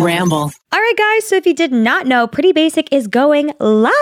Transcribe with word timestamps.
Ramble. 0.00 0.52
All 0.72 0.78
right, 0.80 0.94
guys. 0.96 1.28
So 1.28 1.36
if 1.36 1.46
you 1.46 1.54
did 1.54 1.72
not 1.72 2.06
know, 2.06 2.26
Pretty 2.26 2.52
Basic 2.52 2.92
is 2.92 3.06
going 3.06 3.52
live. 3.58 3.92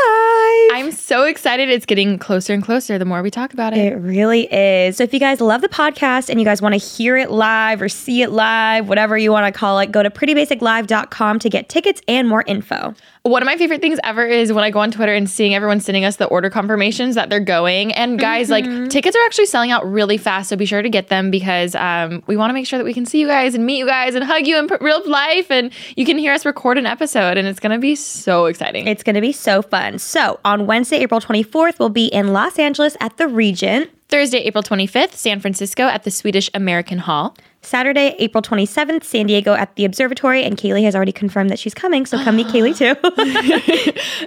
I'm 0.73 0.93
so 0.93 1.25
excited. 1.25 1.69
It's 1.69 1.87
getting 1.87 2.19
closer 2.19 2.53
and 2.55 2.63
closer 2.63 2.99
the 2.99 3.05
more 3.05 3.23
we 3.23 3.31
talk 3.31 3.53
about 3.53 3.73
it. 3.73 3.79
It 3.79 3.97
really 3.97 4.53
is. 4.53 4.97
So 4.97 5.05
if 5.05 5.13
you 5.13 5.21
guys 5.21 5.41
love 5.41 5.61
the 5.61 5.69
podcast 5.69 6.29
and 6.31 6.39
you 6.39 6.45
guys 6.45 6.63
want 6.63 6.75
to 6.75 6.79
hear 6.79 7.17
it 7.17 7.31
live 7.31 7.83
or 7.83 7.89
see 7.89 8.23
it 8.23 8.31
live, 8.31 8.89
whatever 8.89 9.17
you 9.17 9.33
want 9.33 9.53
to 9.53 9.59
call 9.59 9.79
it, 9.79 9.91
go 9.91 10.03
to 10.03 10.11
prettybasiclive.com 10.11 11.39
to 11.39 11.49
get 11.51 11.69
tickets 11.69 12.01
and 12.07 12.29
more 12.29 12.45
info. 12.47 12.95
One 13.29 13.43
of 13.43 13.47
my 13.47 13.57
favorite 13.57 13.81
things 13.83 13.99
ever 14.05 14.25
is 14.27 14.53
when 14.53 14.65
I 14.65 14.71
go 14.71 14.81
on 14.81 14.91
Twitter 14.91 15.13
and 15.13 15.29
seeing 15.29 15.55
everyone 15.55 15.81
sending 15.81 16.05
us 16.05 16.17
the 16.17 16.25
order 16.27 16.49
confirmations 16.49 17.15
that 17.15 17.29
they're 17.29 17.41
going. 17.41 17.93
And 17.93 18.19
guys, 18.19 18.49
Mm-hmm. 18.49 18.81
like 18.83 18.91
tickets 18.91 19.15
are 19.17 19.25
actually 19.27 19.47
selling 19.47 19.71
out 19.71 19.87
really 19.91 20.17
fast. 20.17 20.49
So 20.49 20.57
be 20.57 20.65
sure 20.65 20.81
to 20.81 20.89
get 20.89 21.09
them 21.09 21.31
because 21.31 21.75
um, 21.75 22.23
we 22.27 22.37
want 22.37 22.49
to 22.51 22.55
make 22.55 22.67
sure 22.67 22.79
that 22.79 22.85
we 22.85 22.95
can 22.95 23.05
see 23.05 23.21
you 23.21 23.27
guys 23.27 23.55
and 23.55 23.67
meet 23.67 23.79
you 23.79 23.87
guys 23.87 24.15
and 24.15 24.25
hug 24.25 24.47
you 24.47 24.59
in 24.59 24.67
real 24.81 25.03
life. 25.09 25.51
And 25.51 25.71
you 25.97 26.05
can 26.07 26.17
hear 26.19 26.33
us 26.33 26.47
record 26.47 26.79
an 26.79 26.87
episode. 26.87 27.37
And 27.37 27.47
it's 27.47 27.61
going 27.61 27.73
to 27.73 27.79
be 27.79 27.95
so 27.95 28.47
exciting. 28.47 28.87
It's 28.87 29.03
going 29.03 29.15
to 29.17 29.21
be 29.21 29.33
so 29.33 29.61
fun. 29.61 29.99
So 29.99 30.41
on 30.45 30.67
Wednesday, 30.67 30.97
April 30.99 31.21
24th, 31.21 31.79
we'll 31.79 31.91
be 31.91 32.07
in 32.07 32.33
Los 32.33 32.59
Angeles 32.59 32.97
at 33.01 33.17
the 33.19 33.29
Regent. 33.29 33.91
Thursday, 34.09 34.39
April 34.39 34.63
25th, 34.65 35.13
San 35.13 35.39
Francisco 35.39 35.83
at 35.83 36.05
the 36.05 36.11
Swedish 36.11 36.49
American 36.55 37.01
Hall. 37.01 37.37
Saturday, 37.63 38.15
April 38.19 38.43
27th, 38.43 39.05
San 39.05 39.27
Diego 39.27 39.55
at 39.55 39.75
the 39.77 39.85
Observatory. 39.85 40.43
And 40.45 40.57
Kaylee 40.57 40.85
has 40.85 40.95
already 40.95 41.13
confirmed 41.13 41.51
that 41.51 41.59
she's 41.59 41.75
coming. 41.75 42.07
So 42.07 42.23
come 42.23 42.37
meet 42.37 42.47
Kaylee 42.55 42.77
too. 42.77 42.95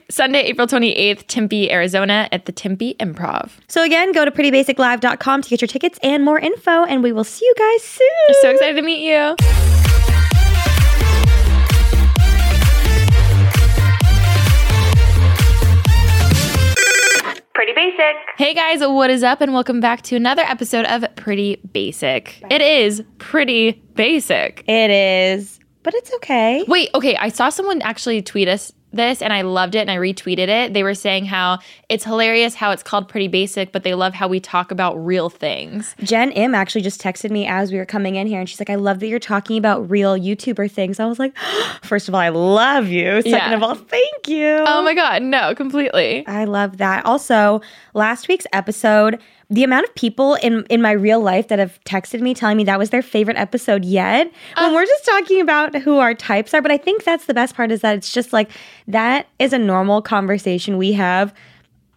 Sunday, 0.09 0.41
April 0.41 0.67
28th, 0.67 1.25
Tempe, 1.27 1.71
Arizona 1.71 2.27
at 2.31 2.45
the 2.45 2.51
Tempe 2.51 2.95
Improv. 2.99 3.51
so 3.67 3.83
again, 3.83 4.11
go 4.11 4.25
to 4.25 4.31
prettybasiclive.com 4.31 5.41
to 5.41 5.49
get 5.49 5.61
your 5.61 5.67
tickets 5.67 5.99
and 6.03 6.23
more 6.23 6.39
info. 6.39 6.83
And 6.83 7.03
we 7.03 7.11
will 7.11 7.23
see 7.23 7.45
you 7.45 7.53
guys 7.57 7.83
soon. 7.83 8.07
I'm 8.29 8.35
So 8.41 8.49
excited 8.51 8.75
to 8.75 8.81
meet 8.81 9.03
you. 9.07 9.90
Pretty 17.61 17.73
basic. 17.73 18.15
Hey 18.37 18.55
guys, 18.55 18.79
what 18.79 19.11
is 19.11 19.21
up? 19.21 19.39
And 19.39 19.53
welcome 19.53 19.79
back 19.79 20.01
to 20.05 20.15
another 20.15 20.41
episode 20.41 20.83
of 20.85 21.05
Pretty 21.15 21.57
Basic. 21.71 22.43
It 22.49 22.59
is 22.59 23.03
pretty 23.19 23.73
basic. 23.93 24.63
It 24.67 24.89
is, 24.89 25.59
but 25.83 25.93
it's 25.93 26.11
okay. 26.15 26.65
Wait, 26.67 26.89
okay, 26.95 27.15
I 27.17 27.29
saw 27.29 27.49
someone 27.49 27.79
actually 27.83 28.23
tweet 28.23 28.47
us 28.47 28.73
this 28.93 29.21
and 29.21 29.31
I 29.31 29.41
loved 29.41 29.75
it 29.75 29.79
and 29.79 29.91
I 29.91 29.97
retweeted 29.97 30.47
it. 30.47 30.73
They 30.73 30.83
were 30.83 30.93
saying 30.93 31.25
how 31.25 31.59
it's 31.89 32.03
hilarious 32.03 32.55
how 32.55 32.71
it's 32.71 32.83
called 32.83 33.07
Pretty 33.07 33.27
Basic, 33.27 33.71
but 33.71 33.83
they 33.83 33.93
love 33.93 34.13
how 34.13 34.27
we 34.27 34.39
talk 34.39 34.71
about 34.71 34.93
real 34.95 35.29
things. 35.29 35.95
Jen 36.03 36.31
M 36.33 36.53
actually 36.53 36.81
just 36.81 37.01
texted 37.01 37.31
me 37.31 37.47
as 37.47 37.71
we 37.71 37.77
were 37.77 37.85
coming 37.85 38.15
in 38.15 38.27
here, 38.27 38.39
and 38.39 38.49
she's 38.49 38.59
like, 38.59 38.69
"I 38.69 38.75
love 38.75 38.99
that 38.99 39.07
you're 39.07 39.19
talking 39.19 39.57
about 39.57 39.89
real 39.89 40.17
YouTuber 40.17 40.69
things." 40.71 40.99
I 40.99 41.05
was 41.05 41.19
like, 41.19 41.35
first 41.83 42.07
of 42.09 42.15
all, 42.15 42.21
I 42.21 42.29
love 42.29 42.87
you. 42.87 43.21
Second 43.21 43.31
Yeah. 43.31 43.53
of 43.55 43.63
all, 43.63 43.75
thank 43.75 44.27
you. 44.27 44.63
Oh 44.67 44.81
my 44.83 44.93
god, 44.93 45.21
no, 45.23 45.55
completely. 45.55 46.25
I 46.27 46.45
love 46.45 46.77
that. 46.77 47.05
Also, 47.05 47.61
last 47.93 48.27
week's 48.27 48.45
episode, 48.53 49.19
the 49.51 49.65
amount 49.65 49.85
of 49.85 49.93
people 49.95 50.35
in 50.35 50.65
in 50.69 50.81
my 50.81 50.91
real 50.91 51.19
life 51.19 51.49
that 51.49 51.59
have 51.59 51.77
texted 51.83 52.21
me 52.21 52.33
telling 52.33 52.55
me 52.55 52.63
that 52.63 52.79
was 52.79 52.89
their 52.89 53.01
favorite 53.01 53.37
episode 53.37 53.83
yet. 53.83 54.31
When 54.57 54.73
we're 54.73 54.85
just 54.85 55.05
talking 55.05 55.41
about 55.41 55.75
who 55.75 55.97
our 55.97 56.13
types 56.13 56.53
are, 56.53 56.61
but 56.61 56.71
I 56.71 56.77
think 56.77 57.03
that's 57.03 57.25
the 57.25 57.33
best 57.33 57.53
part 57.53 57.69
is 57.71 57.81
that 57.81 57.97
it's 57.97 58.11
just 58.11 58.31
like 58.31 58.49
that 58.87 59.27
is 59.39 59.51
a 59.51 59.59
normal 59.59 60.01
conversation 60.01 60.77
we 60.77 60.93
have 60.93 61.33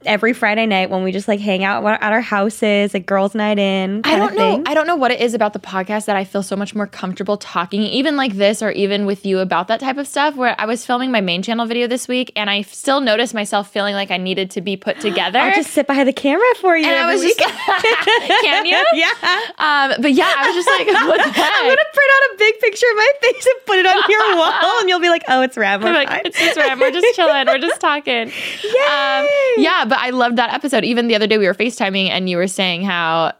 every 0.06 0.32
Friday 0.32 0.66
night 0.66 0.90
when 0.90 1.02
we 1.02 1.12
just 1.12 1.28
like 1.28 1.40
hang 1.40 1.64
out 1.64 1.84
at 1.84 2.12
our 2.12 2.20
houses, 2.20 2.94
like 2.94 3.06
girls' 3.06 3.34
night 3.34 3.58
in. 3.58 4.02
I 4.04 4.16
don't 4.16 4.34
know. 4.36 4.62
I 4.66 4.74
don't 4.74 4.86
know 4.86 4.96
what 4.96 5.10
it 5.10 5.20
is 5.20 5.34
about 5.34 5.52
the 5.52 5.58
podcast 5.58 6.06
that 6.06 6.16
I 6.16 6.24
feel 6.24 6.42
so 6.42 6.56
much 6.56 6.74
more 6.74 6.86
comfortable 6.86 7.36
talking, 7.36 7.82
even 7.82 8.16
like 8.16 8.34
this 8.34 8.62
or 8.62 8.70
even 8.72 9.06
with 9.06 9.24
you 9.26 9.38
about 9.38 9.68
that 9.68 9.80
type 9.80 9.96
of 9.96 10.06
stuff. 10.06 10.36
Where 10.36 10.54
I 10.58 10.66
was 10.66 10.84
filming 10.84 11.10
my 11.10 11.20
main 11.20 11.42
channel 11.42 11.66
video 11.66 11.86
this 11.86 12.08
week, 12.08 12.32
and 12.36 12.48
I 12.50 12.62
still 12.62 13.00
noticed 13.00 13.34
myself 13.34 13.70
feeling 13.70 13.94
like 13.94 14.10
I 14.10 14.16
needed 14.16 14.50
to 14.52 14.60
be 14.60 14.76
put 14.76 15.00
together. 15.00 15.38
I'll 15.38 15.54
just 15.54 15.70
sit 15.70 15.86
behind 15.86 16.08
the 16.08 16.12
camera 16.12 16.44
for 16.60 16.76
you. 16.76 16.86
and 16.86 16.94
I 16.96 17.12
was 17.12 17.22
just 17.22 17.38
week. 17.38 17.48
can 18.42 18.66
you? 18.66 18.82
yeah. 18.94 19.10
Um, 19.58 20.00
but 20.00 20.12
yeah, 20.12 20.32
I 20.36 20.46
was 20.46 20.54
just 20.54 20.68
like, 20.68 20.86
what 21.08 21.16
the 21.22 21.30
heck? 21.30 21.52
I'm 21.54 21.64
gonna 21.64 21.76
print 21.92 22.10
out 22.14 22.34
a 22.34 22.38
big 22.38 22.58
picture 22.60 22.86
of 22.90 22.96
my 22.96 23.12
face 23.22 23.46
and 23.46 23.66
put 23.66 23.78
it 23.78 23.86
on 23.86 24.02
your 24.08 24.36
wall, 24.36 24.80
and 24.80 24.88
you'll 24.88 25.00
be 25.00 25.08
like, 25.08 25.24
"Oh, 25.28 25.42
it's 25.42 25.56
Ram. 25.56 25.82
We're 25.82 25.88
I'm 25.88 25.94
like, 25.94 26.08
fine." 26.08 26.22
it's 26.24 26.38
just 26.38 26.56
Ram. 26.56 26.78
We're 26.78 26.90
just 26.90 27.14
chilling. 27.16 27.46
We're 27.46 27.58
just 27.58 27.80
talking. 27.80 28.28
Um, 28.28 29.26
yeah, 29.56 29.84
but 29.86 29.93
I 29.98 30.10
loved 30.10 30.36
that 30.36 30.52
episode. 30.52 30.84
Even 30.84 31.08
the 31.08 31.14
other 31.14 31.26
day, 31.26 31.38
we 31.38 31.46
were 31.46 31.54
FaceTiming, 31.54 32.08
and 32.08 32.28
you 32.28 32.36
were 32.36 32.48
saying 32.48 32.84
how 32.84 33.32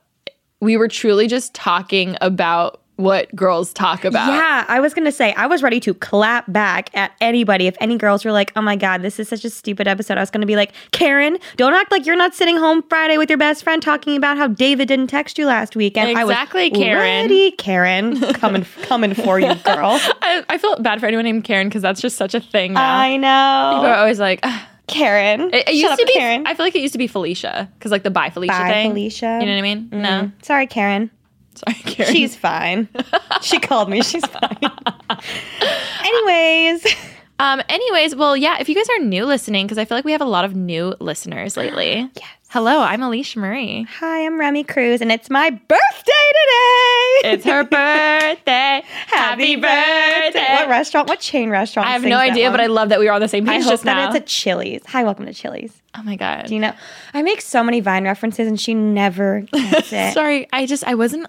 we 0.61 0.77
were 0.77 0.89
truly 0.89 1.27
just 1.27 1.55
talking 1.55 2.17
about 2.21 2.81
what 2.97 3.35
girls 3.35 3.73
talk 3.73 4.05
about. 4.05 4.29
Yeah, 4.29 4.65
I 4.69 4.79
was 4.81 4.95
gonna 4.95 5.11
say 5.11 5.33
I 5.35 5.47
was 5.47 5.63
ready 5.63 5.81
to 5.81 5.95
clap 5.95 6.51
back 6.53 6.91
at 6.95 7.13
anybody 7.21 7.67
if 7.67 7.77
any 7.81 7.99
girls 7.99 8.25
were 8.25 8.33
like, 8.33 8.53
"Oh 8.55 8.61
my 8.61 8.77
god, 8.77 9.03
this 9.03 9.19
is 9.19 9.29
such 9.29 9.45
a 9.45 9.51
stupid 9.51 9.89
episode." 9.89 10.17
I 10.17 10.21
was 10.21 10.31
gonna 10.31 10.47
be 10.47 10.57
like, 10.57 10.73
"Karen, 10.93 11.39
don't 11.57 11.75
act 11.75 11.91
like 11.91 12.07
you're 12.07 12.17
not 12.17 12.35
sitting 12.35 12.57
home 12.57 12.85
Friday 12.89 13.19
with 13.19 13.29
your 13.29 13.39
best 13.39 13.65
friend 13.65 13.83
talking 13.83 14.17
about 14.17 14.37
how 14.37 14.47
David 14.47 14.89
didn't 14.89 15.09
text 15.09 15.39
you 15.39 15.47
last 15.47 15.75
week." 15.75 15.97
And 15.97 16.11
Exactly, 16.11 16.67
I 16.67 16.69
was 16.69 16.79
Karen. 16.79 16.99
Ready, 17.01 17.51
Karen, 17.53 18.21
coming 18.35 18.65
coming 18.83 19.15
for 19.15 19.41
you, 19.41 19.55
girl. 19.57 19.99
I, 20.23 20.45
I 20.49 20.59
feel 20.59 20.77
bad 20.77 21.01
for 21.01 21.07
anyone 21.07 21.25
named 21.25 21.45
Karen 21.45 21.69
because 21.69 21.83
that's 21.83 22.01
just 22.01 22.17
such 22.17 22.35
a 22.35 22.41
thing 22.41 22.75
now. 22.75 22.97
I 22.97 23.17
know. 23.17 23.79
People 23.79 23.91
are 23.91 23.97
always 23.97 24.21
like, 24.21 24.41
"Ugh." 24.45 24.61
Karen. 24.87 25.53
it, 25.55 25.69
it 25.69 25.75
used 25.75 25.99
to 25.99 26.07
be. 26.07 26.13
Karen. 26.13 26.47
I 26.47 26.55
feel 26.55 26.67
like 26.67 26.75
it 26.77 26.83
used 26.83 26.93
to 26.93 26.99
be 26.99 27.07
Felicia 27.07 27.71
because 27.79 27.91
like 27.91 28.03
the 28.03 28.11
bye 28.11 28.31
Felicia 28.31 28.53
Bye, 28.53 28.69
thing. 28.71 28.91
Felicia. 28.91 29.39
You 29.41 29.47
know 29.47 29.53
what 29.53 29.59
I 29.59 29.63
mean? 29.63 29.89
No, 29.93 30.31
Sorry, 30.43 30.67
Karen. 30.67 31.11
sorry, 31.55 31.75
Karen. 31.85 32.13
She's 32.13 32.37
fine. 32.37 32.89
she 33.43 33.59
called 33.61 33.89
me. 33.89 34.03
She's 34.03 34.25
fine. 34.27 34.59
Anyways, 36.05 36.87
Um. 37.39 37.63
Anyways, 37.69 38.15
well, 38.15 38.37
yeah. 38.37 38.59
If 38.61 38.69
you 38.69 38.75
guys 38.75 38.89
are 38.91 39.05
new 39.05 39.25
listening, 39.25 39.67
because 39.67 39.79
I 39.79 39.85
feel 39.85 39.97
like 39.99 40.05
we 40.05 40.13
have 40.13 40.21
a 40.21 40.25
lot 40.27 40.45
of 40.45 40.55
new 40.55 40.95
listeners 41.01 41.57
lately. 41.57 42.09
Yes. 42.17 42.44
Hello, 42.55 42.83
I'm 42.83 43.03
Alicia 43.03 43.41
Marie. 43.41 43.85
hi, 43.99 44.25
I'm 44.25 44.39
Remi 44.39 44.63
Cruz, 44.63 45.01
and 45.01 45.11
it's 45.11 45.29
my 45.29 45.51
birthday 45.51 45.73
today. 45.73 47.33
It's 47.33 47.45
her 47.45 47.65
birthday. 47.69 48.81
Happy 49.09 49.57
birthday. 49.57 50.55
What 50.55 50.69
restaurant? 50.69 51.09
What 51.09 51.19
chain 51.19 51.51
restaurant? 51.51 51.89
I 51.89 51.91
have 51.95 52.05
no 52.05 52.17
idea, 52.17 52.53
but 52.53 52.61
I 52.61 52.67
love 52.67 52.91
that 52.91 53.01
we 53.01 53.07
were 53.07 53.11
on 53.11 53.21
the 53.21 53.27
same 53.27 53.49
I 53.49 53.55
page 53.55 53.65
hope 53.65 53.73
just 53.73 53.83
that 53.83 53.95
now. 53.95 54.07
it's 54.07 54.17
a 54.19 54.21
Chili's. 54.21 54.87
Hi, 54.87 55.03
welcome 55.03 55.27
to 55.27 55.35
Chili's. 55.35 55.83
oh 55.99 56.05
my 56.05 56.15
god. 56.15 56.47
Do 56.47 56.55
you 56.55 56.61
know? 56.61 56.73
I 57.13 57.23
make 57.23 57.41
so 57.41 57.65
many 57.65 57.81
Vine 57.81 58.05
references, 58.05 58.47
and 58.47 58.61
she 58.61 58.73
never 58.73 59.41
gets 59.41 59.93
it. 59.93 60.15
Sorry, 60.15 60.47
I 60.53 60.67
just 60.67 60.85
I 60.85 60.95
wasn't. 60.95 61.27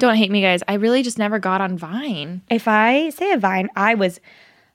Don't 0.00 0.16
hate 0.16 0.32
me, 0.32 0.42
guys. 0.42 0.64
I 0.66 0.74
really 0.74 1.04
just 1.04 1.16
never 1.16 1.38
got 1.38 1.60
on 1.60 1.78
Vine. 1.78 2.42
If 2.50 2.66
I 2.66 3.10
say 3.10 3.30
a 3.30 3.38
Vine, 3.38 3.68
I 3.76 3.94
was. 3.94 4.18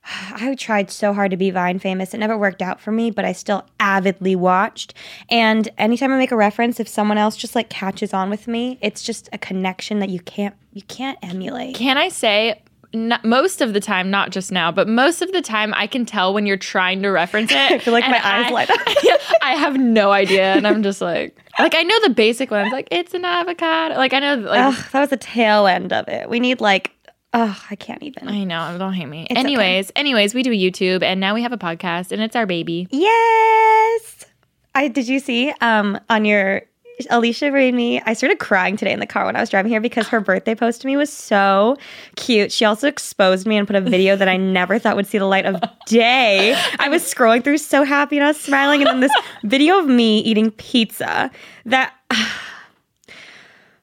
I 0.33 0.55
tried 0.55 0.89
so 0.91 1.13
hard 1.13 1.31
to 1.31 1.37
be 1.37 1.51
Vine 1.51 1.79
famous. 1.79 2.13
It 2.13 2.17
never 2.19 2.37
worked 2.37 2.61
out 2.61 2.79
for 2.81 2.91
me, 2.91 3.11
but 3.11 3.25
I 3.25 3.31
still 3.33 3.65
avidly 3.79 4.35
watched. 4.35 4.93
And 5.29 5.69
anytime 5.77 6.11
I 6.11 6.17
make 6.17 6.31
a 6.31 6.35
reference, 6.37 6.79
if 6.79 6.87
someone 6.87 7.17
else 7.17 7.37
just 7.37 7.55
like 7.55 7.69
catches 7.69 8.13
on 8.13 8.29
with 8.29 8.47
me, 8.47 8.77
it's 8.81 9.03
just 9.03 9.29
a 9.33 9.37
connection 9.37 9.99
that 9.99 10.09
you 10.09 10.19
can't 10.19 10.55
you 10.73 10.81
can't 10.83 11.17
emulate. 11.21 11.75
Can 11.75 11.97
I 11.97 12.09
say? 12.09 12.61
Not, 12.93 13.23
most 13.23 13.61
of 13.61 13.71
the 13.71 13.79
time, 13.79 14.11
not 14.11 14.31
just 14.31 14.51
now, 14.51 14.69
but 14.69 14.85
most 14.85 15.21
of 15.21 15.31
the 15.31 15.41
time, 15.41 15.73
I 15.77 15.87
can 15.87 16.05
tell 16.05 16.33
when 16.33 16.45
you're 16.45 16.57
trying 16.57 17.01
to 17.03 17.09
reference 17.09 17.49
it. 17.53 17.57
I 17.57 17.79
feel 17.79 17.93
like 17.93 18.03
my 18.05 18.17
eyes 18.17 18.47
I- 18.47 18.49
light 18.49 18.69
up. 18.69 18.79
yeah, 19.01 19.15
I 19.41 19.55
have 19.55 19.77
no 19.77 20.11
idea, 20.11 20.53
and 20.55 20.67
I'm 20.67 20.83
just 20.83 20.99
like, 20.99 21.37
like 21.57 21.73
I 21.73 21.83
know 21.83 21.95
the 22.03 22.09
basic 22.09 22.51
ones, 22.51 22.73
like 22.73 22.89
it's 22.91 23.13
an 23.13 23.23
avocado. 23.23 23.95
Like 23.95 24.11
I 24.11 24.19
know, 24.19 24.35
like 24.35 24.75
Ugh, 24.77 24.85
that 24.91 24.99
was 24.99 25.09
the 25.09 25.15
tail 25.15 25.67
end 25.67 25.93
of 25.93 26.09
it. 26.09 26.29
We 26.29 26.41
need 26.41 26.59
like, 26.59 26.91
oh, 27.33 27.63
I 27.69 27.75
can't 27.75 28.03
even. 28.03 28.27
I 28.27 28.43
know. 28.43 28.75
Don't 28.77 28.93
hate 28.93 29.07
me. 29.07 29.27
okay. 29.29 29.39
anyways, 29.39 29.91
anyways, 29.95 30.33
we 30.33 30.43
do 30.43 30.51
YouTube, 30.51 31.03
and 31.03 31.19
now 31.19 31.33
we 31.33 31.41
have 31.41 31.53
a 31.53 31.57
podcast, 31.57 32.11
and 32.11 32.21
it's 32.21 32.35
our 32.35 32.45
baby. 32.45 32.87
Yes. 32.91 34.25
I 34.73 34.87
did 34.87 35.07
you 35.07 35.19
see 35.19 35.51
um 35.61 35.99
on 36.09 36.25
your 36.25 36.61
Alicia 37.09 37.49
made 37.51 37.73
me 37.73 37.99
I 38.01 38.13
started 38.13 38.39
crying 38.39 38.77
today 38.77 38.93
in 38.93 38.99
the 38.99 39.07
car 39.07 39.25
when 39.25 39.35
I 39.35 39.39
was 39.39 39.49
driving 39.49 39.71
here 39.71 39.81
because 39.81 40.07
her 40.09 40.19
birthday 40.19 40.53
post 40.53 40.81
to 40.81 40.87
me 40.87 40.95
was 40.95 41.11
so 41.11 41.77
cute. 42.15 42.51
She 42.51 42.63
also 42.63 42.87
exposed 42.87 43.47
me 43.47 43.57
and 43.57 43.65
put 43.65 43.75
a 43.75 43.81
video 43.81 44.15
that 44.15 44.27
I 44.27 44.37
never 44.37 44.77
thought 44.77 44.95
would 44.95 45.07
see 45.07 45.17
the 45.17 45.25
light 45.25 45.45
of 45.45 45.61
day. 45.87 46.55
I 46.79 46.89
was 46.89 47.01
scrolling 47.03 47.43
through 47.43 47.57
so 47.57 47.83
happy 47.83 48.17
and 48.17 48.25
I 48.25 48.29
was 48.29 48.39
smiling 48.39 48.81
and 48.81 48.87
then 48.87 48.99
this 48.99 49.11
video 49.43 49.79
of 49.79 49.87
me 49.87 50.19
eating 50.19 50.51
pizza 50.51 51.31
that 51.65 51.93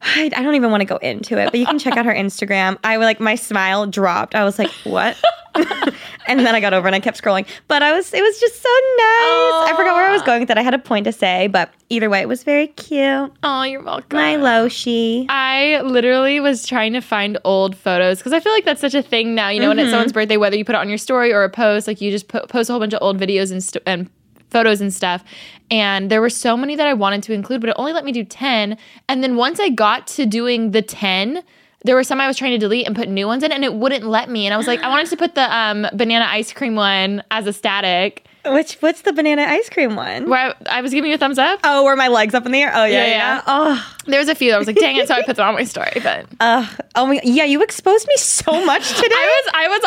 I, 0.00 0.30
I 0.36 0.42
don't 0.42 0.54
even 0.54 0.70
want 0.70 0.80
to 0.80 0.84
go 0.86 0.96
into 0.96 1.38
it, 1.38 1.50
but 1.50 1.58
you 1.58 1.66
can 1.66 1.78
check 1.78 1.96
out 1.96 2.06
her 2.06 2.14
Instagram. 2.14 2.78
I 2.84 2.96
like 2.96 3.20
my 3.20 3.34
smile 3.34 3.86
dropped. 3.86 4.34
I 4.34 4.44
was 4.44 4.58
like, 4.58 4.70
"What?" 4.84 5.16
and 6.26 6.40
then 6.40 6.54
I 6.54 6.60
got 6.60 6.72
over 6.74 6.86
and 6.86 6.94
I 6.94 7.00
kept 7.00 7.20
scrolling. 7.20 7.46
But 7.66 7.82
I 7.82 7.92
was, 7.92 8.12
it 8.12 8.22
was 8.22 8.38
just 8.38 8.62
so 8.62 8.68
nice. 8.68 9.70
I 9.70 9.74
forgot 9.76 9.94
where 9.94 10.06
I 10.06 10.12
was 10.12 10.22
going 10.22 10.40
with 10.40 10.48
that. 10.48 10.58
I 10.58 10.62
had 10.62 10.74
a 10.74 10.78
point 10.78 11.04
to 11.04 11.12
say, 11.12 11.48
but 11.48 11.72
either 11.88 12.08
way, 12.08 12.20
it 12.20 12.28
was 12.28 12.44
very 12.44 12.68
cute. 12.68 13.32
Oh, 13.42 13.62
you're 13.62 13.82
welcome. 13.82 14.18
My 14.18 14.36
Loshi. 14.36 15.26
I 15.28 15.80
literally 15.80 16.40
was 16.40 16.66
trying 16.66 16.92
to 16.92 17.00
find 17.00 17.38
old 17.44 17.76
photos 17.76 18.18
because 18.18 18.32
I 18.32 18.40
feel 18.40 18.52
like 18.52 18.64
that's 18.64 18.80
such 18.80 18.94
a 18.94 19.02
thing 19.02 19.34
now. 19.34 19.48
You 19.48 19.60
know, 19.60 19.68
when 19.68 19.78
it's 19.78 19.86
mm-hmm. 19.86 19.92
someone's 19.92 20.12
birthday, 20.12 20.36
whether 20.36 20.56
you 20.56 20.64
put 20.64 20.74
it 20.74 20.78
on 20.78 20.88
your 20.88 20.98
story 20.98 21.32
or 21.32 21.42
a 21.42 21.50
post, 21.50 21.86
like 21.86 22.00
you 22.00 22.10
just 22.10 22.28
po- 22.28 22.46
post 22.46 22.70
a 22.70 22.72
whole 22.72 22.80
bunch 22.80 22.94
of 22.94 23.02
old 23.02 23.18
videos 23.18 23.50
and, 23.50 23.62
st- 23.62 23.82
and 23.86 24.10
photos 24.50 24.80
and 24.80 24.92
stuff. 24.92 25.24
And 25.70 26.10
there 26.10 26.20
were 26.20 26.30
so 26.30 26.56
many 26.56 26.76
that 26.76 26.86
I 26.86 26.94
wanted 26.94 27.22
to 27.24 27.32
include, 27.32 27.60
but 27.60 27.70
it 27.70 27.76
only 27.78 27.92
let 27.92 28.04
me 28.04 28.12
do 28.12 28.24
10. 28.24 28.76
And 29.08 29.22
then 29.22 29.36
once 29.36 29.60
I 29.60 29.68
got 29.68 30.06
to 30.08 30.26
doing 30.26 30.70
the 30.70 30.82
10, 30.82 31.42
there 31.84 31.94
were 31.94 32.04
some 32.04 32.20
I 32.20 32.26
was 32.26 32.36
trying 32.36 32.52
to 32.52 32.58
delete 32.58 32.86
and 32.86 32.96
put 32.96 33.08
new 33.08 33.26
ones 33.26 33.42
in, 33.42 33.52
and 33.52 33.64
it 33.64 33.74
wouldn't 33.74 34.04
let 34.04 34.28
me. 34.28 34.46
And 34.46 34.54
I 34.54 34.56
was 34.56 34.66
like, 34.66 34.80
I 34.80 34.88
wanted 34.88 35.08
to 35.10 35.16
put 35.16 35.34
the 35.34 35.54
um, 35.54 35.86
banana 35.94 36.26
ice 36.28 36.52
cream 36.52 36.74
one 36.74 37.22
as 37.30 37.46
a 37.46 37.52
static. 37.52 38.26
Which 38.46 38.74
what's 38.80 39.02
the 39.02 39.12
banana 39.12 39.42
ice 39.42 39.68
cream 39.68 39.96
one? 39.96 40.28
Where 40.30 40.54
I, 40.68 40.78
I 40.78 40.80
was 40.80 40.92
giving 40.92 41.10
you 41.10 41.16
a 41.16 41.18
thumbs 41.18 41.38
up. 41.38 41.60
Oh, 41.64 41.84
where 41.84 41.96
my 41.96 42.08
legs 42.08 42.34
up 42.34 42.46
in 42.46 42.52
the 42.52 42.62
air. 42.62 42.72
Oh 42.74 42.84
yeah, 42.84 42.98
Yeah, 43.04 43.06
yeah. 43.06 43.16
yeah. 43.36 43.42
Oh, 43.46 43.94
There 44.06 44.18
was 44.18 44.28
a 44.28 44.34
few. 44.34 44.52
I 44.52 44.58
was 44.58 44.66
like, 44.66 44.76
dang 44.76 44.96
it, 44.96 45.08
so 45.08 45.14
I 45.14 45.22
put 45.22 45.36
them 45.36 45.46
on 45.46 45.54
my 45.54 45.64
story. 45.64 45.92
But 46.02 46.26
uh, 46.40 46.66
oh 46.94 47.06
my. 47.06 47.20
Yeah, 47.24 47.44
you 47.44 47.62
exposed 47.62 48.06
me 48.08 48.16
so 48.16 48.64
much 48.64 48.88
today. 48.96 49.14
I 49.14 49.42
was 49.44 49.52
I 49.54 49.68
was 49.68 49.82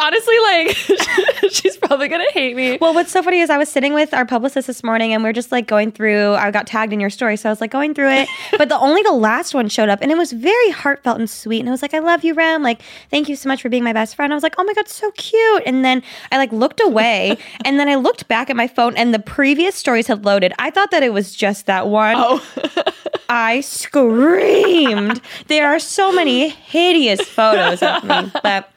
honestly 0.98 1.39
like, 1.42 1.51
she's 1.53 1.77
probably 1.77 2.07
gonna 2.07 2.31
hate 2.33 2.56
me. 2.56 2.77
Well, 2.80 2.94
what's 2.94 3.12
so 3.12 3.24
funny 3.24 3.39
is 3.39 3.50
I 3.50 3.57
was 3.57 3.69
sitting 3.69 3.94
with 3.94 4.13
our 4.13 4.25
publicist 4.25 4.68
this 4.68 4.83
morning 4.83 5.13
and 5.13 5.24
we 5.24 5.30
are 5.30 5.33
just 5.33 5.51
like 5.51 5.68
going 5.68 5.92
through, 5.92 6.33
I 6.33 6.51
got 6.51 6.68
tagged 6.68 6.94
in 6.94 7.00
your 7.00 7.09
story. 7.09 7.38
So 7.38 7.50
I 7.50 7.51
was 7.51 7.62
like 7.62 7.71
going 7.71 7.94
through 7.94 8.12
it. 8.12 8.30
but 8.57 8.69
the 8.69 8.77
only 8.80 9.01
the 9.01 9.12
last 9.13 9.53
one 9.53 9.69
showed 9.69 9.89
up 9.89 10.00
and 10.01 10.12
it 10.12 10.18
was 10.18 10.31
very 10.33 10.69
heartfelt 10.71 11.18
and 11.19 11.30
sweet. 11.30 11.59
And 11.62 11.69
I 11.69 11.71
was 11.71 11.81
like, 11.81 11.94
I 11.94 12.00
love 12.00 12.24
you, 12.24 12.33
Rem. 12.33 12.63
Like, 12.63 12.81
thank 13.09 13.27
you 13.30 13.36
so 13.36 13.50
much 13.50 13.62
for 13.62 13.69
being 13.69 13.83
my 13.83 13.94
best 13.94 14.15
friend. 14.15 14.31
I 14.31 14.36
was 14.36 14.44
like, 14.44 14.56
oh 14.57 14.63
my 14.63 14.74
God, 14.74 14.88
so 14.88 15.09
cute. 15.12 15.63
And 15.65 15.83
then 15.83 16.03
I 16.31 16.38
like 16.38 16.51
looked 16.51 16.81
away 16.81 17.38
and 17.65 17.80
then 17.80 17.88
I 17.89 17.95
looked 17.95 18.27
back 18.27 18.40
at 18.49 18.55
my 18.55 18.67
phone 18.67 18.95
and 18.97 19.13
the 19.13 19.19
previous 19.19 19.75
stories 19.75 20.07
had 20.07 20.25
loaded. 20.25 20.53
I 20.59 20.69
thought 20.69 20.91
that 20.91 21.03
it 21.03 21.13
was 21.13 21.35
just 21.35 21.65
that 21.67 21.88
one. 21.88 22.15
Oh, 22.17 22.45
I 23.29 23.61
screamed. 23.61 25.21
there 25.47 25.67
are 25.67 25.79
so 25.79 26.11
many 26.11 26.49
hideous 26.49 27.21
photos 27.21 27.81
of 27.81 28.03
me, 28.03 28.31
but 28.43 28.69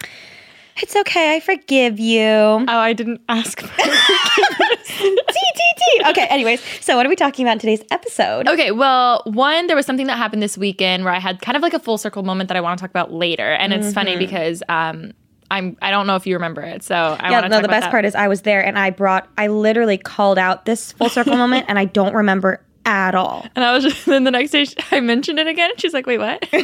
it's 0.80 0.94
okay. 0.96 1.34
I 1.36 1.40
forgive 1.40 1.98
you. 1.98 2.22
oh, 2.22 2.64
I 2.68 2.92
didn't 2.92 3.20
ask. 3.28 3.60
For 3.60 3.82
T. 4.86 6.02
Okay, 6.06 6.26
anyways, 6.26 6.60
so 6.80 6.96
what 6.96 7.06
are 7.06 7.08
we 7.08 7.16
talking 7.16 7.44
about 7.44 7.54
in 7.54 7.58
today's 7.58 7.82
episode? 7.90 8.48
Okay, 8.48 8.70
well, 8.70 9.22
one, 9.26 9.66
there 9.66 9.76
was 9.76 9.86
something 9.86 10.06
that 10.06 10.16
happened 10.18 10.42
this 10.42 10.58
weekend 10.58 11.04
where 11.04 11.12
I 11.12 11.18
had 11.18 11.40
kind 11.40 11.56
of 11.56 11.62
like 11.62 11.74
a 11.74 11.78
full 11.78 11.98
circle 11.98 12.22
moment 12.22 12.48
that 12.48 12.56
I 12.56 12.60
want 12.60 12.78
to 12.78 12.82
talk 12.82 12.90
about 12.90 13.12
later, 13.12 13.52
and 13.54 13.72
it's 13.72 13.92
funny 13.92 14.16
because 14.16 14.62
um, 14.68 15.12
I'm 15.54 15.76
I 15.80 15.92
don't 15.92 16.08
know 16.08 16.16
if 16.16 16.26
you 16.26 16.34
remember 16.34 16.62
it, 16.62 16.82
so 16.82 16.96
I 16.96 17.30
yeah, 17.30 17.46
no, 17.46 17.62
the 17.62 17.68
best 17.68 17.84
that. 17.84 17.90
part 17.92 18.04
is 18.04 18.16
I 18.16 18.26
was 18.26 18.42
there 18.42 18.64
and 18.64 18.76
I 18.76 18.90
brought, 18.90 19.28
I 19.38 19.46
literally 19.46 19.96
called 19.96 20.36
out 20.36 20.64
this 20.64 20.90
full 20.92 21.08
circle 21.08 21.36
moment 21.36 21.66
and 21.68 21.78
I 21.78 21.84
don't 21.84 22.12
remember 22.12 22.60
at 22.84 23.14
all. 23.14 23.46
And 23.54 23.64
I 23.64 23.72
was 23.72 23.84
just, 23.84 24.04
then 24.06 24.24
the 24.24 24.32
next 24.32 24.50
day 24.50 24.66
I 24.90 24.98
mentioned 24.98 25.38
it 25.38 25.46
again, 25.46 25.70
and 25.70 25.80
she's 25.80 25.94
like, 25.94 26.06
"Wait, 26.06 26.18
what?" 26.18 26.44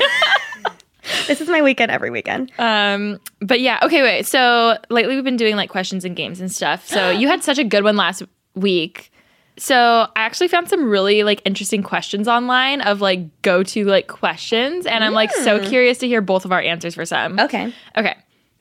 This 1.26 1.40
is 1.40 1.48
my 1.48 1.62
weekend 1.62 1.90
every 1.90 2.10
weekend. 2.10 2.52
um, 2.58 3.18
but 3.40 3.60
yeah, 3.60 3.78
okay, 3.82 4.02
wait. 4.02 4.26
So 4.26 4.76
lately 4.90 5.14
we've 5.14 5.24
been 5.24 5.36
doing 5.36 5.56
like 5.56 5.70
questions 5.70 6.04
and 6.04 6.14
games 6.14 6.40
and 6.40 6.52
stuff. 6.52 6.86
So 6.86 7.10
you 7.10 7.26
had 7.26 7.42
such 7.42 7.58
a 7.58 7.64
good 7.64 7.84
one 7.84 7.96
last 7.96 8.22
week. 8.54 9.10
So 9.56 9.76
I 9.76 10.10
actually 10.14 10.48
found 10.48 10.68
some 10.68 10.88
really 10.88 11.22
like 11.22 11.42
interesting 11.44 11.82
questions 11.82 12.28
online 12.28 12.80
of 12.82 13.00
like 13.00 13.42
go 13.42 13.62
to 13.62 13.84
like 13.84 14.08
questions, 14.08 14.84
and 14.86 15.02
I'm 15.04 15.12
like 15.12 15.32
so 15.32 15.64
curious 15.64 15.98
to 15.98 16.06
hear 16.06 16.20
both 16.20 16.44
of 16.44 16.52
our 16.52 16.60
answers 16.60 16.94
for 16.94 17.06
some. 17.06 17.38
Okay. 17.38 17.72
Okay. 17.96 18.16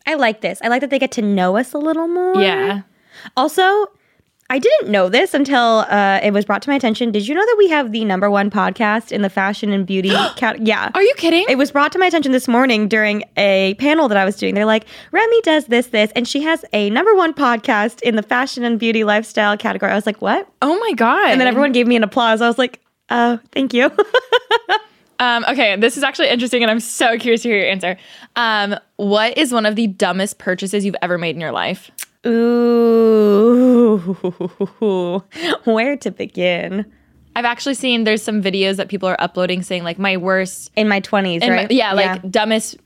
I 0.05 0.15
like 0.15 0.41
this. 0.41 0.59
I 0.63 0.67
like 0.67 0.81
that 0.81 0.89
they 0.89 0.99
get 0.99 1.11
to 1.13 1.21
know 1.21 1.57
us 1.57 1.73
a 1.73 1.77
little 1.77 2.07
more. 2.07 2.41
Yeah. 2.41 2.81
Also, 3.37 3.87
I 4.51 4.57
didn't 4.57 4.89
know 4.89 5.09
this 5.09 5.35
until 5.35 5.85
uh, 5.89 6.19
it 6.23 6.33
was 6.33 6.43
brought 6.43 6.63
to 6.63 6.69
my 6.71 6.75
attention. 6.75 7.11
Did 7.11 7.27
you 7.27 7.35
know 7.35 7.45
that 7.45 7.55
we 7.59 7.69
have 7.69 7.91
the 7.91 8.03
number 8.03 8.31
one 8.31 8.49
podcast 8.49 9.11
in 9.11 9.21
the 9.21 9.29
fashion 9.29 9.71
and 9.71 9.85
beauty 9.85 10.09
cat? 10.37 10.65
Yeah. 10.65 10.89
Are 10.95 11.03
you 11.03 11.13
kidding? 11.17 11.45
It 11.47 11.59
was 11.59 11.71
brought 11.71 11.91
to 11.91 11.99
my 11.99 12.07
attention 12.07 12.31
this 12.31 12.47
morning 12.47 12.87
during 12.87 13.23
a 13.37 13.75
panel 13.75 14.07
that 14.07 14.17
I 14.17 14.25
was 14.25 14.37
doing. 14.37 14.55
They're 14.55 14.65
like, 14.65 14.85
Remi 15.11 15.41
does 15.41 15.65
this, 15.65 15.87
this, 15.87 16.11
and 16.15 16.27
she 16.27 16.41
has 16.41 16.65
a 16.73 16.89
number 16.89 17.13
one 17.13 17.31
podcast 17.33 18.01
in 18.01 18.15
the 18.15 18.23
fashion 18.23 18.63
and 18.63 18.79
beauty 18.79 19.03
lifestyle 19.03 19.55
category. 19.55 19.91
I 19.91 19.95
was 19.95 20.07
like, 20.07 20.21
what? 20.21 20.49
oh 20.63 20.79
my 20.79 20.93
god. 20.93 21.29
And 21.29 21.39
then 21.39 21.47
everyone 21.47 21.71
gave 21.71 21.85
me 21.85 21.95
an 21.95 22.03
applause. 22.03 22.41
I 22.41 22.47
was 22.47 22.57
like, 22.57 22.79
oh, 23.09 23.39
thank 23.51 23.73
you. 23.73 23.91
Um, 25.19 25.43
okay, 25.49 25.75
this 25.75 25.97
is 25.97 26.03
actually 26.03 26.29
interesting, 26.29 26.61
and 26.63 26.71
I'm 26.71 26.79
so 26.79 27.17
curious 27.17 27.41
to 27.43 27.49
hear 27.49 27.59
your 27.59 27.69
answer. 27.69 27.97
Um, 28.35 28.75
what 28.95 29.37
is 29.37 29.51
one 29.51 29.65
of 29.65 29.75
the 29.75 29.87
dumbest 29.87 30.37
purchases 30.37 30.85
you've 30.85 30.95
ever 31.01 31.17
made 31.17 31.35
in 31.35 31.41
your 31.41 31.51
life? 31.51 31.91
Ooh, 32.25 33.97
where 35.65 35.97
to 35.97 36.11
begin? 36.11 36.85
I've 37.35 37.45
actually 37.45 37.75
seen 37.75 38.03
there's 38.03 38.23
some 38.23 38.41
videos 38.41 38.77
that 38.77 38.89
people 38.89 39.07
are 39.07 39.15
uploading 39.19 39.61
saying 39.61 39.83
like 39.83 39.99
my 39.99 40.17
worst, 40.17 40.71
In 40.75 40.87
my 40.87 40.99
20s, 41.01 41.39
and 41.41 41.51
my- 41.55 41.61
right? 41.63 41.71
yeah, 41.71 41.93
like 41.93 42.29
dumbest. 42.29 42.77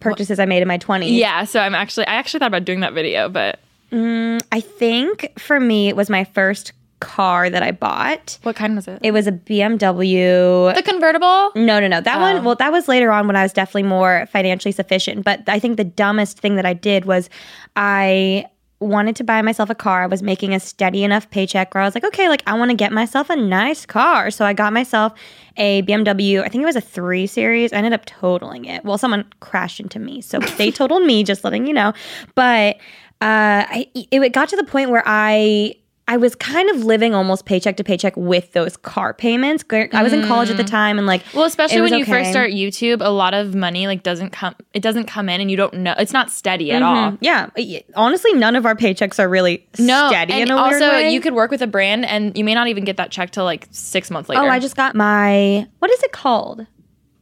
purchases 0.00 0.38
I 0.40 0.46
made 0.46 0.62
in 0.62 0.68
my 0.68 0.78
20s. 0.78 1.16
Yeah, 1.16 1.44
so 1.44 1.60
I'm 1.60 1.74
actually 1.74 2.06
I 2.06 2.14
actually 2.14 2.40
thought 2.40 2.48
about 2.48 2.64
doing 2.64 2.80
that 2.80 2.94
video, 2.94 3.28
but 3.28 3.58
I 3.92 4.60
think 4.60 5.38
for 5.38 5.60
me, 5.60 5.88
it 5.88 5.96
was 5.96 6.08
my 6.08 6.24
first 6.24 6.72
car 7.00 7.50
that 7.50 7.62
I 7.62 7.70
bought. 7.72 8.38
what 8.42 8.56
kind 8.56 8.76
was 8.76 8.86
it? 8.86 9.00
It 9.02 9.12
was 9.12 9.26
a 9.26 9.32
BMW. 9.32 10.74
the 10.74 10.82
convertible. 10.82 11.50
No, 11.56 11.80
no, 11.80 11.88
no. 11.88 12.00
That 12.00 12.20
one, 12.20 12.44
well, 12.44 12.54
that 12.56 12.70
was 12.70 12.88
later 12.88 13.10
on 13.10 13.26
when 13.26 13.36
I 13.36 13.42
was 13.42 13.52
definitely 13.52 13.84
more 13.84 14.26
financially 14.30 14.72
sufficient. 14.72 15.24
But 15.24 15.48
I 15.48 15.58
think 15.58 15.76
the 15.76 15.84
dumbest 15.84 16.38
thing 16.38 16.56
that 16.56 16.66
I 16.66 16.74
did 16.74 17.06
was 17.06 17.28
I 17.76 18.46
wanted 18.80 19.14
to 19.14 19.24
buy 19.24 19.42
myself 19.42 19.68
a 19.68 19.74
car. 19.74 20.02
I 20.02 20.06
was 20.06 20.22
making 20.22 20.54
a 20.54 20.60
steady 20.60 21.04
enough 21.04 21.28
paycheck 21.30 21.74
where 21.74 21.82
I 21.82 21.86
was 21.86 21.94
like, 21.94 22.04
okay, 22.04 22.28
like 22.28 22.42
I 22.46 22.54
want 22.54 22.70
to 22.70 22.76
get 22.76 22.92
myself 22.92 23.28
a 23.28 23.36
nice 23.36 23.84
car. 23.84 24.30
So 24.30 24.44
I 24.44 24.54
got 24.54 24.72
myself 24.72 25.12
a 25.58 25.82
BMW. 25.82 26.42
I 26.42 26.48
think 26.48 26.62
it 26.62 26.66
was 26.66 26.76
a 26.76 26.80
three 26.80 27.26
series. 27.26 27.72
I 27.72 27.76
ended 27.76 27.92
up 27.92 28.06
totaling 28.06 28.64
it. 28.64 28.84
Well, 28.84 28.96
someone 28.96 29.26
crashed 29.40 29.80
into 29.80 29.98
me. 29.98 30.22
So 30.22 30.38
they 30.58 30.70
totaled 30.70 31.04
me, 31.04 31.22
just 31.24 31.44
letting 31.44 31.66
you 31.66 31.74
know. 31.74 31.92
But 32.34 32.76
uh, 33.22 33.68
I, 33.68 33.86
it 33.94 34.32
got 34.32 34.48
to 34.48 34.56
the 34.56 34.64
point 34.64 34.88
where 34.90 35.02
I 35.04 35.74
I 36.10 36.16
was 36.16 36.34
kind 36.34 36.68
of 36.70 36.84
living 36.84 37.14
almost 37.14 37.44
paycheck 37.44 37.76
to 37.76 37.84
paycheck 37.84 38.16
with 38.16 38.52
those 38.52 38.76
car 38.76 39.14
payments. 39.14 39.62
I 39.70 40.02
was 40.02 40.12
in 40.12 40.26
college 40.26 40.50
at 40.50 40.56
the 40.56 40.64
mm. 40.64 40.70
time, 40.70 40.98
and 40.98 41.06
like, 41.06 41.22
Well, 41.32 41.44
especially 41.44 41.82
when 41.82 41.92
was 41.92 42.00
you 42.00 42.04
first 42.04 42.30
start 42.30 42.50
YouTube, 42.50 43.00
a 43.00 43.10
lot 43.10 43.32
of 43.32 43.54
money 43.54 43.86
like 43.86 44.02
doesn't 44.02 44.30
come. 44.30 44.56
It 44.74 44.82
doesn't 44.82 45.04
come 45.04 45.28
in, 45.28 45.40
and 45.40 45.48
you 45.48 45.56
don't 45.56 45.72
know. 45.74 45.94
It's 45.96 46.12
not 46.12 46.32
steady 46.32 46.72
at 46.72 46.82
mm-hmm. 46.82 47.12
all. 47.12 47.18
yeah, 47.20 47.50
honestly, 47.94 48.32
none 48.32 48.56
of 48.56 48.66
our 48.66 48.74
paychecks 48.74 49.20
are 49.20 49.28
really 49.28 49.64
No, 49.78 50.08
steady 50.08 50.32
and 50.32 50.50
in 50.50 50.50
a 50.50 50.56
also 50.56 50.80
way. 50.80 51.12
you 51.12 51.20
could 51.20 51.34
work 51.34 51.52
with 51.52 51.62
a 51.62 51.68
brand, 51.68 52.04
and 52.04 52.36
you 52.36 52.42
may 52.42 52.54
not 52.54 52.66
even 52.66 52.84
get 52.84 52.96
that 52.96 53.12
check 53.12 53.30
till 53.30 53.44
like 53.44 53.68
six 53.70 54.10
months 54.10 54.28
later. 54.28 54.42
oh, 54.42 54.48
I 54.48 54.58
just 54.58 54.74
got 54.74 54.96
my 54.96 55.68
what 55.78 55.92
is 55.92 56.02
it 56.02 56.10
called 56.10 56.66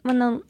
when 0.01 0.19
the 0.19 0.43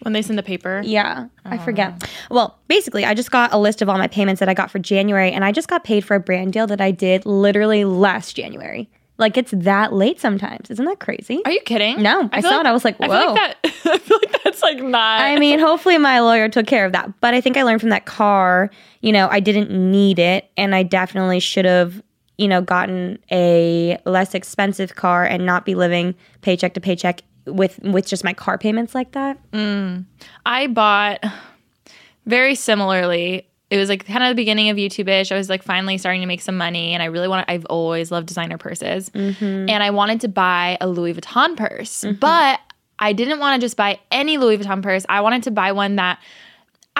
when 0.00 0.12
they 0.12 0.22
send 0.22 0.38
the 0.38 0.42
paper. 0.42 0.82
yeah 0.84 1.26
I 1.44 1.56
oh. 1.56 1.58
forget. 1.60 2.08
Well, 2.30 2.58
basically, 2.68 3.04
I 3.04 3.14
just 3.14 3.30
got 3.30 3.52
a 3.52 3.58
list 3.58 3.82
of 3.82 3.88
all 3.88 3.98
my 3.98 4.06
payments 4.06 4.40
that 4.40 4.48
I 4.48 4.54
got 4.54 4.70
for 4.70 4.78
January, 4.78 5.32
and 5.32 5.44
I 5.44 5.52
just 5.52 5.68
got 5.68 5.84
paid 5.84 6.04
for 6.04 6.14
a 6.14 6.20
brand 6.20 6.52
deal 6.52 6.66
that 6.66 6.80
I 6.80 6.90
did 6.90 7.26
literally 7.26 7.84
last 7.84 8.34
January. 8.34 8.88
Like 9.20 9.36
it's 9.36 9.52
that 9.54 9.92
late 9.92 10.18
sometimes. 10.18 10.70
Isn't 10.70 10.86
that 10.86 10.98
crazy? 10.98 11.42
Are 11.44 11.52
you 11.52 11.60
kidding? 11.60 12.00
No, 12.02 12.30
I 12.32 12.40
feel 12.40 12.50
saw 12.50 12.60
it. 12.60 12.66
I 12.66 12.72
was 12.72 12.86
like, 12.86 12.96
I 13.00 13.06
feel 13.06 13.10
whoa. 13.10 13.32
like 13.34 13.62
that. 13.62 13.72
I 13.84 13.98
feel 13.98 14.18
like 14.18 14.42
that's 14.42 14.62
like 14.62 14.78
not. 14.82 15.20
I 15.20 15.38
mean, 15.38 15.58
hopefully 15.58 15.98
my 15.98 16.20
lawyer 16.20 16.48
took 16.48 16.66
care 16.66 16.86
of 16.86 16.92
that. 16.92 17.20
But 17.20 17.34
I 17.34 17.42
think 17.42 17.58
I 17.58 17.62
learned 17.62 17.82
from 17.82 17.90
that 17.90 18.06
car, 18.06 18.70
you 19.02 19.12
know, 19.12 19.28
I 19.30 19.40
didn't 19.40 19.70
need 19.70 20.18
it 20.18 20.50
and 20.56 20.74
I 20.74 20.84
definitely 20.84 21.38
should 21.38 21.66
have, 21.66 22.02
you 22.38 22.48
know, 22.48 22.62
gotten 22.62 23.18
a 23.30 23.98
less 24.06 24.34
expensive 24.34 24.94
car 24.94 25.26
and 25.26 25.44
not 25.44 25.66
be 25.66 25.74
living 25.74 26.14
paycheck 26.40 26.72
to 26.74 26.80
paycheck 26.80 27.20
with 27.46 27.78
with 27.80 28.06
just 28.06 28.24
my 28.24 28.32
car 28.32 28.58
payments 28.58 28.94
like 28.94 29.12
that. 29.12 29.38
Mm. 29.52 30.04
I 30.46 30.66
bought 30.66 31.24
very 32.26 32.54
similarly. 32.54 33.46
It 33.70 33.76
was 33.76 33.88
like 33.88 34.04
kind 34.04 34.24
of 34.24 34.30
the 34.30 34.34
beginning 34.34 34.68
of 34.68 34.76
YouTube-ish. 34.76 35.30
I 35.30 35.36
was 35.36 35.48
like 35.48 35.62
finally 35.62 35.96
starting 35.96 36.20
to 36.22 36.26
make 36.26 36.40
some 36.40 36.56
money, 36.56 36.92
and 36.92 37.02
I 37.02 37.06
really 37.06 37.28
want. 37.28 37.48
I've 37.48 37.66
always 37.66 38.10
loved 38.10 38.26
designer 38.26 38.58
purses, 38.58 39.10
mm-hmm. 39.10 39.68
and 39.68 39.82
I 39.82 39.90
wanted 39.90 40.20
to 40.22 40.28
buy 40.28 40.76
a 40.80 40.88
Louis 40.88 41.14
Vuitton 41.14 41.56
purse, 41.56 42.02
mm-hmm. 42.02 42.18
but 42.18 42.60
I 42.98 43.12
didn't 43.12 43.38
want 43.38 43.60
to 43.60 43.64
just 43.64 43.76
buy 43.76 44.00
any 44.10 44.38
Louis 44.38 44.58
Vuitton 44.58 44.82
purse. 44.82 45.06
I 45.08 45.20
wanted 45.20 45.44
to 45.44 45.50
buy 45.50 45.72
one 45.72 45.96
that. 45.96 46.18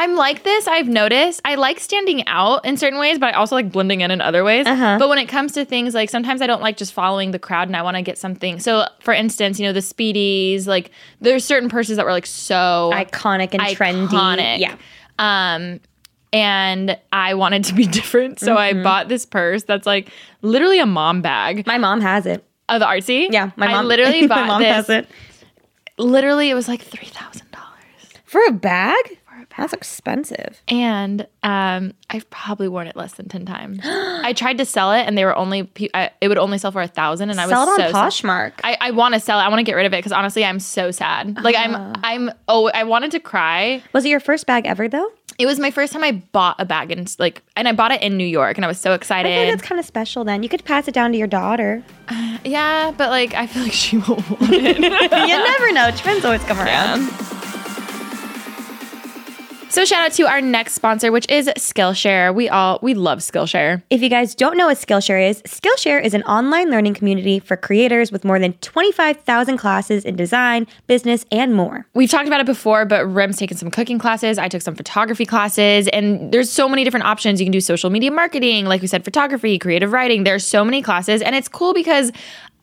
I'm 0.01 0.15
like 0.15 0.45
this. 0.45 0.67
I've 0.67 0.89
noticed. 0.89 1.43
I 1.45 1.57
like 1.57 1.79
standing 1.79 2.27
out 2.27 2.65
in 2.65 2.79
certain 2.79 2.99
ways, 2.99 3.19
but 3.19 3.35
I 3.35 3.37
also 3.37 3.55
like 3.55 3.71
blending 3.71 4.01
in 4.01 4.11
in 4.11 4.23
other 4.23 4.43
ways. 4.43 4.65
But 4.65 5.11
when 5.11 5.19
it 5.19 5.27
comes 5.27 5.53
to 5.53 5.65
things 5.67 5.93
like 5.93 6.09
sometimes 6.09 6.41
I 6.41 6.47
don't 6.47 6.63
like 6.63 6.79
just 6.79 6.95
following 6.95 7.33
the 7.33 7.39
crowd 7.39 7.69
and 7.69 7.77
I 7.77 7.83
want 7.83 7.99
to 7.99 8.03
get 8.03 8.17
something. 8.17 8.61
So, 8.61 8.87
for 9.01 9.13
instance, 9.13 9.61
you 9.61 9.67
know, 9.67 9.75
the 9.75 9.81
Speedies, 9.81 10.67
like 10.67 10.91
there's 11.21 11.45
certain 11.45 11.69
purses 11.69 11.99
that 11.99 12.07
were 12.07 12.13
like 12.13 12.25
so 12.25 12.91
Iconic 12.95 13.53
and 13.53 13.63
trendy. 13.77 14.59
Yeah. 14.59 14.77
Um, 15.19 15.81
and 16.33 16.97
I 17.13 17.35
wanted 17.35 17.65
to 17.65 17.75
be 17.75 17.85
different, 17.99 18.41
so 18.41 18.57
I 18.57 18.73
bought 18.73 19.09
this 19.09 19.27
purse 19.27 19.65
that's 19.65 19.85
like 19.87 20.09
literally 20.41 20.79
a 20.79 20.87
mom 20.87 21.21
bag. 21.21 21.67
My 21.67 21.77
mom 21.77 22.01
has 22.01 22.25
it. 22.25 22.43
Oh, 22.71 22.79
the 22.79 22.87
artsy. 22.87 23.29
Yeah, 23.31 23.51
my 23.57 23.67
I 23.67 23.73
mom 23.73 23.87
literally 23.93 24.27
bought 24.27 24.41
my 24.43 24.47
mom 24.47 24.63
this. 24.63 24.73
has 24.73 24.89
it. 24.89 25.09
Literally, 25.99 26.49
it 26.49 26.55
was 26.55 26.69
like 26.69 26.81
three 26.81 27.09
thousand 27.09 27.51
dollars, 27.51 28.13
For 28.25 28.41
a 28.47 28.53
bag? 28.53 29.19
That's 29.61 29.73
expensive. 29.73 30.61
and 30.69 31.27
um, 31.43 31.93
I've 32.09 32.29
probably 32.31 32.67
worn 32.67 32.87
it 32.87 32.97
less 32.97 33.13
than 33.15 33.29
ten 33.29 33.45
times. 33.47 33.79
I 33.85 34.33
tried 34.33 34.59
to 34.59 34.65
sell 34.65 34.93
it, 34.93 35.03
and 35.07 35.17
they 35.17 35.25
were 35.25 35.37
only 35.37 35.71
I, 35.95 36.11
it 36.21 36.29
would 36.29 36.39
only 36.39 36.59
sell 36.59 36.73
for 36.73 36.83
a 36.83 36.89
thousand, 36.89 37.31
and 37.31 37.41
I 37.41 37.45
was 37.47 37.51
Sell 37.53 37.63
it 37.65 37.69
on 37.69 37.77
so 37.77 37.93
sad. 37.93 37.95
Poshmark. 37.95 38.53
I, 38.65 38.77
I 38.81 38.91
want 38.91 39.15
to 39.15 39.21
sell 39.21 39.39
it. 39.39 39.43
I 39.43 39.49
want 39.49 39.61
to 39.61 39.65
get 39.65 39.75
rid 39.75 39.87
of 39.87 39.93
it 39.93 39.99
because 39.99 40.13
honestly, 40.13 40.45
I'm 40.45 40.59
so 40.61 40.91
sad. 40.91 41.43
Like 41.45 41.55
I'm, 41.57 41.93
I'm. 42.03 42.31
Oh, 42.49 42.71
I 42.75 42.85
wanted 42.85 43.13
to 43.13 43.21
cry. 43.21 43.83
Was 43.93 44.05
it 44.05 44.09
your 44.09 44.21
first 44.21 44.47
bag 44.47 44.67
ever 44.67 44.89
though? 44.89 45.09
It 45.39 45.47
was 45.47 45.59
my 45.59 45.71
first 45.71 45.93
time 45.95 46.05
I 46.05 46.13
bought 46.33 46.57
a 46.59 46.67
bag 46.67 46.91
and 46.91 47.15
like, 47.19 47.43
and 47.57 47.67
I 47.67 47.73
bought 47.73 47.93
it 47.93 48.03
in 48.03 48.19
New 48.19 48.27
York, 48.27 48.59
and 48.59 48.65
I 48.65 48.69
was 48.69 48.79
so 48.79 48.93
I 48.93 48.95
excited. 48.95 49.29
feel 49.31 49.41
like 49.41 49.51
that's 49.53 49.67
kind 49.67 49.79
of 49.79 49.87
special 49.87 50.23
then. 50.25 50.43
You 50.43 50.49
could 50.51 50.65
pass 50.65 50.87
it 50.89 50.93
down 50.93 51.13
to 51.13 51.19
your 51.19 51.27
daughter. 51.29 51.83
yeah, 52.45 52.93
but 52.97 53.09
like, 53.09 53.33
I 53.35 53.47
feel 53.47 53.63
like 53.63 53.73
she 53.73 53.97
won't 53.99 54.29
want 54.31 54.53
it. 54.53 54.79
you 54.81 54.89
never 54.91 55.73
know. 55.73 55.91
Trends 55.93 56.25
always 56.27 56.43
come 56.45 56.59
around. 56.61 57.09
So 59.71 59.85
shout 59.85 60.01
out 60.01 60.13
to 60.15 60.27
our 60.27 60.41
next 60.41 60.75
sponsor, 60.75 61.13
which 61.13 61.31
is 61.31 61.47
Skillshare. 61.57 62.35
We 62.35 62.49
all 62.49 62.81
we 62.83 62.93
love 62.93 63.21
Skillshare. 63.21 63.81
If 63.89 64.03
you 64.03 64.09
guys 64.09 64.35
don't 64.35 64.57
know 64.57 64.67
what 64.67 64.79
Skillshare 64.79 65.31
is, 65.31 65.43
Skillshare 65.43 66.05
is 66.05 66.13
an 66.13 66.25
online 66.25 66.73
learning 66.73 66.95
community 66.95 67.39
for 67.39 67.57
creators 67.57 68.11
with 68.11 68.25
more 68.25 68.41
than 68.41 68.55
25,000 68.55 69.59
classes 69.59 70.05
in 70.05 70.17
design, 70.17 70.67
business, 70.89 71.25
and 71.31 71.55
more. 71.55 71.87
We've 71.95 72.11
talked 72.11 72.27
about 72.27 72.41
it 72.41 72.47
before, 72.47 72.85
but 72.85 73.07
Rem's 73.07 73.37
taken 73.37 73.57
some 73.57 73.71
cooking 73.71 74.01
classes. 74.01 74.39
I 74.39 74.49
took 74.49 74.61
some 74.61 74.75
photography 74.75 75.25
classes, 75.25 75.87
and 75.93 76.33
there's 76.33 76.51
so 76.51 76.69
many 76.69 76.83
different 76.83 77.07
options. 77.07 77.41
You 77.41 77.47
can 77.47 77.53
do 77.53 77.61
social 77.61 77.91
media 77.91 78.11
marketing, 78.11 78.65
like 78.65 78.81
we 78.81 78.89
said, 78.89 79.05
photography, 79.05 79.57
creative 79.57 79.93
writing. 79.93 80.25
There's 80.25 80.45
so 80.45 80.65
many 80.65 80.83
classes, 80.83 81.23
and 81.23 81.37
it's 81.37 81.47
cool 81.47 81.75
because 81.75 82.11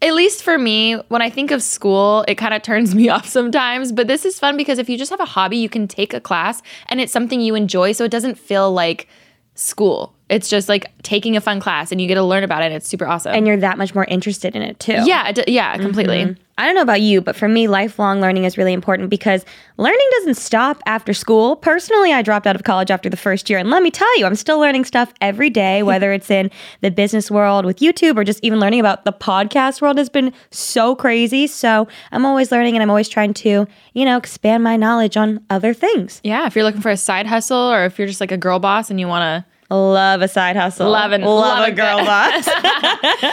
at 0.02 0.14
least 0.14 0.44
for 0.44 0.58
me, 0.58 0.96
when 1.08 1.22
I 1.22 1.30
think 1.30 1.52
of 1.52 1.64
school, 1.64 2.24
it 2.28 2.36
kind 2.36 2.54
of 2.54 2.62
turns 2.62 2.94
me 3.00 3.10
off 3.10 3.28
sometimes. 3.28 3.92
But 3.92 4.08
this 4.08 4.26
is 4.26 4.40
fun 4.40 4.58
because 4.58 4.80
if 4.80 4.90
you 4.90 4.98
just 4.98 5.12
have 5.12 5.20
a 5.20 5.26
hobby, 5.26 5.58
you 5.58 5.70
can 5.70 5.88
take 5.88 6.14
a 6.14 6.20
class 6.20 6.62
and 6.88 7.02
it's 7.02 7.12
something 7.12 7.42
you 7.42 7.56
enjoy. 7.56 7.92
So 7.94 8.04
it 8.04 8.12
doesn't 8.12 8.36
feel 8.36 8.72
like 8.72 9.08
school. 9.56 10.14
It's 10.30 10.50
just 10.50 10.68
like 10.68 10.92
taking 11.04 11.38
a 11.38 11.42
fun 11.42 11.60
class 11.60 11.92
and 11.92 12.02
you 12.02 12.08
get 12.08 12.16
to 12.16 12.24
learn 12.24 12.44
about 12.44 12.62
it. 12.62 12.72
It's 12.72 12.88
super 12.88 13.08
awesome. 13.08 13.34
And 13.34 13.48
you're 13.48 13.58
that 13.58 13.78
much 13.78 13.96
more 13.96 14.06
interested 14.06 14.56
in 14.56 14.62
it 14.62 14.80
too. 14.80 15.04
yeah, 15.06 15.32
d- 15.32 15.44
yeah, 15.48 15.74
mm-hmm. 15.74 15.84
completely. 15.84 16.38
I 16.60 16.66
don't 16.66 16.74
know 16.74 16.82
about 16.82 17.02
you, 17.02 17.22
but 17.22 17.36
for 17.36 17.48
me, 17.48 17.68
lifelong 17.68 18.20
learning 18.20 18.46
is 18.46 18.58
really 18.58 18.74
important 18.74 19.12
because 19.12 19.46
learning 19.78 20.08
doesn't 20.14 20.38
stop 20.38 20.82
after 20.88 21.14
school. 21.14 21.56
Personally, 21.56 22.12
I 22.12 22.24
dropped 22.24 22.48
out 22.48 22.56
of 22.56 22.64
college 22.64 22.90
after 22.90 23.10
the 23.10 23.18
first 23.18 23.48
year, 23.48 23.60
and 23.60 23.70
let 23.70 23.84
me 23.84 23.92
tell 23.92 24.18
you, 24.18 24.26
I'm 24.26 24.34
still 24.34 24.60
learning 24.60 24.86
stuff 24.86 25.14
every 25.22 25.52
day, 25.52 25.84
whether 25.84 26.12
it's 26.12 26.32
in 26.32 26.50
the 26.82 26.90
business 26.90 27.30
world 27.30 27.64
with 27.64 27.78
YouTube 27.78 28.18
or 28.18 28.24
just 28.24 28.44
even 28.44 28.60
learning 28.60 28.80
about 28.80 29.06
the 29.06 29.14
podcast 29.14 29.82
world 29.82 30.00
has 30.00 30.10
been 30.10 30.34
so 30.50 30.96
crazy. 30.96 31.46
So 31.46 31.88
I'm 32.12 32.26
always 32.26 32.52
learning 32.52 32.76
and 32.76 32.82
I'm 32.82 32.90
always 32.90 33.08
trying 33.08 33.36
to, 33.36 33.68
you 33.94 34.06
know, 34.06 34.18
expand 34.18 34.64
my 34.64 34.78
knowledge 34.78 35.16
on 35.16 35.46
other 35.52 35.76
things. 35.76 36.22
Yeah, 36.24 36.48
if 36.48 36.56
you're 36.56 36.66
looking 36.66 36.82
for 36.82 36.90
a 36.90 36.98
side 36.98 37.28
hustle 37.28 37.72
or 37.72 37.86
if 37.86 38.00
you're 38.00 38.08
just 38.08 38.22
like 38.22 38.32
a 38.32 38.38
girl 38.38 38.58
boss 38.58 38.90
and 38.90 39.00
you 39.00 39.08
want 39.08 39.22
to 39.22 39.57
Love 39.70 40.22
a 40.22 40.28
side 40.28 40.56
hustle. 40.56 40.90
Love 40.90 41.12
and- 41.12 41.24
love, 41.24 41.60
love 41.60 41.68
a 41.68 41.72
girl 41.72 41.98
boss. 41.98 42.48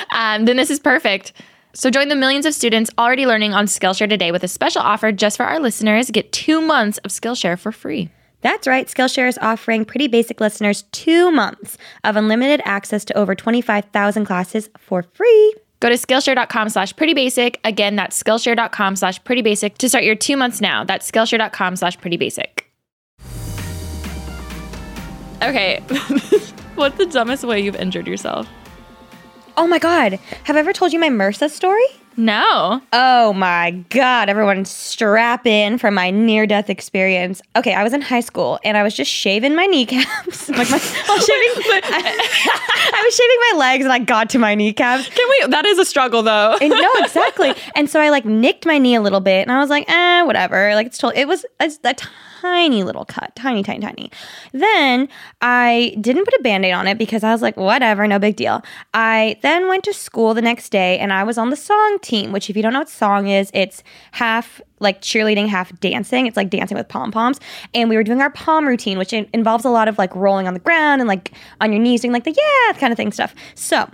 um, 0.10 0.44
then 0.44 0.56
this 0.56 0.70
is 0.70 0.80
perfect. 0.80 1.32
So 1.74 1.90
join 1.90 2.08
the 2.08 2.14
millions 2.14 2.46
of 2.46 2.54
students 2.54 2.90
already 2.98 3.26
learning 3.26 3.52
on 3.52 3.66
Skillshare 3.66 4.08
today 4.08 4.30
with 4.30 4.44
a 4.44 4.48
special 4.48 4.80
offer 4.80 5.10
just 5.10 5.36
for 5.36 5.44
our 5.44 5.58
listeners. 5.58 6.10
Get 6.10 6.32
two 6.32 6.60
months 6.60 6.98
of 6.98 7.10
Skillshare 7.10 7.58
for 7.58 7.72
free. 7.72 8.10
That's 8.42 8.66
right. 8.66 8.86
Skillshare 8.86 9.26
is 9.26 9.38
offering 9.38 9.84
Pretty 9.84 10.06
Basic 10.06 10.40
listeners 10.40 10.82
two 10.92 11.30
months 11.32 11.78
of 12.04 12.14
unlimited 12.14 12.60
access 12.64 13.04
to 13.06 13.16
over 13.16 13.34
25,000 13.34 14.24
classes 14.26 14.68
for 14.78 15.02
free. 15.02 15.54
Go 15.80 15.88
to 15.88 15.96
Skillshare.com 15.96 16.68
slash 16.68 16.94
pretty 16.94 17.14
basic. 17.14 17.58
Again, 17.64 17.96
that's 17.96 18.22
Skillshare.com 18.22 18.96
slash 18.96 19.22
pretty 19.24 19.42
basic 19.42 19.78
to 19.78 19.88
start 19.88 20.04
your 20.04 20.14
two 20.14 20.36
months 20.36 20.60
now. 20.60 20.84
That's 20.84 21.10
Skillshare.com 21.10 21.76
slash 21.76 21.98
pretty 22.00 22.16
basic. 22.16 22.70
Okay. 25.44 25.80
What's 26.74 26.96
the 26.96 27.06
dumbest 27.06 27.44
way 27.44 27.60
you've 27.60 27.76
injured 27.76 28.06
yourself? 28.06 28.48
Oh 29.56 29.66
my 29.66 29.78
God. 29.78 30.18
Have 30.44 30.56
I 30.56 30.58
ever 30.58 30.72
told 30.72 30.92
you 30.92 30.98
my 30.98 31.08
MRSA 31.08 31.50
story? 31.50 31.84
No. 32.16 32.80
Oh 32.92 33.32
my 33.32 33.72
God. 33.90 34.28
Everyone 34.28 34.64
strap 34.64 35.46
in 35.46 35.78
for 35.78 35.90
my 35.90 36.10
near 36.10 36.46
death 36.46 36.70
experience. 36.70 37.42
Okay, 37.56 37.74
I 37.74 37.82
was 37.82 37.92
in 37.92 38.00
high 38.00 38.20
school 38.20 38.58
and 38.64 38.76
I 38.76 38.82
was 38.82 38.94
just 38.94 39.10
shaving 39.10 39.54
my 39.54 39.66
kneecaps. 39.66 40.48
like 40.48 40.70
my, 40.70 40.76
I, 40.76 41.14
was 41.14 41.26
shaving, 41.26 41.82
I 41.92 43.02
was 43.04 43.14
shaving 43.14 43.38
my 43.52 43.58
legs 43.58 43.84
and 43.84 43.92
I 43.92 43.98
got 43.98 44.30
to 44.30 44.38
my 44.38 44.54
kneecaps. 44.54 45.08
Can 45.08 45.28
we? 45.28 45.50
That 45.50 45.66
is 45.66 45.78
a 45.78 45.84
struggle 45.84 46.22
though. 46.22 46.56
And 46.60 46.70
no, 46.70 46.90
exactly. 46.98 47.52
And 47.74 47.90
so 47.90 48.00
I 48.00 48.08
like 48.10 48.24
nicked 48.24 48.64
my 48.64 48.78
knee 48.78 48.94
a 48.94 49.00
little 49.02 49.20
bit, 49.20 49.42
and 49.42 49.52
I 49.52 49.58
was 49.58 49.70
like, 49.70 49.90
eh, 49.90 50.22
whatever. 50.22 50.74
Like 50.74 50.86
it's 50.86 50.98
told. 50.98 51.14
It 51.16 51.28
was 51.28 51.44
a, 51.60 51.70
a 51.84 51.94
tiny 52.44 52.82
little 52.82 53.06
cut, 53.06 53.34
tiny, 53.34 53.62
tiny, 53.62 53.80
tiny. 53.80 54.10
Then 54.52 55.08
I 55.40 55.96
didn't 56.00 56.24
put 56.26 56.34
a 56.34 56.42
band-aid 56.42 56.72
on 56.72 56.86
it 56.86 56.98
because 56.98 57.24
I 57.24 57.32
was 57.32 57.40
like, 57.40 57.56
whatever, 57.56 58.06
no 58.06 58.18
big 58.18 58.36
deal. 58.36 58.62
I 58.92 59.38
then 59.42 59.66
went 59.66 59.84
to 59.84 59.94
school 59.94 60.34
the 60.34 60.42
next 60.42 60.68
day, 60.68 60.98
and 60.98 61.12
I 61.12 61.24
was 61.24 61.38
on 61.38 61.48
the 61.48 61.56
song 61.56 61.98
team. 62.02 62.32
Which, 62.32 62.50
if 62.50 62.56
you 62.56 62.62
don't 62.62 62.74
know 62.74 62.80
what 62.80 62.90
song 62.90 63.28
is, 63.28 63.50
it's 63.54 63.82
half 64.12 64.60
like 64.78 65.00
cheerleading, 65.00 65.48
half 65.48 65.78
dancing. 65.80 66.26
It's 66.26 66.36
like 66.36 66.50
dancing 66.50 66.76
with 66.76 66.88
pom 66.88 67.10
poms. 67.10 67.40
And 67.72 67.88
we 67.88 67.96
were 67.96 68.04
doing 68.04 68.20
our 68.20 68.30
palm 68.30 68.66
routine, 68.66 68.98
which 68.98 69.14
in- 69.14 69.28
involves 69.32 69.64
a 69.64 69.70
lot 69.70 69.88
of 69.88 69.96
like 69.96 70.14
rolling 70.14 70.46
on 70.46 70.52
the 70.52 70.60
ground 70.60 71.00
and 71.00 71.08
like 71.08 71.32
on 71.62 71.72
your 71.72 71.80
knees, 71.80 72.02
doing 72.02 72.12
like 72.12 72.24
the 72.24 72.36
yeah 72.36 72.78
kind 72.78 72.92
of 72.92 72.98
thing 72.98 73.12
stuff. 73.12 73.34
So 73.54 73.88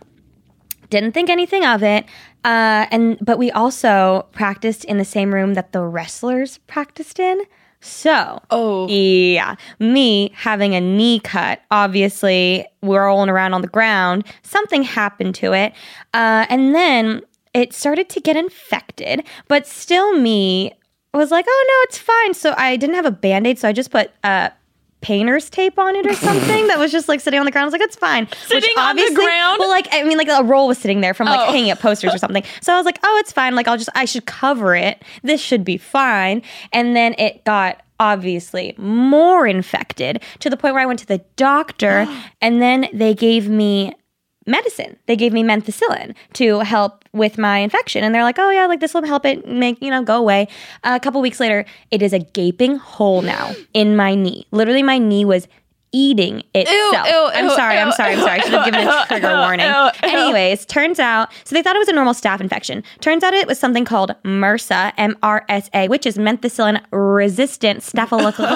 didn't 0.89 1.13
think 1.13 1.31
anything 1.31 1.65
of 1.65 1.85
it 1.85 2.05
uh, 2.43 2.87
and 2.91 3.19
but 3.21 3.39
we 3.39 3.51
also 3.51 4.27
practiced 4.33 4.85
in 4.85 4.99
the 4.99 5.05
same 5.05 5.33
room 5.33 5.55
that 5.55 5.73
the 5.73 5.83
wrestlers 5.83 6.59
practiced 6.67 7.21
in 7.21 7.43
so 7.81 8.41
Oh. 8.51 8.87
yeah 8.89 9.57
me 9.79 10.31
having 10.35 10.75
a 10.75 10.81
knee 10.81 11.21
cut 11.21 11.63
obviously 11.71 12.67
we're 12.83 13.07
rolling 13.07 13.31
around 13.31 13.55
on 13.55 13.63
the 13.63 13.69
ground 13.69 14.25
something 14.43 14.83
happened 14.83 15.35
to 15.37 15.53
it 15.53 15.73
uh, 16.15 16.47
and 16.49 16.75
then 16.75 17.23
it 17.55 17.73
started 17.73 18.09
to 18.11 18.21
get 18.21 18.37
infected 18.37 19.25
but 19.49 19.67
still 19.67 20.17
me 20.19 20.73
was 21.15 21.31
like 21.31 21.45
oh 21.49 21.65
no 21.69 21.75
it's 21.89 21.99
fine 21.99 22.35
so 22.35 22.55
i 22.57 22.77
didn't 22.77 22.95
have 22.97 23.07
a 23.07 23.11
band-aid 23.11 23.59
so 23.59 23.69
i 23.69 23.73
just 23.73 23.91
put 23.91 24.11
uh, 24.25 24.51
painter's 25.01 25.49
tape 25.51 25.79
on 25.79 25.97
it 25.97 26.07
or 26.07 26.15
something 26.29 26.67
that 26.69 26.79
was 26.79 26.93
just 26.93 27.09
like 27.09 27.21
sitting 27.21 27.41
on 27.41 27.47
the 27.47 27.53
ground. 27.53 27.65
I 27.65 27.67
was 27.67 27.73
like, 27.73 27.83
it's 27.83 27.97
fine. 27.97 28.27
Which 28.27 28.39
Sitting 28.65 28.79
on 28.79 28.97
the 28.97 29.13
ground? 29.15 29.59
Well, 29.59 29.69
like 29.71 29.89
I 29.93 30.03
mean, 30.05 30.19
like 30.19 30.29
a 30.29 30.43
roll 30.45 30.69
was 30.69 30.79
sitting 30.79 31.01
there 31.01 31.15
from 31.15 31.27
like 31.27 31.41
Oh. 31.49 31.53
hanging 31.53 31.71
up 31.71 31.79
posters 31.81 32.15
or 32.15 32.19
something. 32.25 32.43
So 32.61 32.73
I 32.73 32.77
was 32.77 32.85
like, 32.87 32.99
oh, 33.03 33.17
it's 33.21 33.33
fine. 33.33 33.55
Like 33.55 33.69
I'll 33.69 33.79
just 33.79 33.91
I 33.95 34.05
should 34.05 34.27
cover 34.27 34.75
it. 34.75 35.03
This 35.23 35.41
should 35.41 35.65
be 35.65 35.77
fine. 35.79 36.43
And 36.73 36.95
then 36.95 37.15
it 37.19 37.45
got 37.45 37.83
obviously 37.99 38.75
more 38.79 39.47
infected 39.47 40.23
to 40.39 40.49
the 40.49 40.57
point 40.57 40.73
where 40.75 40.83
I 40.83 40.87
went 40.87 40.99
to 41.01 41.07
the 41.07 41.23
doctor 41.37 42.07
and 42.41 42.61
then 42.63 42.89
they 42.95 43.15
gave 43.15 43.49
me 43.49 43.95
medicine. 44.47 44.97
They 45.07 45.17
gave 45.17 45.33
me 45.33 45.43
methicillin 45.43 46.15
to 46.35 46.61
help 46.61 47.05
with 47.13 47.39
my 47.39 47.59
infection. 47.59 48.05
And 48.05 48.15
they're 48.15 48.23
like, 48.23 48.39
oh, 48.39 48.51
yeah, 48.51 48.67
like 48.67 48.81
this 48.81 48.95
will 48.95 49.05
help 49.05 49.27
it 49.27 49.47
make, 49.47 49.81
you 49.83 49.91
know, 49.91 50.03
go 50.03 50.17
away. 50.17 50.49
a 50.85 51.01
couple 51.01 51.21
weeks 51.21 51.41
later, 51.41 51.65
it 51.91 52.03
is 52.03 52.13
a 52.13 52.19
gaping 52.19 52.77
hole 52.77 53.23
now 53.23 53.53
in 53.75 53.97
my 53.97 54.15
knee. 54.15 54.47
Literally, 54.51 54.83
my 54.83 54.99
knee 54.99 55.25
was 55.25 55.49
eating 55.93 56.43
itself. 56.55 57.07
ew, 57.09 57.31
I'm 57.35 57.45
ew, 57.47 57.51
sorry, 57.55 57.79
I'm 57.79 57.89
ew, 57.89 57.93
sorry, 57.95 58.13
I'm 58.15 58.21
sorry. 58.21 58.41
I 58.41 58.43
should 58.43 58.53
have 58.53 58.65
given 58.65 58.87
a 58.87 59.07
trigger 59.07 59.29
warning. 59.39 59.67
ew, 59.67 59.73
ew. 59.73 59.91
Anyways, 60.19 60.65
turns 60.67 60.99
out, 60.99 61.33
so 61.45 61.55
they 61.55 61.63
thought 61.63 61.75
it 61.77 61.81
was 61.81 61.89
a 61.89 61.93
normal 61.93 62.15
staph 62.15 62.41
infection. 62.41 62.83
Turns 63.01 63.23
out 63.25 63.35
it 63.35 63.47
was 63.47 63.59
something 63.59 63.85
called 63.85 64.15
MRSA, 64.25 64.93
M 64.97 65.17
R 65.23 65.45
S 65.49 65.69
A, 65.75 65.89
which 65.89 66.07
is 66.07 66.17
methicillin 66.17 66.81
resistant 66.93 67.83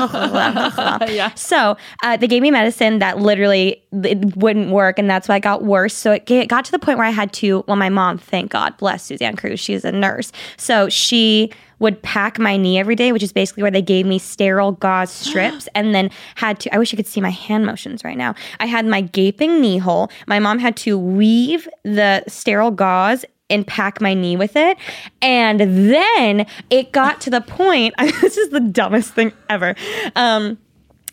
staphylococcus. 0.04 1.10
Yeah. 1.12 1.32
So 1.34 1.76
uh, 2.02 2.16
they 2.16 2.26
gave 2.28 2.42
me 2.42 2.50
medicine 2.50 2.98
that 3.00 3.18
literally 3.18 3.82
it 3.92 4.36
wouldn't 4.36 4.70
work, 4.70 4.98
and 4.98 5.08
that's 5.08 5.28
why 5.28 5.36
it 5.36 5.40
got 5.42 5.62
worse. 5.64 5.94
So 5.94 6.12
it 6.12 6.26
ga- 6.26 6.46
got 6.46 6.64
to 6.66 6.70
the 6.72 6.78
point 6.78 6.98
where 6.98 7.06
I 7.06 7.10
had 7.10 7.32
to. 7.34 7.64
Well, 7.66 7.76
my 7.76 7.88
mom, 7.88 8.18
thank 8.18 8.50
God, 8.52 8.76
bless 8.76 9.04
Suzanne 9.04 9.36
Cruz, 9.36 9.60
she's 9.60 9.84
a 9.84 9.92
nurse, 9.92 10.32
so 10.56 10.88
she 10.88 11.50
would 11.78 12.00
pack 12.02 12.38
my 12.38 12.56
knee 12.56 12.78
every 12.78 12.94
day, 12.96 13.12
which 13.12 13.22
is 13.22 13.32
basically 13.32 13.62
where 13.62 13.70
they 13.70 13.82
gave 13.82 14.06
me 14.06 14.18
sterile 14.18 14.72
gauze 14.72 15.10
strips, 15.26 15.68
and 15.74 15.94
then 15.94 16.10
had 16.36 16.60
to. 16.60 16.74
I 16.74 16.78
wish 16.78 16.92
you 16.92 16.96
could 16.96 17.06
see 17.06 17.20
my 17.20 17.30
hand 17.30 17.66
motions 17.66 18.04
right 18.04 18.16
now. 18.16 18.34
I 18.60 18.66
had 18.66 18.86
my 18.86 19.00
gaping 19.00 19.60
knee 19.60 19.78
hole. 19.78 20.10
My 20.26 20.38
mom 20.38 20.58
had 20.58 20.76
to 20.78 20.98
weave 20.98 21.68
the 21.84 22.22
sterile 22.28 22.70
gauze 22.70 23.24
and 23.50 23.66
pack 23.66 24.00
my 24.00 24.14
knee 24.14 24.36
with 24.36 24.56
it. 24.56 24.78
And 25.20 25.60
then 25.60 26.46
it 26.70 26.92
got 26.92 27.20
to 27.22 27.30
the 27.30 27.42
point, 27.42 27.94
this 27.98 28.38
is 28.38 28.48
the 28.48 28.60
dumbest 28.60 29.12
thing 29.12 29.32
ever. 29.50 29.74
Um, 30.16 30.56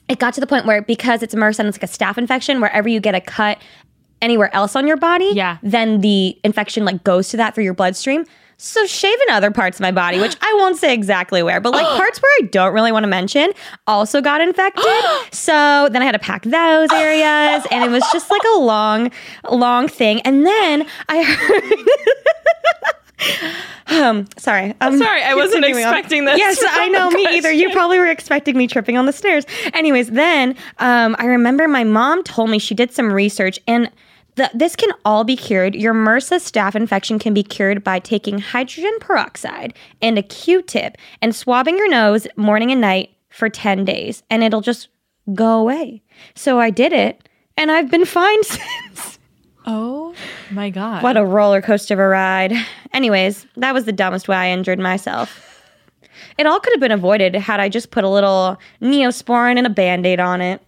it 0.07 0.17
got 0.19 0.33
to 0.35 0.41
the 0.41 0.47
point 0.47 0.65
where 0.65 0.81
because 0.81 1.23
it's 1.23 1.35
MRSA 1.35 1.59
and 1.59 1.67
it's 1.67 1.77
like 1.81 1.83
a 1.83 1.93
staph 1.93 2.17
infection, 2.17 2.61
wherever 2.61 2.87
you 2.87 2.99
get 3.01 3.15
a 3.15 3.21
cut 3.21 3.57
anywhere 4.21 4.53
else 4.55 4.75
on 4.75 4.87
your 4.87 4.97
body, 4.97 5.31
Yeah. 5.33 5.57
then 5.63 5.99
the 6.01 6.39
infection 6.43 6.85
like 6.85 7.03
goes 7.03 7.29
to 7.29 7.37
that 7.37 7.53
through 7.55 7.63
your 7.65 7.73
bloodstream. 7.73 8.25
So 8.63 8.85
shaving 8.85 9.25
other 9.31 9.49
parts 9.49 9.77
of 9.77 9.81
my 9.81 9.91
body, 9.91 10.19
which 10.19 10.35
I 10.39 10.53
won't 10.59 10.77
say 10.77 10.93
exactly 10.93 11.41
where, 11.41 11.59
but 11.59 11.71
like 11.71 11.97
parts 11.97 12.21
where 12.21 12.31
I 12.41 12.45
don't 12.51 12.75
really 12.75 12.91
want 12.91 13.05
to 13.05 13.07
mention, 13.07 13.51
also 13.87 14.21
got 14.21 14.39
infected. 14.39 14.85
so 15.31 15.89
then 15.91 16.03
I 16.03 16.05
had 16.05 16.11
to 16.11 16.19
pack 16.19 16.43
those 16.43 16.91
areas, 16.91 17.65
and 17.71 17.83
it 17.83 17.89
was 17.89 18.03
just 18.13 18.29
like 18.29 18.43
a 18.53 18.59
long, 18.59 19.09
long 19.49 19.87
thing. 19.87 20.21
And 20.21 20.45
then 20.45 20.85
I 21.09 21.23
heard. 21.23 21.89
um, 23.99 24.27
sorry, 24.37 24.75
I'm 24.79 24.93
um, 24.93 24.99
Sorry, 24.99 25.23
I 25.23 25.33
wasn't 25.33 25.65
on. 25.65 25.71
expecting 25.71 26.25
this 26.25 26.37
Yes, 26.37 26.63
I 26.63 26.87
know 26.89 27.09
me 27.09 27.25
either. 27.31 27.51
You 27.51 27.71
probably 27.71 27.97
were 27.97 28.05
expecting 28.05 28.55
me 28.55 28.67
tripping 28.67 28.95
on 28.95 29.07
the 29.07 29.13
stairs. 29.13 29.43
Anyways, 29.73 30.11
then 30.11 30.55
um, 30.77 31.15
I 31.17 31.25
remember 31.25 31.67
my 31.67 31.83
mom 31.83 32.23
told 32.23 32.51
me 32.51 32.59
she 32.59 32.75
did 32.75 32.93
some 32.93 33.11
research 33.11 33.59
and. 33.67 33.89
The, 34.35 34.50
this 34.53 34.75
can 34.75 34.91
all 35.03 35.23
be 35.23 35.35
cured. 35.35 35.75
Your 35.75 35.93
MRSA 35.93 36.38
staph 36.38 36.75
infection 36.75 37.19
can 37.19 37.33
be 37.33 37.43
cured 37.43 37.83
by 37.83 38.00
taking 38.00 38.39
hydrogen 38.39 38.93
peroxide 39.00 39.73
and 40.01 40.17
a 40.17 40.21
Q-tip 40.21 40.97
and 41.21 41.35
swabbing 41.35 41.77
your 41.77 41.89
nose 41.89 42.27
morning 42.38 42.71
and 42.71 42.79
night 42.81 43.11
for 43.29 43.50
10 43.50 43.85
days, 43.85 44.23
and 44.29 44.43
it'll 44.43 44.61
just 44.61 44.88
go 45.33 45.59
away. 45.59 46.01
So 46.35 46.59
I 46.59 46.69
did 46.69 46.93
it, 46.93 47.27
and 47.57 47.71
I've 47.71 47.91
been 47.91 48.05
fine 48.05 48.43
since. 48.43 49.19
Oh 49.65 50.15
my 50.50 50.69
god. 50.69 51.03
What 51.03 51.17
a 51.17 51.25
roller 51.25 51.61
coaster 51.61 51.93
of 51.93 52.00
a 52.00 52.07
ride. 52.07 52.53
Anyways, 52.93 53.45
that 53.57 53.73
was 53.73 53.85
the 53.85 53.91
dumbest 53.91 54.27
way 54.27 54.35
I 54.35 54.50
injured 54.50 54.79
myself. 54.79 55.47
It 56.38 56.45
all 56.45 56.59
could 56.59 56.73
have 56.73 56.79
been 56.79 56.91
avoided 56.91 57.35
had 57.35 57.59
I 57.59 57.69
just 57.69 57.91
put 57.91 58.03
a 58.03 58.09
little 58.09 58.57
neosporin 58.81 59.57
and 59.57 59.67
a 59.67 59.69
band 59.69 60.05
aid 60.05 60.19
on 60.19 60.41
it. 60.41 60.61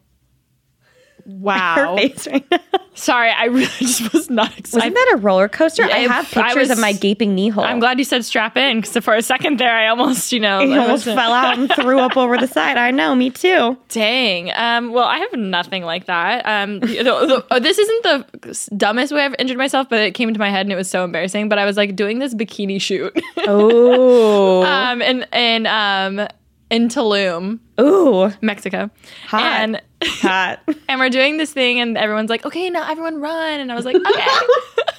Her 1.26 1.32
Wow. 1.40 1.96
face 1.98 2.28
right 2.28 2.46
now. 2.52 2.60
Sorry, 2.96 3.30
I 3.32 3.46
really 3.46 3.66
just 3.80 4.14
was 4.14 4.30
not 4.30 4.58
excited. 4.58 4.94
Wasn't 4.94 4.96
that 4.96 5.12
a 5.16 5.18
roller 5.22 5.48
coaster? 5.48 5.84
I 5.84 5.88
Yeah, 5.88 6.14
have 6.14 6.38
I 6.38 6.44
pictures 6.44 6.70
of 6.70 6.78
my 6.80 6.92
gaping 6.94 7.34
knee 7.34 7.50
hole. 7.50 7.64
I'm 7.64 7.80
glad 7.80 7.98
you 7.98 8.04
said 8.06 8.24
strap 8.26 8.56
in 8.58 8.82
because 8.82 9.04
for 9.04 9.16
a 9.16 9.22
second 9.22 9.58
there, 9.60 9.74
I 9.74 9.88
almost, 9.88 10.32
you 10.32 10.40
know, 10.40 10.60
I 10.72 10.78
almost 10.78 11.06
fell 11.20 11.32
out 11.34 11.58
and 11.58 11.72
threw 11.74 12.00
up 12.00 12.18
over 12.18 12.38
the 12.38 12.48
side. 12.48 12.78
I 12.78 12.92
know, 12.92 13.16
me 13.16 13.30
too. 13.32 13.78
Dang. 13.90 14.52
Um, 14.56 14.92
well, 14.92 15.06
I 15.06 15.18
have 15.20 15.34
nothing 15.34 15.84
like 15.84 16.06
that. 16.06 16.46
Um, 16.46 16.82
the, 16.82 16.88
the, 17.04 17.46
oh, 17.50 17.60
this 17.60 17.80
isn't 17.80 18.04
the 18.04 18.70
dumbest 18.78 19.12
way 19.14 19.22
I've 19.26 19.36
injured 19.40 19.58
myself, 19.58 19.90
but 19.90 20.00
it 20.02 20.12
came 20.12 20.28
into 20.28 20.40
my 20.40 20.50
head 20.52 20.66
and 20.66 20.72
it 20.74 20.76
was 20.76 20.90
so 20.90 21.04
embarrassing. 21.04 21.50
But 21.50 21.58
I 21.58 21.66
was 21.66 21.78
like 21.78 21.96
doing 21.96 22.20
this 22.20 22.36
bikini 22.36 22.80
shoot, 22.82 23.18
Oh, 23.68 24.64
um, 24.64 25.02
in 25.02 25.26
in 25.34 25.66
um 25.68 26.28
in 26.70 26.88
Tulum, 26.90 27.60
ooh, 27.80 28.32
Mexico, 28.42 28.90
Hot. 29.28 29.42
and 29.42 29.82
hot. 30.08 30.60
and 30.90 31.00
we're 31.00 31.10
doing 31.10 31.38
this 31.38 31.52
thing, 31.54 31.80
and 31.80 31.98
everyone's 31.98 32.30
like, 32.30 32.46
"Okay, 32.46 32.70
now 32.70 32.90
everyone 32.90 33.20
run," 33.22 33.60
and 33.60 33.72
I 33.72 33.76
was 33.76 33.86
like, 33.86 33.96
"Okay." 33.96 34.28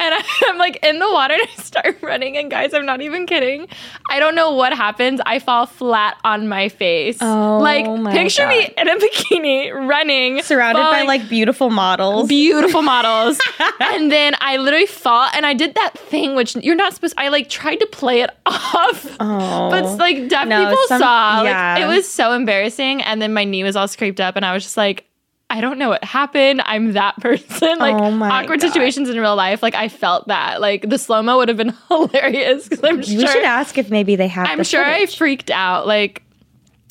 And 0.00 0.14
I, 0.14 0.22
I'm 0.48 0.58
like 0.58 0.78
in 0.84 1.00
the 1.00 1.10
water 1.10 1.34
and 1.40 1.42
I 1.42 1.62
start 1.62 1.98
running. 2.02 2.36
And 2.36 2.48
guys, 2.50 2.72
I'm 2.72 2.86
not 2.86 3.00
even 3.00 3.26
kidding. 3.26 3.66
I 4.10 4.20
don't 4.20 4.36
know 4.36 4.52
what 4.52 4.72
happens. 4.72 5.20
I 5.26 5.40
fall 5.40 5.66
flat 5.66 6.16
on 6.22 6.46
my 6.48 6.68
face. 6.68 7.18
Oh 7.20 7.58
like, 7.58 7.84
my 7.84 8.12
picture 8.12 8.46
me 8.46 8.72
in 8.76 8.88
a 8.88 8.94
bikini 8.96 9.72
running, 9.72 10.42
Surrounded 10.42 10.82
by 10.82 11.02
like 11.02 11.28
beautiful 11.28 11.70
models. 11.70 12.28
beautiful 12.28 12.82
models. 12.82 13.40
and 13.80 14.12
then 14.12 14.34
I 14.40 14.58
literally 14.58 14.86
fall 14.86 15.28
and 15.34 15.44
I 15.44 15.54
did 15.54 15.74
that 15.74 15.98
thing 15.98 16.36
which 16.36 16.54
you're 16.56 16.76
not 16.76 16.94
supposed 16.94 17.14
I 17.16 17.28
like 17.28 17.48
tried 17.48 17.76
to 17.76 17.86
play 17.86 18.20
it 18.20 18.30
off. 18.46 19.04
Oh. 19.18 19.70
But 19.70 19.96
like 19.98 20.28
deaf 20.28 20.46
No, 20.46 20.64
people 20.64 20.78
some- 20.86 21.00
saw. 21.00 21.42
yeah. 21.42 21.74
Like 21.74 21.82
it 21.82 21.86
was 21.86 22.08
so 22.08 22.32
embarrassing. 22.34 23.02
And 23.02 23.20
then 23.20 23.32
my 23.32 23.42
knee 23.44 23.64
was 23.64 23.74
all 23.74 23.88
scraped 23.88 24.17
up 24.20 24.36
and 24.36 24.44
I 24.44 24.52
was 24.52 24.62
just 24.62 24.76
like, 24.76 25.06
I 25.50 25.62
don't 25.62 25.78
know 25.78 25.88
what 25.88 26.04
happened. 26.04 26.60
I'm 26.66 26.92
that 26.92 27.16
person. 27.20 27.78
Like 27.78 27.94
Oh 27.94 28.22
awkward 28.22 28.60
God. 28.60 28.68
situations 28.68 29.08
in 29.08 29.18
real 29.18 29.34
life. 29.36 29.62
Like 29.62 29.74
I 29.74 29.88
felt 29.88 30.28
that. 30.28 30.60
Like 30.60 30.88
the 30.88 30.98
slow 30.98 31.22
mo 31.22 31.38
would 31.38 31.48
have 31.48 31.56
been 31.56 31.72
hilarious 31.88 32.68
because 32.68 32.84
I'm 32.84 32.98
we 32.98 33.02
sure 33.04 33.26
should 33.28 33.44
ask 33.44 33.78
if 33.78 33.90
maybe 33.90 34.16
they 34.16 34.28
have. 34.28 34.46
I'm 34.48 34.58
the 34.58 34.64
sure 34.64 34.84
I 34.84 35.06
freaked 35.06 35.50
out. 35.50 35.86
Like 35.86 36.22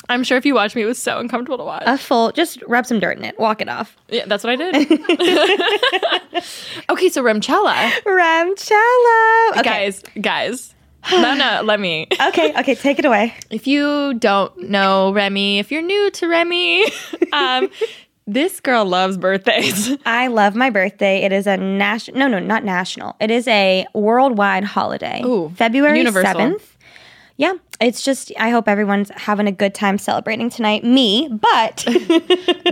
I'm 0.09 0.23
sure 0.23 0.37
if 0.37 0.45
you 0.45 0.55
watch 0.55 0.73
me, 0.73 0.83
it 0.83 0.85
was 0.85 0.97
so 0.97 1.19
uncomfortable 1.19 1.57
to 1.57 1.65
watch. 1.65 1.83
a 1.85 1.97
full. 1.97 2.31
Just 2.31 2.63
rub 2.65 2.85
some 2.85 2.99
dirt 2.99 3.17
in 3.17 3.25
it. 3.25 3.37
Walk 3.37 3.61
it 3.61 3.67
off. 3.69 3.95
yeah, 4.07 4.25
that's 4.25 4.41
what 4.43 4.51
I 4.51 4.55
did. 4.55 4.75
okay, 6.89 7.09
so 7.09 7.21
Remchella. 7.23 7.91
Ramcello. 8.05 9.49
Okay. 9.51 9.61
guys 9.63 10.03
guys 10.21 10.73
no 11.11 11.33
no 11.33 11.61
let 11.63 11.79
me 11.79 12.07
Okay. 12.27 12.53
Okay. 12.59 12.75
Take 12.75 12.99
it 12.99 13.05
away. 13.05 13.33
if 13.49 13.67
you 13.67 14.13
don't 14.15 14.69
know 14.69 15.11
remi 15.13 15.59
if 15.59 15.71
you're 15.71 15.81
new 15.81 16.11
to 16.11 16.27
remi 16.27 16.85
um 17.33 17.69
this 18.25 18.59
girl 18.59 18.83
loves 18.85 19.17
birthdays 19.17 19.95
I 20.05 20.27
love 20.27 20.53
my 20.55 20.69
birthday. 20.69 21.23
It 21.23 21.31
is 21.31 21.47
a 21.47 21.55
national. 21.55 22.19
No, 22.19 22.27
no, 22.27 22.39
not 22.39 22.65
national. 22.65 23.15
It 23.21 23.31
is 23.31 23.47
a 23.47 23.85
worldwide 23.93 24.65
holiday. 24.65 25.21
Ooh, 25.23 25.49
February 25.55 25.99
universal. 25.99 26.33
seventh. 26.33 26.77
Yeah, 27.37 27.53
it's 27.79 28.01
just. 28.01 28.33
I 28.37 28.49
hope 28.49 28.67
everyone's 28.67 29.11
having 29.15 29.47
a 29.47 29.51
good 29.53 29.73
time 29.73 29.97
celebrating 29.97 30.49
tonight. 30.49 30.83
Me, 30.83 31.29
but 31.29 31.85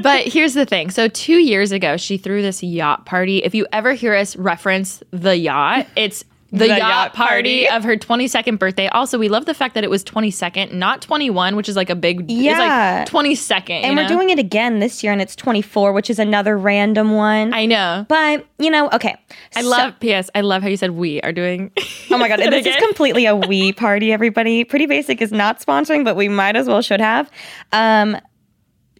but 0.03 0.27
here's 0.27 0.55
the 0.55 0.65
thing 0.65 0.89
so 0.89 1.07
two 1.07 1.37
years 1.37 1.71
ago 1.71 1.95
she 1.95 2.17
threw 2.17 2.41
this 2.41 2.61
yacht 2.61 3.05
party 3.05 3.37
if 3.43 3.55
you 3.55 3.65
ever 3.71 3.93
hear 3.93 4.13
us 4.13 4.35
reference 4.35 5.01
the 5.11 5.37
yacht 5.37 5.87
it's 5.95 6.25
the, 6.51 6.59
The 6.59 6.67
yacht, 6.67 6.77
yacht 6.79 7.13
party, 7.13 7.65
party. 7.65 7.69
of 7.69 7.83
her 7.83 7.97
22nd 7.97 8.59
birthday. 8.59 8.87
Also, 8.87 9.17
we 9.17 9.27
love 9.29 9.45
the 9.45 9.53
fact 9.53 9.73
that 9.73 9.83
it 9.83 9.89
was 9.89 10.03
22nd, 10.03 10.71
not 10.73 11.01
21, 11.01 11.55
which 11.55 11.67
is 11.67 11.75
like 11.75 11.89
a 11.89 11.95
big. 11.95 12.29
Yeah. 12.29 13.01
It's 13.01 13.11
like 13.13 13.25
22nd. 13.27 13.69
and 13.83 13.95
we're 13.95 14.03
know? 14.03 14.07
doing 14.07 14.29
it 14.29 14.37
again 14.39 14.79
this 14.79 15.03
year, 15.03 15.11
and 15.11 15.21
it's 15.21 15.35
twenty 15.35 15.61
four, 15.63 15.91
which 15.91 16.09
is 16.09 16.19
another 16.19 16.57
random 16.57 17.11
one. 17.11 17.53
I 17.53 17.65
know. 17.65 18.05
but 18.07 18.45
you 18.59 18.69
know, 18.69 18.89
okay. 18.91 19.15
I 19.55 19.63
So- 19.63 19.69
love. 19.69 19.99
P.S. 19.99 20.29
I 20.35 20.41
love 20.41 20.61
how 20.61 20.67
you 20.69 20.77
said 20.77 20.91
we 20.91 21.19
are 21.21 21.31
doing. 21.31 21.71
Oh 22.11 22.17
my 22.19 22.27
god, 22.29 22.37
this 22.39 22.65
is 22.67 22.75
completely 22.77 23.25
a 23.25 23.35
we 23.35 23.73
party, 23.85 24.13
everybody. 24.13 24.63
Pretty 24.63 24.85
Basic 24.85 25.21
is 25.21 25.31
not 25.31 25.59
sponsoring, 25.59 26.05
but 26.05 26.15
we 26.15 26.29
might 26.29 26.55
as 26.55 26.67
well 26.67 26.81
should 26.83 27.01
have. 27.01 27.29
Um, 27.73 28.17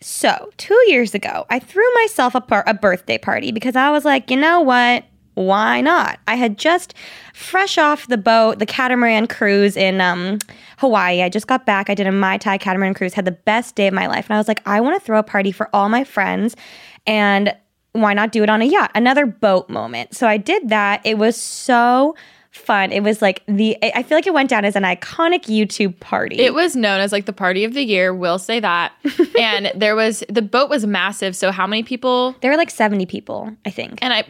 so 0.01 0.49
two 0.57 0.77
years 0.87 1.13
ago, 1.13 1.45
I 1.49 1.59
threw 1.59 1.83
myself 2.01 2.35
a, 2.35 2.41
par- 2.41 2.63
a 2.67 2.73
birthday 2.73 3.17
party 3.17 3.51
because 3.51 3.75
I 3.75 3.91
was 3.91 4.03
like, 4.03 4.29
you 4.31 4.37
know 4.37 4.59
what? 4.61 5.05
Why 5.35 5.81
not? 5.81 6.19
I 6.27 6.35
had 6.35 6.57
just 6.57 6.93
fresh 7.33 7.77
off 7.77 8.07
the 8.07 8.17
boat, 8.17 8.59
the 8.59 8.65
catamaran 8.65 9.27
cruise 9.27 9.77
in 9.77 10.01
um, 10.01 10.39
Hawaii. 10.79 11.21
I 11.21 11.29
just 11.29 11.47
got 11.47 11.65
back. 11.65 11.89
I 11.89 11.93
did 11.93 12.07
a 12.07 12.11
Mai 12.11 12.37
Tai 12.37 12.57
catamaran 12.57 12.93
cruise, 12.93 13.13
had 13.13 13.25
the 13.25 13.31
best 13.31 13.75
day 13.75 13.87
of 13.87 13.93
my 13.93 14.07
life. 14.07 14.27
And 14.29 14.35
I 14.35 14.39
was 14.39 14.47
like, 14.47 14.61
I 14.65 14.81
want 14.81 14.99
to 14.99 15.05
throw 15.05 15.19
a 15.19 15.23
party 15.23 15.51
for 15.51 15.69
all 15.73 15.89
my 15.89 16.03
friends. 16.03 16.55
And 17.05 17.55
why 17.91 18.13
not 18.13 18.31
do 18.31 18.43
it 18.43 18.49
on 18.49 18.61
a 18.61 18.65
yacht? 18.65 18.91
Another 18.95 19.25
boat 19.25 19.69
moment. 19.69 20.15
So 20.15 20.27
I 20.27 20.37
did 20.37 20.69
that. 20.69 21.01
It 21.05 21.17
was 21.17 21.39
so 21.39 22.15
fun. 22.57 22.91
It 22.91 23.03
was 23.03 23.21
like 23.21 23.43
the, 23.47 23.77
I 23.83 24.03
feel 24.03 24.17
like 24.17 24.27
it 24.27 24.33
went 24.33 24.49
down 24.49 24.65
as 24.65 24.75
an 24.75 24.83
iconic 24.83 25.43
YouTube 25.43 25.99
party. 25.99 26.39
It 26.39 26.53
was 26.53 26.75
known 26.75 26.99
as 26.99 27.11
like 27.11 27.25
the 27.25 27.33
party 27.33 27.63
of 27.63 27.73
the 27.73 27.83
year. 27.83 28.13
We'll 28.13 28.39
say 28.39 28.59
that. 28.59 28.93
and 29.39 29.71
there 29.75 29.95
was 29.95 30.23
the 30.29 30.41
boat 30.41 30.69
was 30.69 30.85
massive. 30.85 31.35
So 31.35 31.51
how 31.51 31.67
many 31.67 31.83
people? 31.83 32.35
there 32.41 32.51
were 32.51 32.57
like 32.57 32.69
70 32.69 33.05
people, 33.05 33.51
I 33.65 33.69
think. 33.69 33.99
And 34.01 34.13
I 34.13 34.25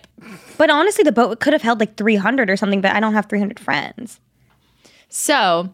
But 0.57 0.69
honestly, 0.69 1.03
the 1.03 1.11
boat 1.11 1.39
could 1.39 1.53
have 1.53 1.61
held 1.61 1.79
like 1.79 1.95
300 1.97 2.49
or 2.49 2.57
something, 2.57 2.81
but 2.81 2.91
I 2.91 2.99
don't 2.99 3.13
have 3.13 3.27
300 3.27 3.59
friends. 3.59 4.19
so 5.09 5.69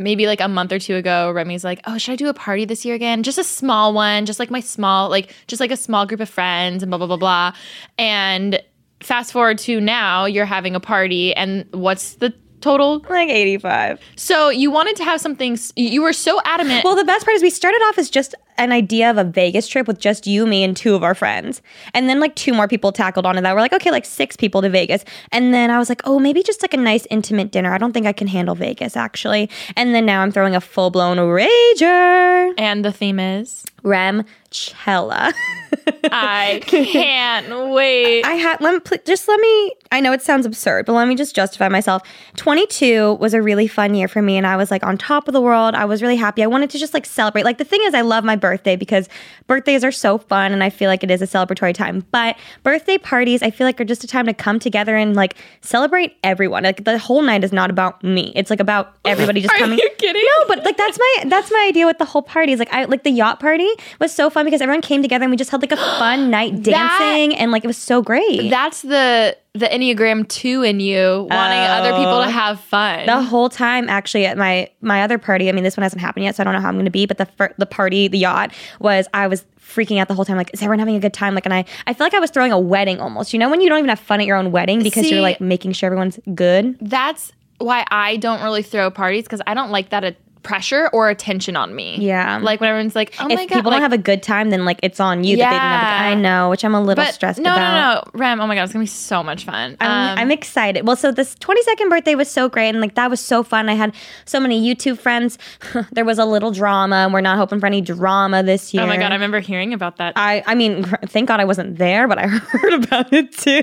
maybe 0.00 0.26
like 0.26 0.40
a 0.40 0.46
month 0.46 0.72
or 0.72 0.78
two 0.78 0.94
ago, 0.94 1.32
Remi's 1.32 1.64
like, 1.64 1.80
"Oh, 1.84 1.98
should 1.98 2.12
I 2.12 2.16
do 2.16 2.28
a 2.28 2.34
party 2.34 2.64
this 2.64 2.84
year 2.84 2.94
again? 2.94 3.24
Just 3.24 3.36
a 3.36 3.44
small 3.44 3.92
one, 3.92 4.26
just 4.26 4.38
like 4.38 4.50
my 4.50 4.60
small, 4.60 5.08
like 5.10 5.34
just 5.48 5.58
like 5.58 5.72
a 5.72 5.76
small 5.76 6.06
group 6.06 6.20
of 6.20 6.28
friends 6.28 6.82
and 6.82 6.90
blah 6.90 6.98
blah 6.98 7.08
blah 7.08 7.16
blah." 7.16 7.52
And 7.98 8.62
fast 9.00 9.32
forward 9.32 9.58
to 9.58 9.80
now, 9.80 10.24
you're 10.24 10.46
having 10.46 10.74
a 10.74 10.80
party, 10.80 11.34
and 11.34 11.66
what's 11.72 12.14
the 12.14 12.34
total? 12.60 13.00
Like 13.08 13.28
85. 13.28 14.00
So 14.16 14.48
you 14.48 14.70
wanted 14.70 14.96
to 14.96 15.04
have 15.04 15.20
something. 15.20 15.58
You 15.76 16.02
were 16.02 16.12
so 16.12 16.40
adamant. 16.44 16.84
Well, 16.84 16.96
the 16.96 17.04
best 17.04 17.24
part 17.24 17.36
is 17.36 17.42
we 17.42 17.50
started 17.50 17.78
off 17.88 17.98
as 17.98 18.10
just 18.10 18.34
an 18.56 18.72
idea 18.72 19.08
of 19.08 19.16
a 19.16 19.24
Vegas 19.24 19.68
trip 19.68 19.86
with 19.86 20.00
just 20.00 20.26
you, 20.26 20.44
me, 20.44 20.64
and 20.64 20.76
two 20.76 20.94
of 20.96 21.04
our 21.04 21.14
friends. 21.14 21.62
And 21.94 22.08
then 22.08 22.18
like 22.18 22.34
two 22.34 22.52
more 22.52 22.66
people 22.66 22.90
tackled 22.90 23.24
onto 23.24 23.40
that. 23.40 23.54
We're 23.54 23.60
like, 23.60 23.72
okay, 23.72 23.92
like 23.92 24.04
six 24.04 24.36
people 24.36 24.60
to 24.62 24.68
Vegas. 24.68 25.04
And 25.30 25.54
then 25.54 25.70
I 25.70 25.78
was 25.78 25.88
like, 25.88 26.00
oh, 26.04 26.18
maybe 26.18 26.42
just 26.42 26.60
like 26.62 26.74
a 26.74 26.78
nice 26.78 27.06
intimate 27.10 27.52
dinner. 27.52 27.72
I 27.72 27.78
don't 27.78 27.92
think 27.92 28.06
I 28.06 28.12
can 28.12 28.26
handle 28.26 28.56
Vegas 28.56 28.96
actually. 28.96 29.48
And 29.76 29.94
then 29.94 30.04
now 30.04 30.22
I'm 30.22 30.32
throwing 30.32 30.56
a 30.56 30.60
full 30.60 30.90
blown 30.90 31.18
rager. 31.18 32.52
and 32.58 32.84
the 32.84 32.92
theme 32.92 33.20
is 33.20 33.64
Remchella. 33.84 35.32
I 36.04 36.60
can't 36.66 37.70
wait. 37.70 38.24
I 38.24 38.32
had 38.34 38.60
let 38.60 38.74
me 38.74 38.80
pl- 38.80 38.98
just 39.04 39.28
let 39.28 39.40
me. 39.40 39.72
I 39.90 40.00
know 40.00 40.12
it 40.12 40.22
sounds 40.22 40.44
absurd, 40.46 40.86
but 40.86 40.92
let 40.92 41.08
me 41.08 41.14
just 41.14 41.34
justify 41.34 41.68
myself. 41.68 42.02
Twenty 42.36 42.66
two 42.66 43.14
was 43.14 43.34
a 43.34 43.42
really 43.42 43.66
fun 43.66 43.94
year 43.94 44.08
for 44.08 44.22
me, 44.22 44.36
and 44.36 44.46
I 44.46 44.56
was 44.56 44.70
like 44.70 44.84
on 44.84 44.98
top 44.98 45.28
of 45.28 45.32
the 45.34 45.40
world. 45.40 45.74
I 45.74 45.84
was 45.84 46.02
really 46.02 46.16
happy. 46.16 46.42
I 46.42 46.46
wanted 46.46 46.70
to 46.70 46.78
just 46.78 46.94
like 46.94 47.06
celebrate. 47.06 47.44
Like 47.44 47.58
the 47.58 47.64
thing 47.64 47.80
is, 47.84 47.94
I 47.94 48.02
love 48.02 48.24
my 48.24 48.36
birthday 48.36 48.76
because 48.76 49.08
birthdays 49.46 49.84
are 49.84 49.92
so 49.92 50.18
fun, 50.18 50.52
and 50.52 50.62
I 50.62 50.70
feel 50.70 50.88
like 50.88 51.02
it 51.02 51.10
is 51.10 51.22
a 51.22 51.26
celebratory 51.26 51.74
time. 51.74 52.04
But 52.10 52.36
birthday 52.62 52.98
parties, 52.98 53.42
I 53.42 53.50
feel 53.50 53.66
like 53.66 53.80
are 53.80 53.84
just 53.84 54.04
a 54.04 54.06
time 54.06 54.26
to 54.26 54.34
come 54.34 54.58
together 54.58 54.96
and 54.96 55.16
like 55.16 55.36
celebrate 55.60 56.16
everyone. 56.22 56.62
Like 56.64 56.84
the 56.84 56.98
whole 56.98 57.22
night 57.22 57.44
is 57.44 57.52
not 57.52 57.70
about 57.70 58.02
me. 58.04 58.32
It's 58.36 58.50
like 58.50 58.60
about 58.60 58.94
everybody 59.04 59.40
just 59.40 59.48
Are 59.54 59.58
coming. 59.58 59.78
you 59.78 59.90
kidding? 59.98 60.22
No, 60.38 60.44
but 60.48 60.64
like 60.64 60.76
that's 60.76 60.98
my 60.98 61.24
that's 61.26 61.50
my 61.50 61.66
idea 61.68 61.86
with 61.86 61.98
the 61.98 62.04
whole 62.04 62.22
party. 62.22 62.52
Is 62.52 62.58
like 62.58 62.72
I 62.72 62.84
like 62.84 63.02
the 63.04 63.10
yacht 63.10 63.40
party 63.40 63.68
was 64.00 64.12
so 64.12 64.28
fun 64.30 64.44
because 64.44 64.60
everyone 64.60 64.82
came 64.82 65.02
together 65.02 65.24
and 65.24 65.30
we 65.30 65.36
just 65.36 65.50
had 65.50 65.60
like 65.62 65.72
a 65.72 65.76
fun 65.98 66.30
night 66.30 66.62
dancing 66.62 67.36
and 67.36 67.50
like 67.50 67.64
it 67.64 67.66
was 67.66 67.76
so 67.76 68.02
great. 68.02 68.50
That's 68.50 68.82
the 68.82 69.36
the 69.54 69.66
Enneagram 69.66 70.28
two 70.28 70.62
in 70.62 70.80
you 70.80 71.26
wanting 71.30 71.58
other 71.58 71.90
people 71.90 72.22
to 72.22 72.28
oh. 72.28 72.30
have 72.30 72.60
fun. 72.60 73.06
the 73.06 73.22
whole 73.22 73.48
time 73.48 73.88
actually 73.88 74.26
at 74.26 74.38
my 74.38 74.70
my 74.80 75.02
other 75.02 75.18
party. 75.18 75.48
I 75.48 75.52
mean, 75.52 75.64
this 75.64 75.76
one 75.76 75.82
hasn't 75.82 76.00
happened 76.00 76.24
yet, 76.24 76.36
so 76.36 76.42
I 76.42 76.44
don't 76.44 76.54
know 76.54 76.60
how 76.60 76.68
I'm 76.68 76.76
going 76.76 76.84
to 76.84 76.90
be. 76.90 77.06
But 77.06 77.18
the 77.18 77.26
fir- 77.26 77.54
the 77.58 77.66
party, 77.66 78.08
the 78.08 78.18
yacht 78.18 78.52
was 78.80 79.08
I 79.14 79.26
was 79.26 79.44
freaking 79.60 80.00
out 80.00 80.08
the 80.08 80.14
whole 80.14 80.24
time. 80.24 80.36
Like, 80.36 80.50
is 80.54 80.62
everyone 80.62 80.78
having 80.78 80.96
a 80.96 81.00
good 81.00 81.12
time? 81.12 81.34
Like, 81.34 81.44
and 81.44 81.54
I 81.54 81.64
I 81.86 81.94
feel 81.94 82.06
like 82.06 82.14
I 82.14 82.20
was 82.20 82.30
throwing 82.30 82.52
a 82.52 82.58
wedding 82.58 83.00
almost. 83.00 83.32
You 83.32 83.38
know, 83.38 83.50
when 83.50 83.60
you 83.60 83.68
don't 83.68 83.78
even 83.78 83.88
have 83.88 84.00
fun 84.00 84.20
at 84.20 84.26
your 84.26 84.36
own 84.36 84.52
wedding 84.52 84.82
because 84.82 85.04
See- 85.04 85.12
you're 85.12 85.22
like 85.22 85.40
making 85.40 85.72
sure 85.72 85.88
everyone's 85.88 86.18
good. 86.34 86.78
That's 86.80 87.32
why 87.58 87.84
I 87.90 88.16
don't 88.16 88.42
really 88.42 88.62
throw 88.62 88.90
parties 88.90 89.24
because 89.24 89.42
I 89.46 89.54
don't 89.54 89.70
like 89.70 89.90
that 89.90 90.04
pressure 90.42 90.88
or 90.92 91.10
attention 91.10 91.56
on 91.56 91.74
me. 91.74 91.96
Yeah. 91.98 92.38
Like 92.42 92.60
when 92.60 92.70
everyone's 92.70 92.94
like, 92.94 93.14
"Oh 93.18 93.26
if 93.28 93.36
my 93.38 93.46
god," 93.46 93.54
people 93.56 93.70
like, 93.70 93.76
don't 93.80 93.82
have 93.82 93.92
a 93.92 93.98
good 94.02 94.22
time, 94.22 94.50
then 94.50 94.64
like 94.64 94.78
it's 94.82 95.00
on 95.00 95.24
you 95.24 95.36
that 95.36 95.44
they 95.44 95.50
didn't 95.50 95.60
have. 95.60 95.82
A 95.82 95.84
Yeah. 95.84 96.10
good, 96.14 96.18
I 96.18 96.20
know, 96.20 96.50
which 96.50 96.64
I'm 96.64 96.74
a 96.74 96.80
little 96.80 97.04
but 97.04 97.14
stressed 97.14 97.38
no, 97.40 97.52
about. 97.52 98.04
no, 98.04 98.10
no, 98.14 98.18
Rem. 98.18 98.40
Oh 98.40 98.46
my 98.46 98.54
god, 98.54 98.64
it's 98.64 98.72
gonna 98.72 98.82
be 98.82 98.86
so 98.86 99.22
much 99.22 99.44
fun. 99.44 99.76
I'm, 99.80 99.90
Um, 100.12 100.18
I'm 100.18 100.30
excited. 100.30 100.86
Well, 100.86 100.96
so 100.96 101.10
this 101.12 101.34
22nd 101.36 101.88
birthday 101.90 102.14
was 102.14 102.30
so 102.30 102.48
great, 102.48 102.68
and 102.70 102.80
like 102.80 102.94
that 102.94 103.10
was 103.10 103.20
so 103.20 103.42
fun. 103.42 103.68
I 103.68 103.74
had 103.74 103.94
so 104.24 104.38
many 104.40 104.60
YouTube 104.62 104.98
friends. 104.98 105.38
there 105.92 106.04
was 106.04 106.18
a 106.18 106.24
little 106.24 106.50
drama, 106.50 106.96
and 106.96 107.12
we're 107.12 107.20
not 107.20 107.36
hoping 107.38 107.60
for 107.60 107.66
any 107.66 107.80
drama 107.80 108.42
this 108.42 108.72
year. 108.72 108.82
oh 108.84 108.86
my 108.86 108.96
god, 108.96 109.12
I 109.12 109.14
remember 109.14 109.40
hearing 109.40 109.72
about 109.74 109.96
that. 109.96 110.12
I, 110.16 110.42
I 110.46 110.54
mean, 110.54 110.84
thank 111.06 111.28
God 111.28 111.40
I 111.40 111.44
wasn't 111.44 111.78
there, 111.78 112.06
but 112.08 112.18
I 112.18 112.26
heard 112.26 112.74
about 112.84 113.12
it 113.12 113.32
too. 113.32 113.62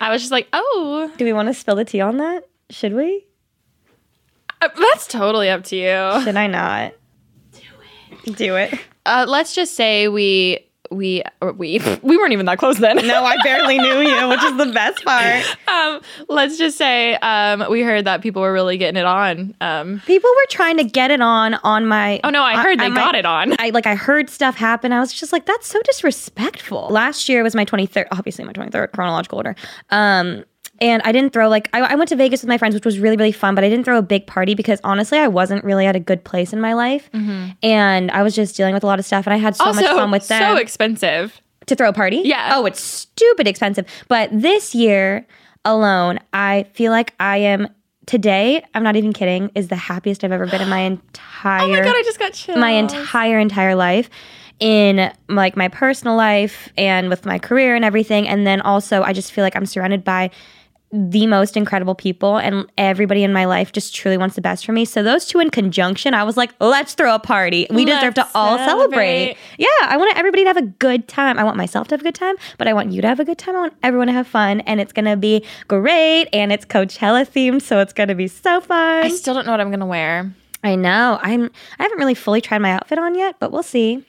I 0.00 0.10
was 0.10 0.20
just 0.20 0.32
like, 0.32 0.48
oh, 0.52 1.10
Do 1.16 1.24
we 1.24 1.32
want 1.32 1.48
to 1.48 1.54
spill 1.54 1.76
the 1.76 1.84
tea 1.84 2.00
on 2.00 2.16
that? 2.18 2.48
Should 2.70 2.94
we? 2.94 3.26
Uh, 4.62 4.68
that's 4.92 5.06
totally 5.06 5.50
up 5.50 5.64
to 5.64 5.76
you. 5.76 6.22
Should 6.24 6.36
I 6.36 6.46
not? 6.46 6.94
Do 7.52 7.60
it. 8.30 8.36
Do 8.36 8.56
it. 8.56 8.78
Uh, 9.04 9.26
let's 9.28 9.54
just 9.54 9.74
say 9.74 10.06
we 10.08 10.66
we 10.90 11.22
we 11.56 11.80
we 12.02 12.16
weren't 12.16 12.32
even 12.32 12.46
that 12.46 12.58
close 12.58 12.78
then. 12.78 13.04
No, 13.06 13.24
I 13.24 13.36
barely 13.42 13.78
knew 13.78 14.00
you, 14.00 14.28
which 14.28 14.42
is 14.44 14.56
the 14.58 14.70
best 14.72 15.02
part. 15.04 15.44
um, 15.66 16.00
let's 16.28 16.58
just 16.58 16.76
say 16.78 17.14
um, 17.16 17.64
we 17.70 17.80
heard 17.82 18.04
that 18.04 18.20
people 18.22 18.42
were 18.42 18.52
really 18.52 18.76
getting 18.76 19.00
it 19.00 19.06
on. 19.06 19.54
Um, 19.60 20.00
People 20.06 20.30
were 20.30 20.46
trying 20.50 20.76
to 20.76 20.84
get 20.84 21.10
it 21.10 21.20
on 21.20 21.54
on 21.64 21.86
my. 21.86 22.20
oh 22.22 22.30
no, 22.30 22.42
I 22.44 22.62
heard 22.62 22.78
they 22.78 22.84
on 22.86 22.94
got 22.94 23.14
my- 23.14 23.18
it 23.18 23.26
on. 23.26 23.54
I 23.58 23.70
like 23.70 23.86
I 23.86 23.94
heard 23.96 24.30
stuff 24.30 24.54
happen. 24.54 24.92
I 24.92 25.00
was 25.00 25.12
just 25.12 25.32
like, 25.32 25.46
that's 25.46 25.66
so 25.66 25.80
disrespectful. 25.82 26.88
Last 26.90 27.28
year 27.28 27.42
was 27.42 27.54
my 27.56 27.64
23rd, 27.64 28.06
obviously 28.12 28.44
my 28.44 28.52
23rd 28.52 28.92
chronological 28.92 29.38
order. 29.38 29.56
Um, 29.90 30.44
and 30.82 31.00
I 31.04 31.12
didn't 31.12 31.32
throw 31.32 31.48
like 31.48 31.70
I, 31.72 31.80
I 31.80 31.94
went 31.94 32.08
to 32.08 32.16
Vegas 32.16 32.42
with 32.42 32.48
my 32.48 32.58
friends, 32.58 32.74
which 32.74 32.84
was 32.84 32.98
really 32.98 33.16
really 33.16 33.32
fun. 33.32 33.54
But 33.54 33.64
I 33.64 33.68
didn't 33.68 33.84
throw 33.84 33.98
a 33.98 34.02
big 34.02 34.26
party 34.26 34.54
because 34.54 34.80
honestly, 34.84 35.18
I 35.18 35.28
wasn't 35.28 35.64
really 35.64 35.86
at 35.86 35.96
a 35.96 36.00
good 36.00 36.24
place 36.24 36.52
in 36.52 36.60
my 36.60 36.74
life, 36.74 37.10
mm-hmm. 37.12 37.50
and 37.62 38.10
I 38.10 38.22
was 38.22 38.34
just 38.34 38.56
dealing 38.56 38.74
with 38.74 38.82
a 38.82 38.86
lot 38.86 38.98
of 38.98 39.04
stuff. 39.04 39.26
And 39.26 39.32
I 39.32 39.38
had 39.38 39.56
so 39.56 39.64
also, 39.64 39.80
much 39.80 39.90
fun 39.90 40.10
with 40.10 40.28
them 40.28 40.56
so 40.56 40.60
expensive. 40.60 41.40
to 41.66 41.74
throw 41.74 41.88
a 41.88 41.92
party. 41.92 42.22
Yeah. 42.24 42.52
Oh, 42.54 42.66
it's 42.66 42.82
stupid 42.82 43.46
expensive. 43.46 43.86
But 44.08 44.28
this 44.32 44.74
year 44.74 45.26
alone, 45.64 46.18
I 46.32 46.66
feel 46.74 46.90
like 46.90 47.14
I 47.20 47.38
am 47.38 47.68
today. 48.06 48.64
I'm 48.74 48.82
not 48.82 48.96
even 48.96 49.12
kidding. 49.12 49.50
Is 49.54 49.68
the 49.68 49.76
happiest 49.76 50.24
I've 50.24 50.32
ever 50.32 50.46
been 50.46 50.60
in 50.60 50.68
my 50.68 50.80
entire 50.80 51.62
Oh 51.62 51.68
my 51.68 51.80
god, 51.80 51.94
I 51.96 52.02
just 52.02 52.18
got 52.18 52.32
chills. 52.32 52.58
my 52.58 52.70
entire 52.70 53.38
entire 53.38 53.76
life 53.76 54.10
in 54.60 55.12
like 55.28 55.56
my 55.56 55.66
personal 55.66 56.14
life 56.14 56.72
and 56.76 57.08
with 57.08 57.26
my 57.26 57.36
career 57.36 57.74
and 57.74 57.84
everything 57.84 58.28
and 58.28 58.46
then 58.46 58.60
also 58.60 59.02
I 59.02 59.12
just 59.12 59.32
feel 59.32 59.42
like 59.42 59.56
I'm 59.56 59.66
surrounded 59.66 60.04
by 60.04 60.30
the 60.92 61.26
most 61.26 61.56
incredible 61.56 61.94
people 61.94 62.36
and 62.36 62.70
everybody 62.76 63.24
in 63.24 63.32
my 63.32 63.46
life 63.46 63.72
just 63.72 63.94
truly 63.94 64.18
wants 64.18 64.36
the 64.36 64.42
best 64.42 64.66
for 64.66 64.72
me. 64.72 64.84
So 64.84 65.02
those 65.02 65.24
two 65.24 65.40
in 65.40 65.50
conjunction, 65.50 66.12
I 66.12 66.22
was 66.22 66.36
like, 66.36 66.52
let's 66.60 66.92
throw 66.94 67.14
a 67.14 67.18
party. 67.18 67.66
We 67.70 67.84
deserve 67.84 68.14
to 68.14 68.28
all 68.34 68.58
celebrate. 68.58 69.36
celebrate. 69.36 69.36
Yeah, 69.58 69.68
I 69.82 69.96
want 69.96 70.16
everybody 70.18 70.44
to 70.44 70.48
have 70.48 70.56
a 70.58 70.62
good 70.62 71.08
time. 71.08 71.38
I 71.38 71.44
want 71.44 71.56
myself 71.56 71.88
to 71.88 71.94
have 71.94 72.00
a 72.00 72.04
good 72.04 72.14
time, 72.14 72.36
but 72.58 72.68
I 72.68 72.74
want 72.74 72.92
you 72.92 73.00
to 73.00 73.08
have 73.08 73.20
a 73.20 73.24
good 73.24 73.38
time. 73.38 73.56
I 73.56 73.60
want 73.60 73.74
everyone 73.82 74.08
to 74.08 74.12
have 74.12 74.26
fun 74.26 74.60
and 74.60 74.80
it's 74.80 74.92
going 74.92 75.06
to 75.06 75.16
be 75.16 75.44
great 75.66 76.28
and 76.32 76.52
it's 76.52 76.66
Coachella 76.66 77.26
themed, 77.26 77.62
so 77.62 77.78
it's 77.80 77.92
going 77.92 78.08
to 78.08 78.14
be 78.14 78.28
so 78.28 78.60
fun. 78.60 79.04
I 79.04 79.08
still 79.08 79.34
don't 79.34 79.46
know 79.46 79.52
what 79.52 79.60
I'm 79.60 79.70
gonna 79.70 79.86
wear. 79.86 80.32
I 80.62 80.74
know. 80.74 81.18
I'm 81.22 81.50
I 81.78 81.82
haven't 81.82 81.98
really 81.98 82.14
fully 82.14 82.40
tried 82.40 82.58
my 82.58 82.72
outfit 82.72 82.98
on 82.98 83.14
yet, 83.14 83.36
but 83.40 83.50
we'll 83.52 83.62
see. 83.62 84.04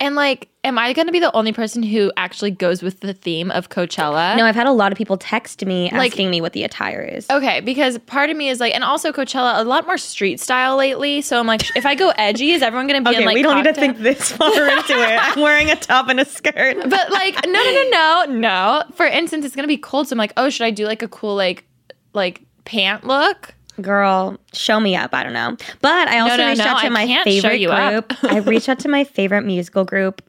And 0.00 0.14
like, 0.14 0.48
am 0.64 0.78
I 0.78 0.92
gonna 0.92 1.12
be 1.12 1.20
the 1.20 1.34
only 1.34 1.52
person 1.52 1.82
who 1.82 2.12
actually 2.16 2.50
goes 2.50 2.82
with 2.82 3.00
the 3.00 3.14
theme 3.14 3.50
of 3.50 3.68
Coachella? 3.70 4.36
No, 4.36 4.44
I've 4.44 4.54
had 4.54 4.66
a 4.66 4.72
lot 4.72 4.92
of 4.92 4.98
people 4.98 5.16
text 5.16 5.64
me 5.64 5.90
Like- 5.92 6.12
asking 6.12 6.30
me 6.30 6.40
what 6.40 6.52
the 6.52 6.64
attire 6.64 7.00
is. 7.02 7.26
Okay, 7.30 7.60
because 7.60 7.98
part 7.98 8.30
of 8.30 8.36
me 8.36 8.48
is 8.48 8.60
like, 8.60 8.74
and 8.74 8.84
also 8.84 9.12
Coachella, 9.12 9.58
a 9.58 9.64
lot 9.64 9.86
more 9.86 9.96
street 9.98 10.38
style 10.40 10.76
lately. 10.76 11.20
So 11.22 11.38
I'm 11.38 11.46
like, 11.46 11.62
if 11.76 11.86
I 11.86 11.94
go 11.94 12.10
edgy, 12.18 12.52
is 12.52 12.62
everyone 12.62 12.86
gonna 12.86 13.02
be 13.02 13.10
in 13.10 13.16
Okay, 13.16 13.26
like? 13.26 13.34
we 13.34 13.42
don't 13.42 13.56
need 13.56 13.64
to 13.64 13.74
think 13.74 13.98
this 13.98 14.32
far 14.32 14.48
into 14.50 14.92
it. 14.92 15.18
I'm 15.36 15.40
wearing 15.40 15.70
a 15.70 15.76
top 15.76 16.08
and 16.08 16.20
a 16.20 16.24
skirt. 16.24 16.76
But 16.88 17.10
like, 17.10 17.34
no, 17.46 17.52
no, 17.52 17.72
no, 17.72 17.88
no, 17.90 18.24
no. 18.38 18.82
For 18.94 19.06
instance, 19.06 19.44
it's 19.44 19.56
gonna 19.56 19.68
be 19.68 19.78
cold, 19.78 20.08
so 20.08 20.14
I'm 20.14 20.18
like, 20.18 20.32
oh, 20.36 20.50
should 20.50 20.64
I 20.66 20.70
do 20.70 20.84
like 20.86 21.02
a 21.02 21.08
cool 21.08 21.34
like, 21.36 21.64
like 22.12 22.42
pant 22.64 23.04
look? 23.04 23.54
Girl, 23.80 24.38
show 24.52 24.80
me 24.80 24.96
up. 24.96 25.14
I 25.14 25.22
don't 25.22 25.32
know. 25.32 25.56
But 25.80 26.08
I 26.08 26.20
also 26.20 26.36
no, 26.36 26.48
reached 26.48 26.58
no, 26.58 26.66
out 26.66 26.80
to 26.80 26.86
I 26.86 26.88
my 26.88 27.22
favorite 27.24 27.58
group. 27.58 28.24
I 28.24 28.38
reached 28.46 28.68
out 28.68 28.78
to 28.80 28.88
my 28.88 29.04
favorite 29.04 29.42
musical 29.42 29.84
group. 29.84 30.22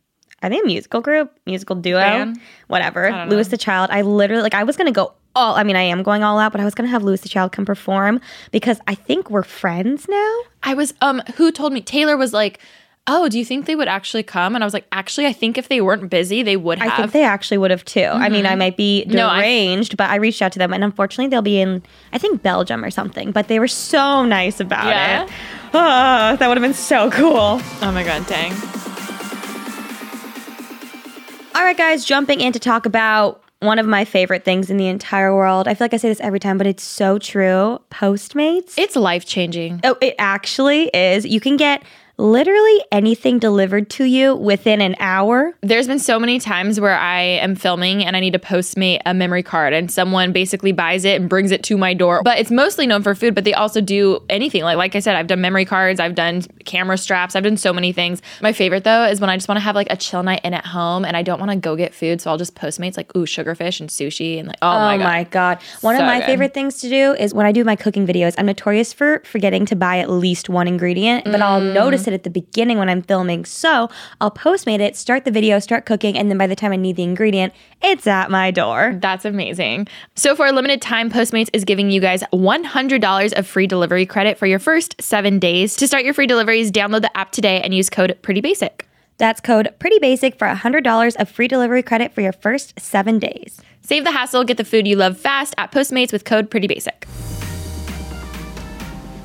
Are 0.44 0.50
they 0.50 0.60
a 0.60 0.66
musical 0.66 1.02
group? 1.02 1.32
Musical 1.46 1.76
duo? 1.76 2.00
Band? 2.00 2.40
Whatever. 2.68 3.26
Louis 3.28 3.48
the 3.48 3.58
Child. 3.58 3.90
I 3.92 4.02
literally 4.02 4.44
like 4.44 4.54
I 4.54 4.64
was 4.64 4.76
gonna 4.76 4.92
go 4.92 5.14
all 5.36 5.56
I 5.56 5.64
mean, 5.64 5.76
I 5.76 5.84
am 5.84 6.04
going 6.04 6.24
all 6.24 6.40
out, 6.40 6.52
but 6.52 6.62
I 6.62 6.66
was 6.66 6.76
gonna 6.76 6.90
have 6.90 7.04
Louis 7.04 7.22
the 7.22 7.30
Child 7.30 7.52
come 7.52 7.66
perform 7.66 8.20
because 8.52 8.80
I 8.88 8.96
think 8.96 9.30
we're 9.30 9.44
friends 9.44 10.08
now. 10.10 10.38
I 10.64 10.74
was 10.74 10.94
um, 11.02 11.22
who 11.36 11.52
told 11.52 11.74
me? 11.74 11.82
Taylor 11.82 12.18
was 12.18 12.34
like, 12.34 12.60
oh, 13.08 13.30
do 13.30 13.40
you 13.40 13.46
think 13.46 13.66
they 13.66 13.76
would 13.76 13.88
actually 13.88 14.24
come? 14.24 14.54
And 14.54 14.64
I 14.64 14.68
was 14.68 14.74
like, 14.74 14.86
actually, 14.92 15.26
I 15.28 15.34
think 15.34 15.58
if 15.58 15.70
they 15.70 15.80
weren't 15.80 16.10
busy, 16.10 16.44
they 16.44 16.58
would 16.58 16.78
have. 16.80 16.92
I 16.92 16.98
think 16.98 17.12
they 17.14 17.24
actually 17.24 17.58
would 17.58 17.72
have 17.72 17.86
too. 17.86 18.02
I 18.02 18.28
mean, 18.28 18.46
I 18.46 18.50
mm-hmm. 18.50 18.60
might 18.60 18.78
be 18.78 19.06
No, 19.06 19.30
deranged, 19.30 19.96
but 19.96 20.10
I 20.10 20.16
reached 20.16 20.42
out 20.42 20.52
to 20.54 20.60
them, 20.60 20.74
and 20.74 20.84
unfortunately, 20.84 21.30
they'll 21.30 21.42
be 21.42 21.60
in, 21.60 21.82
I 22.12 22.18
think, 22.18 22.44
Belgium 22.44 22.84
or 22.84 22.92
something. 22.92 23.32
But 23.32 23.48
they 23.48 23.60
were 23.60 23.68
so 23.68 24.26
nice 24.26 24.60
about 24.60 24.88
Yeah? 24.88 25.24
it. 25.24 25.32
Oh, 25.74 26.36
that 26.36 26.48
would 26.48 26.58
have 26.58 26.62
been 26.62 26.74
so 26.74 27.10
cool. 27.12 27.62
oh 27.82 27.92
my 27.94 28.04
god, 28.04 28.28
dang. 28.28 28.52
All 31.56 31.64
right, 31.64 31.78
guys, 31.78 32.06
jumping 32.06 32.42
in 32.42 32.54
to 32.54 32.60
talk 32.60 32.86
about 32.86 33.44
one 33.60 33.80
of 33.80 33.88
my 33.88 34.06
favorite 34.06 34.46
things 34.46 34.70
in 34.70 34.78
the 34.78 34.88
entire 34.88 35.36
world. 35.36 35.68
I 35.68 35.74
feel 35.74 35.86
like 35.86 35.94
I 35.94 35.98
say 35.98 36.10
this 36.10 36.20
every 36.20 36.40
time, 36.40 36.58
but 36.58 36.68
it's 36.68 36.84
so 36.84 37.18
true. 37.18 37.80
Postmates. 37.90 38.78
It's 38.78 38.96
life 38.96 39.26
changing. 39.26 39.80
Oh, 39.84 39.98
it 40.00 40.14
actually 40.20 40.90
is. 40.94 41.26
You 41.26 41.40
can 41.40 41.58
get 41.58 41.82
literally 42.20 42.84
anything 42.92 43.38
delivered 43.38 43.90
to 43.92 44.04
you 44.04 44.36
within 44.36 44.82
an 44.82 44.96
hour. 45.00 45.54
There's 45.62 45.88
been 45.88 46.00
so 46.00 46.20
many 46.20 46.40
times 46.40 46.80
where 46.80 46.98
I 46.98 47.22
am 47.22 47.56
filming 47.56 48.04
and 48.04 48.16
I 48.16 48.20
need 48.20 48.34
to 48.34 48.40
postmate 48.40 49.02
a 49.06 49.14
memory 49.14 49.44
card 49.44 49.74
and 49.74 49.92
someone 49.92 50.32
basically 50.32 50.72
buys 50.72 51.06
it 51.06 51.20
and 51.22 51.30
brings 51.30 51.52
it 51.52 51.62
to 51.66 51.78
my 51.78 51.94
door. 51.94 52.22
But 52.24 52.40
it's 52.40 52.50
mostly 52.50 52.88
known 52.88 53.04
for 53.04 53.14
food, 53.14 53.36
but 53.36 53.44
they 53.44 53.54
also 53.54 53.82
do 53.82 54.20
anything. 54.30 54.64
Like 54.64 54.78
like 54.78 54.96
I 54.96 55.00
said, 55.00 55.16
I've 55.16 55.28
done 55.28 55.42
memory 55.42 55.66
cards, 55.66 56.00
I've 56.00 56.16
done 56.16 56.42
camera 56.66 56.98
straps, 56.98 57.36
I've 57.36 57.44
done 57.44 57.58
so 57.58 57.72
many 57.72 57.92
things. 57.92 58.22
My 58.42 58.54
favorite 58.54 58.84
though 58.84 59.04
is 59.06 59.22
when 59.22 59.30
I 59.30 59.36
just 59.38 59.48
want 59.48 59.58
to 59.58 59.64
have 59.64 59.76
like 59.76 59.88
a 59.92 59.98
chill 59.98 60.24
night 60.24 60.42
in 60.44 60.54
at 60.54 60.66
home 60.66 61.06
and 61.06 61.16
I 61.16 61.22
don't 61.22 61.40
want 61.40 61.52
to 61.52 61.58
go 61.58 61.76
get 61.76 61.94
food, 61.94 62.20
so 62.22 62.32
I'll 62.32 62.38
just 62.38 62.56
postmates 62.56 62.98
like 62.98 63.16
ooh 63.16 63.26
sugarfish 63.26 63.80
and 63.80 63.90
sushi 63.90 64.40
and 64.40 64.48
like 64.48 64.58
oh, 64.64 64.68
Oh 64.72 64.80
my 64.80 64.98
god. 64.98 65.04
my 65.04 65.24
god. 65.26 65.60
One 65.82 65.96
of 65.96 66.02
my 66.02 66.20
good. 66.20 66.26
favorite 66.26 66.54
things 66.56 66.80
to 66.82 66.90
do 66.90 67.14
is 67.14 67.34
when 67.34 67.46
I 67.46 67.52
do 67.52 67.64
my 67.64 67.76
cooking 67.76 68.08
videos, 68.08 68.34
I'm 68.40 68.46
notorious 68.48 68.92
for 68.94 69.22
forgetting 69.26 69.66
to 69.68 69.76
buy 69.76 70.00
at 70.00 70.10
least 70.10 70.50
one 70.50 70.68
ingredient, 70.68 71.26
but 71.26 71.42
I'll 71.42 71.62
Mm. 71.62 71.74
notice 71.74 72.07
it 72.08 72.14
at 72.14 72.24
the 72.24 72.30
beginning 72.30 72.78
when 72.78 72.90
I'm 72.90 73.02
filming. 73.02 73.46
So 73.46 73.90
I'll 74.22 74.32
postmate 74.32 74.80
it, 74.80 74.96
start 74.96 75.26
the 75.26 75.32
video, 75.32 75.60
start 75.60 75.86
cooking, 75.86 76.18
and 76.18 76.30
then 76.30 76.38
by 76.38 76.48
the 76.48 76.56
time 76.56 76.72
I 76.72 76.78
need 76.78 76.96
the 76.96 77.04
ingredient, 77.04 77.54
it's 77.82 78.08
at 78.08 78.32
my 78.32 78.52
door. 78.52 78.98
That's 79.02 79.26
amazing. 79.26 79.88
So, 80.16 80.36
for 80.36 80.46
a 80.46 80.52
limited 80.52 80.82
time, 80.82 81.12
Postmates 81.12 81.50
is 81.54 81.64
giving 81.64 81.92
you 81.92 82.02
guys 82.02 82.24
$100 82.34 83.34
of 83.34 83.48
free 83.48 83.68
delivery 83.68 84.06
credit 84.06 84.38
for 84.38 84.48
your 84.48 84.60
first 84.60 85.00
seven 85.00 85.40
days. 85.40 85.76
To 85.76 85.88
start 85.88 86.04
your 86.04 86.14
free 86.14 86.28
deliveries, 86.28 86.72
download 86.72 87.02
the 87.02 87.16
app 87.18 87.32
today 87.32 87.62
and 87.62 87.74
use 87.74 87.90
code 87.90 88.18
PRETTYBASIC. 88.22 88.82
That's 89.18 89.42
code 89.42 89.74
pretty 89.80 90.00
basic 90.00 90.38
for 90.38 90.48
$100 90.48 91.16
of 91.16 91.30
free 91.30 91.48
delivery 91.48 91.84
credit 91.84 92.14
for 92.14 92.22
your 92.22 92.34
first 92.34 92.80
seven 92.80 93.20
days. 93.20 93.60
Save 93.82 94.04
the 94.04 94.12
hassle, 94.12 94.44
get 94.44 94.58
the 94.58 94.66
food 94.66 94.88
you 94.88 94.96
love 94.96 95.18
fast 95.18 95.56
at 95.58 95.72
Postmates 95.72 96.12
with 96.12 96.26
code 96.26 96.52
PRETTYBASIC. 96.52 97.37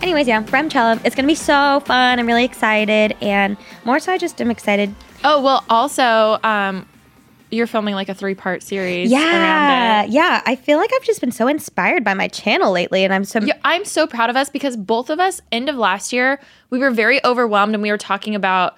Anyways, 0.02 0.26
yeah, 0.26 0.42
Remchella, 0.42 1.00
it's 1.04 1.14
gonna 1.14 1.28
be 1.28 1.34
so 1.36 1.80
fun. 1.80 2.18
I'm 2.18 2.26
really 2.26 2.44
excited, 2.44 3.16
and 3.20 3.56
more 3.84 4.00
so, 4.00 4.12
I 4.12 4.18
just 4.18 4.40
am 4.40 4.50
excited. 4.50 4.92
Oh, 5.22 5.40
well, 5.40 5.64
also, 5.70 6.40
um, 6.42 6.86
you're 7.52 7.68
filming 7.68 7.94
like 7.94 8.08
a 8.08 8.14
three 8.14 8.34
part 8.34 8.62
series 8.64 9.10
Yeah, 9.12 10.02
yeah. 10.04 10.42
I 10.44 10.56
feel 10.56 10.78
like 10.78 10.90
I've 10.96 11.04
just 11.04 11.20
been 11.20 11.30
so 11.30 11.46
inspired 11.46 12.02
by 12.02 12.14
my 12.14 12.26
channel 12.26 12.72
lately, 12.72 13.04
and 13.04 13.14
I'm 13.14 13.24
so 13.24 13.40
Yeah, 13.40 13.54
I'm 13.64 13.84
so 13.84 14.06
proud 14.08 14.28
of 14.28 14.36
us 14.36 14.48
because 14.50 14.76
both 14.76 15.08
of 15.08 15.20
us, 15.20 15.40
end 15.52 15.68
of 15.68 15.76
last 15.76 16.12
year, 16.12 16.40
we 16.70 16.78
were 16.80 16.90
very 16.90 17.24
overwhelmed 17.24 17.74
and 17.74 17.82
we 17.82 17.90
were 17.90 17.98
talking 17.98 18.34
about. 18.34 18.76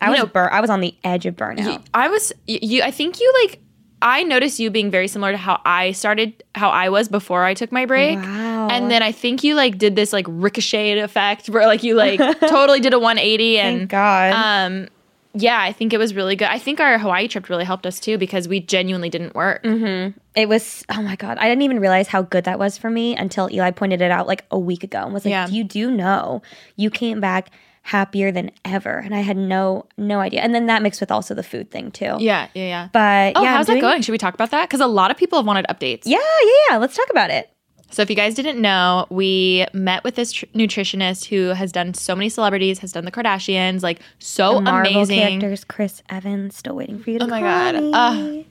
I 0.00 0.10
was 0.10 0.18
know, 0.18 0.26
bur- 0.26 0.52
I 0.52 0.60
was 0.60 0.68
on 0.70 0.80
the 0.80 0.94
edge 1.02 1.26
of 1.26 1.34
burnout. 1.34 1.82
I 1.94 2.08
was 2.08 2.32
y- 2.46 2.58
you. 2.60 2.82
I 2.82 2.90
think 2.90 3.20
you 3.20 3.32
like. 3.42 3.60
I 4.00 4.22
noticed 4.22 4.60
you 4.60 4.70
being 4.70 4.90
very 4.90 5.08
similar 5.08 5.32
to 5.32 5.38
how 5.38 5.60
I 5.64 5.92
started, 5.92 6.44
how 6.54 6.70
I 6.70 6.88
was 6.88 7.08
before 7.08 7.44
I 7.44 7.54
took 7.54 7.72
my 7.72 7.84
break. 7.86 8.16
Wow. 8.18 8.68
And 8.68 8.90
then 8.90 9.02
I 9.02 9.12
think 9.12 9.42
you 9.42 9.54
like 9.54 9.78
did 9.78 9.96
this 9.96 10.12
like 10.12 10.26
ricochet 10.28 10.98
effect 10.98 11.48
where 11.48 11.66
like 11.66 11.82
you 11.82 11.94
like 11.94 12.18
totally 12.40 12.80
did 12.80 12.94
a 12.94 12.98
180 12.98 13.58
and 13.58 13.78
Thank 13.78 13.90
God. 13.90 14.32
um 14.32 14.88
yeah, 15.34 15.60
I 15.60 15.72
think 15.72 15.92
it 15.92 15.98
was 15.98 16.14
really 16.14 16.34
good. 16.36 16.48
I 16.48 16.58
think 16.58 16.80
our 16.80 16.98
Hawaii 16.98 17.28
trip 17.28 17.48
really 17.48 17.64
helped 17.64 17.86
us 17.86 18.00
too 18.00 18.18
because 18.18 18.48
we 18.48 18.60
genuinely 18.60 19.10
didn't 19.10 19.34
work. 19.34 19.60
It 19.64 20.48
was 20.48 20.84
oh 20.88 21.02
my 21.02 21.16
god! 21.16 21.36
I 21.38 21.48
didn't 21.48 21.62
even 21.62 21.80
realize 21.80 22.08
how 22.08 22.22
good 22.22 22.44
that 22.44 22.58
was 22.58 22.78
for 22.78 22.90
me 22.90 23.14
until 23.14 23.48
Eli 23.52 23.70
pointed 23.72 24.00
it 24.00 24.10
out 24.10 24.26
like 24.26 24.44
a 24.50 24.58
week 24.58 24.82
ago 24.82 25.02
and 25.04 25.12
was 25.12 25.24
like, 25.24 25.30
Yeah. 25.32 25.46
"You 25.48 25.64
do 25.64 25.90
know 25.90 26.42
you 26.76 26.90
came 26.90 27.20
back 27.20 27.50
happier 27.82 28.30
than 28.32 28.50
ever," 28.64 28.98
and 28.98 29.14
I 29.14 29.20
had 29.20 29.36
no 29.36 29.86
no 29.96 30.20
idea. 30.20 30.40
And 30.40 30.54
then 30.54 30.66
that 30.66 30.82
mixed 30.82 31.00
with 31.00 31.10
also 31.10 31.34
the 31.34 31.42
food 31.42 31.70
thing 31.70 31.90
too. 31.90 32.16
Yeah, 32.18 32.48
yeah, 32.54 32.64
yeah. 32.64 32.88
But 32.92 33.32
oh, 33.36 33.42
yeah, 33.42 33.56
how's 33.56 33.66
doing- 33.66 33.78
that 33.78 33.82
going? 33.82 34.02
Should 34.02 34.12
we 34.12 34.18
talk 34.18 34.34
about 34.34 34.50
that? 34.50 34.68
Because 34.68 34.80
a 34.80 34.86
lot 34.86 35.10
of 35.10 35.16
people 35.16 35.38
have 35.38 35.46
wanted 35.46 35.66
updates. 35.68 36.02
Yeah, 36.04 36.18
yeah, 36.44 36.50
yeah. 36.70 36.76
Let's 36.76 36.96
talk 36.96 37.08
about 37.10 37.30
it. 37.30 37.50
So, 37.90 38.02
if 38.02 38.10
you 38.10 38.16
guys 38.16 38.34
didn't 38.34 38.60
know, 38.60 39.06
we 39.08 39.64
met 39.72 40.04
with 40.04 40.14
this 40.14 40.32
tr- 40.32 40.44
nutritionist 40.54 41.24
who 41.24 41.54
has 41.54 41.72
done 41.72 41.94
so 41.94 42.14
many 42.14 42.28
celebrities, 42.28 42.80
has 42.80 42.92
done 42.92 43.06
the 43.06 43.10
Kardashians, 43.10 43.82
like 43.82 44.00
so 44.18 44.56
The 44.56 44.60
Marvel 44.60 44.92
amazing. 44.96 45.18
characters, 45.40 45.64
Chris 45.64 46.02
Evans, 46.10 46.54
still 46.54 46.76
waiting 46.76 46.98
for 46.98 47.08
you 47.10 47.18
to 47.18 47.24
Oh 47.24 47.28
my 47.28 47.40
God. 47.40 47.74
Ugh. 47.76 48.44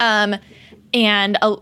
Um, 0.00 0.36
and 0.94 1.36
uh, 1.42 1.56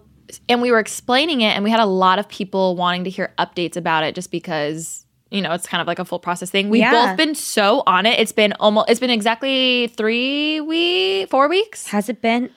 and 0.49 0.63
we 0.63 0.71
were 0.71 0.79
explaining 0.79 1.41
it, 1.41 1.57
and 1.57 1.65
we 1.65 1.71
had 1.71 1.81
a 1.81 1.87
lot 1.87 2.19
of 2.21 2.29
people 2.29 2.77
wanting 2.77 3.03
to 3.05 3.11
hear 3.11 3.33
updates 3.39 3.77
about 3.77 4.05
it, 4.05 4.15
just 4.15 4.31
because 4.31 5.02
you 5.33 5.41
know 5.43 5.53
it's 5.53 5.67
kind 5.67 5.81
of 5.81 5.87
like 5.87 5.99
a 5.99 6.05
full 6.05 6.19
process 6.19 6.51
thing. 6.51 6.69
We've 6.69 6.81
Yeah. 6.81 6.93
both 7.09 7.17
been 7.17 7.35
so 7.35 7.83
on 7.87 8.07
it. 8.07 8.19
It's 8.21 8.33
been 8.33 8.53
almost. 8.61 8.91
It's 8.91 9.01
been 9.01 9.11
exactly 9.11 9.89
three 9.97 10.61
week, 10.61 11.31
four 11.31 11.49
weeks. 11.49 11.87
Has 11.89 12.09
it 12.09 12.21
been? 12.23 12.51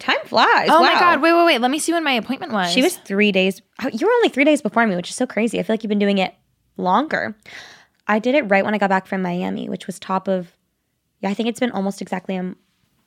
Time 0.00 0.16
flies. 0.24 0.68
Oh 0.70 0.80
my 0.82 0.94
god! 0.94 1.22
Wait, 1.22 1.32
wait, 1.32 1.44
wait. 1.46 1.60
Let 1.60 1.70
me 1.70 1.78
see 1.78 1.92
when 1.92 2.02
my 2.02 2.12
appointment 2.12 2.52
was. 2.52 2.72
She 2.72 2.82
was 2.82 2.96
three 2.96 3.30
days. 3.30 3.62
oh, 3.82 3.88
You 3.92 4.06
were 4.06 4.12
only 4.12 4.28
three 4.28 4.44
days 4.44 4.60
before 4.60 4.84
me, 4.86 4.96
which 4.96 5.08
is 5.10 5.14
so 5.14 5.26
crazy. 5.26 5.58
I 5.60 5.62
feel 5.62 5.74
like 5.74 5.82
you've 5.84 5.88
been 5.88 5.98
doing 6.00 6.18
it 6.18 6.34
longer. 6.76 7.36
I 8.06 8.18
did 8.18 8.34
it 8.34 8.42
right 8.50 8.64
when 8.64 8.74
I 8.74 8.78
got 8.78 8.90
back 8.90 9.06
from 9.06 9.22
Miami, 9.22 9.68
which 9.68 9.86
was 9.86 9.98
top 9.98 10.26
of, 10.28 10.52
yeah, 11.20 11.30
I 11.30 11.34
think 11.34 11.48
it's 11.48 11.60
been 11.60 11.70
almost 11.70 12.02
exactly 12.02 12.36
a, 12.36 12.54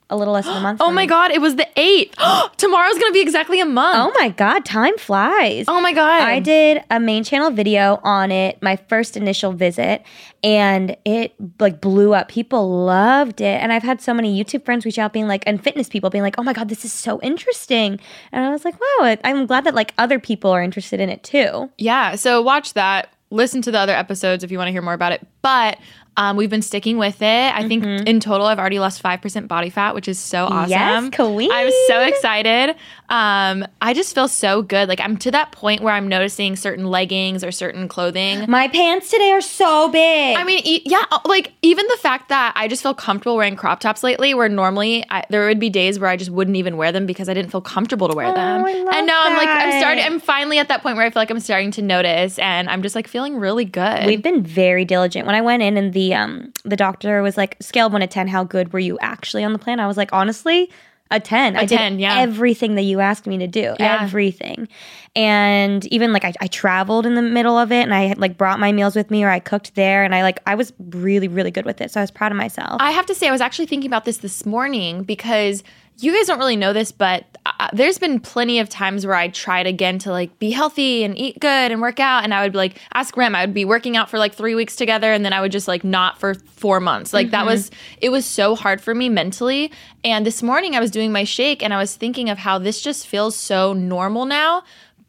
a 0.09 0.15
little 0.15 0.33
less 0.33 0.45
than 0.45 0.57
a 0.57 0.61
month. 0.61 0.81
Oh 0.87 0.91
my 0.91 1.03
me. 1.03 1.07
god, 1.07 1.31
it 1.31 1.41
was 1.41 1.55
the 1.55 1.67
8th. 1.75 2.13
Tomorrow's 2.57 2.97
going 2.97 3.09
to 3.09 3.13
be 3.13 3.21
exactly 3.21 3.59
a 3.59 3.65
month. 3.65 4.13
Oh 4.15 4.19
my 4.19 4.29
God, 4.29 4.63
time 4.63 4.97
flies. 4.97 5.65
Oh 5.67 5.81
my 5.81 5.91
god. 5.93 6.21
I 6.21 6.39
did 6.39 6.83
a 6.89 6.99
main 6.99 7.23
channel 7.23 7.51
video 7.51 7.99
on 8.03 8.31
it, 8.31 8.61
my 8.61 8.75
first 8.75 9.17
initial 9.17 9.51
visit, 9.51 10.03
and 10.43 10.95
it 11.03 11.33
like 11.59 11.81
blew 11.81 12.13
up. 12.13 12.29
People 12.29 12.85
loved 12.85 13.41
it. 13.41 13.61
And 13.61 13.73
I've 13.73 13.83
had 13.83 14.01
so 14.01 14.13
many 14.13 14.41
YouTube 14.41 14.63
friends 14.63 14.85
reach 14.85 14.99
out 14.99 15.11
being 15.13 15.27
like, 15.27 15.43
and 15.45 15.61
fitness 15.61 15.89
people 15.89 16.09
being 16.09 16.23
like, 16.23 16.35
oh 16.37 16.43
my 16.43 16.53
God, 16.53 16.69
this 16.69 16.85
is 16.85 16.93
so 16.93 17.19
interesting. 17.21 17.99
And 18.31 18.45
I 18.45 18.49
was 18.49 18.63
like, 18.63 18.75
wow, 18.79 19.17
I'm 19.23 19.45
glad 19.45 19.65
that 19.65 19.75
like 19.75 19.93
other 19.97 20.19
people 20.19 20.51
are 20.51 20.61
interested 20.61 20.99
in 20.99 21.09
it 21.09 21.23
too. 21.23 21.69
Yeah, 21.77 22.15
so 22.15 22.41
watch 22.41 22.73
that. 22.73 23.09
Listen 23.29 23.61
to 23.63 23.71
the 23.71 23.79
other 23.79 23.93
episodes 23.93 24.43
if 24.45 24.51
you 24.51 24.57
want 24.57 24.69
to 24.69 24.71
hear 24.71 24.81
more 24.81 24.93
about 24.93 25.11
it. 25.11 25.25
But 25.41 25.77
um, 26.17 26.35
we've 26.35 26.49
been 26.49 26.63
sticking 26.63 26.97
with 26.97 27.21
it. 27.21 27.55
I 27.55 27.67
think 27.67 27.83
in 27.83 28.19
total, 28.19 28.47
I've 28.47 28.57
already 28.59 28.79
lost 28.79 29.01
5% 29.03 29.47
body 29.47 29.69
fat, 29.69 29.93
which 29.93 30.07
is 30.07 30.17
so 30.17 30.45
awesome. 30.45 30.69
Yes, 30.71 31.15
queen. 31.15 31.51
I'm 31.51 31.71
so 31.87 32.01
excited. 32.01 32.75
Um, 33.09 33.65
I 33.81 33.93
just 33.93 34.13
feel 34.13 34.27
so 34.27 34.61
good. 34.61 34.89
Like, 34.89 34.99
I'm 34.99 35.15
to 35.17 35.31
that 35.31 35.51
point 35.53 35.81
where 35.81 35.93
I'm 35.93 36.07
noticing 36.09 36.55
certain 36.57 36.85
leggings 36.87 37.43
or 37.43 37.51
certain 37.53 37.87
clothing. 37.87 38.45
My 38.49 38.67
pants 38.67 39.09
today 39.09 39.31
are 39.31 39.39
so 39.41 39.89
big. 39.89 40.35
I 40.35 40.43
mean, 40.43 40.61
e- 40.65 40.81
yeah, 40.85 41.03
uh, 41.11 41.19
like 41.25 41.53
even 41.61 41.87
the 41.87 41.97
fact 42.01 42.27
that 42.29 42.51
I 42.55 42.67
just 42.67 42.83
feel 42.83 42.93
comfortable 42.93 43.37
wearing 43.37 43.55
crop 43.55 43.79
tops 43.79 44.03
lately, 44.03 44.33
where 44.33 44.49
normally 44.49 45.05
I, 45.09 45.23
there 45.29 45.47
would 45.47 45.59
be 45.59 45.69
days 45.69 45.99
where 45.99 46.09
I 46.09 46.17
just 46.17 46.31
wouldn't 46.31 46.57
even 46.57 46.75
wear 46.75 46.91
them 46.91 47.05
because 47.05 47.29
I 47.29 47.33
didn't 47.33 47.49
feel 47.51 47.61
comfortable 47.61 48.09
to 48.09 48.15
wear 48.15 48.33
them. 48.33 48.65
I 48.65 48.73
love 48.73 48.93
and 48.93 49.07
now 49.07 49.19
I'm 49.23 49.37
like, 49.37 49.47
I'm 49.49 49.79
starting, 49.79 50.03
I'm 50.03 50.19
finally 50.19 50.59
at 50.59 50.67
that 50.67 50.81
point 50.83 50.97
where 50.97 51.05
I 51.05 51.09
feel 51.09 51.21
like 51.21 51.29
I'm 51.31 51.39
starting 51.39 51.71
to 51.71 51.81
notice, 51.81 52.37
and 52.39 52.69
I'm 52.69 52.81
just 52.83 52.93
like 52.95 53.07
feeling 53.07 53.37
really 53.37 53.65
good. 53.65 54.05
We've 54.05 54.21
been 54.21 54.43
very 54.43 54.83
diligent. 54.83 55.25
When 55.25 55.35
I 55.35 55.41
went 55.41 55.63
in 55.63 55.77
and 55.77 55.93
the 55.93 56.13
um 56.13 56.51
the 56.65 56.75
doctor 56.75 57.21
was 57.21 57.37
like, 57.37 57.55
scale 57.61 57.89
one 57.89 58.01
to 58.01 58.07
ten, 58.07 58.27
how 58.27 58.43
good 58.43 58.73
were 58.73 58.79
you 58.79 58.97
actually 58.99 59.45
on 59.45 59.53
the 59.53 59.59
plan? 59.59 59.79
I 59.79 59.87
was 59.87 59.95
like, 59.95 60.11
honestly, 60.11 60.69
a 61.11 61.19
ten. 61.19 61.55
I 61.55 61.65
10, 61.65 61.93
did 61.93 62.01
yeah. 62.01 62.19
everything 62.19 62.75
that 62.75 62.83
you 62.83 62.99
asked 62.99 63.27
me 63.27 63.37
to 63.37 63.47
do. 63.47 63.75
Yeah. 63.79 63.99
Everything. 64.01 64.67
And 65.15 65.85
even 65.87 66.13
like 66.13 66.25
I, 66.25 66.33
I 66.39 66.47
traveled 66.47 67.05
in 67.05 67.15
the 67.15 67.21
middle 67.21 67.57
of 67.57 67.71
it 67.71 67.81
and 67.81 67.93
I 67.93 68.03
had 68.03 68.19
like 68.19 68.37
brought 68.37 68.59
my 68.59 68.71
meals 68.71 68.95
with 68.95 69.09
me 69.09 69.23
or 69.23 69.29
I 69.29 69.39
cooked 69.39 69.75
there 69.75 70.03
and 70.03 70.13
I 70.13 70.21
like 70.21 70.39
I 70.45 70.55
was 70.55 70.73
really, 70.91 71.27
really 71.27 71.51
good 71.51 71.65
with 71.65 71.81
it. 71.81 71.91
So 71.91 71.99
I 71.99 72.03
was 72.03 72.11
proud 72.11 72.31
of 72.31 72.37
myself. 72.37 72.77
I 72.79 72.91
have 72.91 73.05
to 73.07 73.15
say, 73.15 73.27
I 73.27 73.31
was 73.31 73.41
actually 73.41 73.65
thinking 73.65 73.89
about 73.89 74.05
this 74.05 74.17
this 74.17 74.45
morning 74.45 75.03
because 75.03 75.63
you 75.99 76.15
guys 76.15 76.27
don't 76.27 76.37
really 76.37 76.55
know 76.55 76.73
this, 76.73 76.91
but 76.91 77.25
uh, 77.45 77.51
uh, 77.59 77.69
there's 77.73 77.97
been 77.97 78.19
plenty 78.19 78.59
of 78.59 78.69
times 78.69 79.05
where 79.05 79.15
I 79.15 79.29
tried 79.29 79.65
again 79.65 79.97
to 79.99 80.11
like 80.11 80.37
be 80.37 80.51
healthy 80.51 81.03
and 81.03 81.17
eat 81.17 81.39
good 81.39 81.71
and 81.71 81.81
work 81.81 81.99
out. 81.99 82.23
And 82.23 82.33
I 82.33 82.43
would 82.43 82.51
be 82.51 82.57
like, 82.57 82.79
ask 82.93 83.17
Rem, 83.17 83.35
I 83.35 83.45
would 83.45 83.53
be 83.53 83.65
working 83.65 83.97
out 83.97 84.09
for 84.09 84.19
like 84.19 84.35
three 84.35 84.53
weeks 84.53 84.75
together 84.75 85.11
and 85.11 85.25
then 85.25 85.33
I 85.33 85.41
would 85.41 85.51
just 85.51 85.67
like 85.67 85.83
not 85.83 86.19
for 86.19 86.35
four 86.35 86.79
months. 86.79 87.13
Like 87.13 87.31
that 87.31 87.39
mm-hmm. 87.39 87.47
was, 87.47 87.71
it 87.99 88.09
was 88.09 88.25
so 88.25 88.55
hard 88.55 88.79
for 88.79 88.93
me 88.93 89.09
mentally. 89.09 89.71
And 90.03 90.25
this 90.25 90.43
morning 90.43 90.75
I 90.75 90.79
was 90.79 90.91
doing 90.91 91.11
my 91.11 91.23
shake 91.23 91.63
and 91.63 91.73
I 91.73 91.77
was 91.77 91.95
thinking 91.95 92.29
of 92.29 92.37
how 92.37 92.59
this 92.59 92.79
just 92.79 93.07
feels 93.07 93.35
so 93.35 93.73
normal 93.73 94.25
now. 94.25 94.63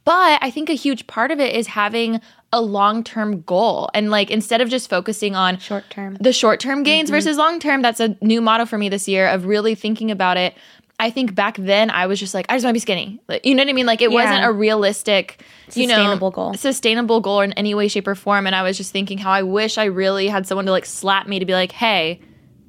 But 0.04 0.38
I 0.42 0.50
think 0.50 0.70
a 0.70 0.74
huge 0.74 1.06
part 1.06 1.30
of 1.30 1.38
it 1.38 1.54
is 1.54 1.66
having 1.66 2.22
a 2.52 2.60
long 2.60 3.04
term 3.04 3.42
goal. 3.42 3.90
And 3.92 4.10
like 4.10 4.30
instead 4.30 4.60
of 4.60 4.68
just 4.70 4.88
focusing 4.88 5.36
on 5.36 5.58
Short 5.58 5.84
term. 5.90 6.16
the 6.18 6.32
short 6.32 6.60
term 6.60 6.82
gains 6.82 7.08
mm-hmm. 7.08 7.16
versus 7.16 7.36
long 7.36 7.60
term. 7.60 7.82
That's 7.82 8.00
a 8.00 8.16
new 8.22 8.40
motto 8.40 8.64
for 8.64 8.78
me 8.78 8.88
this 8.88 9.06
year 9.06 9.28
of 9.28 9.44
really 9.44 9.74
thinking 9.74 10.10
about 10.10 10.36
it. 10.36 10.54
I 11.00 11.10
think 11.10 11.34
back 11.34 11.56
then 11.56 11.90
I 11.90 12.06
was 12.06 12.18
just 12.18 12.34
like, 12.34 12.46
I 12.48 12.56
just 12.56 12.64
want 12.64 12.72
to 12.72 12.76
be 12.76 12.80
skinny. 12.80 13.20
Like, 13.28 13.46
you 13.46 13.54
know 13.54 13.62
what 13.62 13.70
I 13.70 13.72
mean? 13.72 13.86
Like 13.86 14.02
it 14.02 14.10
Yeah. 14.10 14.16
wasn't 14.24 14.44
a 14.44 14.50
realistic, 14.52 15.42
you 15.74 15.86
know, 15.86 15.94
Sustainable 15.94 16.30
goal. 16.32 16.54
sustainable 16.54 17.20
goal 17.20 17.40
in 17.40 17.52
any 17.52 17.74
way, 17.74 17.86
shape, 17.88 18.08
or 18.08 18.14
form. 18.16 18.46
And 18.46 18.56
I 18.56 18.62
was 18.62 18.76
just 18.76 18.90
thinking 18.92 19.18
how 19.18 19.30
I 19.30 19.42
wish 19.42 19.78
I 19.78 19.84
really 19.84 20.26
had 20.28 20.46
someone 20.46 20.66
to 20.66 20.72
like 20.72 20.84
slap 20.86 21.26
me 21.28 21.38
to 21.38 21.44
be 21.46 21.52
like, 21.52 21.70
hey, 21.72 22.20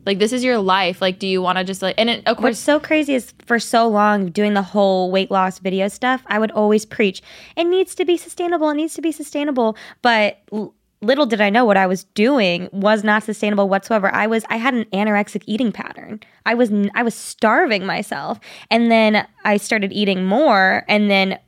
like 0.06 0.20
this 0.20 0.32
is 0.32 0.44
your 0.44 0.60
life. 0.60 1.02
Like, 1.02 1.18
do 1.20 1.28
you 1.28 1.42
want 1.42 1.58
to 1.58 1.64
just 1.64 1.82
like? 1.82 1.96
And 1.98 2.10
it, 2.10 2.20
of 2.28 2.38
What's 2.38 2.42
course, 2.42 2.60
so 2.60 2.80
crazy 2.80 3.16
is 3.16 3.34
for 3.46 3.60
so 3.60 3.88
long 3.88 4.30
doing 4.30 4.54
the 4.54 4.62
whole 4.62 5.12
weight 5.12 5.32
loss 5.32 5.60
video 5.60 5.88
stuff, 5.88 6.22
I 6.28 6.38
would 6.40 6.52
always 6.52 6.86
preach 6.86 7.22
it 7.58 7.64
needs 7.66 7.96
to 7.96 8.06
be 8.06 8.16
sustainable, 8.16 8.70
it 8.70 8.76
needs 8.76 8.94
to 8.94 9.02
be 9.02 9.12
sustainable. 9.12 9.76
But 10.04 10.38
l- 10.54 10.74
little 11.02 11.26
did 11.26 11.42
I 11.42 11.50
know 11.50 11.66
what 11.66 11.78
I 11.78 11.88
was 11.88 12.04
doing 12.04 12.70
was 12.72 13.04
not 13.04 13.24
sustainable 13.24 13.70
whatsoever. 13.70 14.14
I 14.14 14.28
was 14.28 14.44
I 14.50 14.58
had 14.58 14.74
an 14.74 14.86
anorexic 14.86 15.44
eating 15.46 15.72
pattern. 15.72 16.20
I 16.46 16.54
was 16.54 16.72
I 16.94 17.04
was 17.04 17.16
starving 17.16 17.86
myself, 17.86 18.40
and 18.70 18.92
then 18.92 19.28
I 19.46 19.58
started 19.58 19.94
eating 19.94 20.26
more, 20.26 20.84
and 20.88 21.10
then 21.10 21.40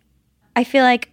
I 0.56 0.64
feel 0.64 0.84
like 0.84 1.11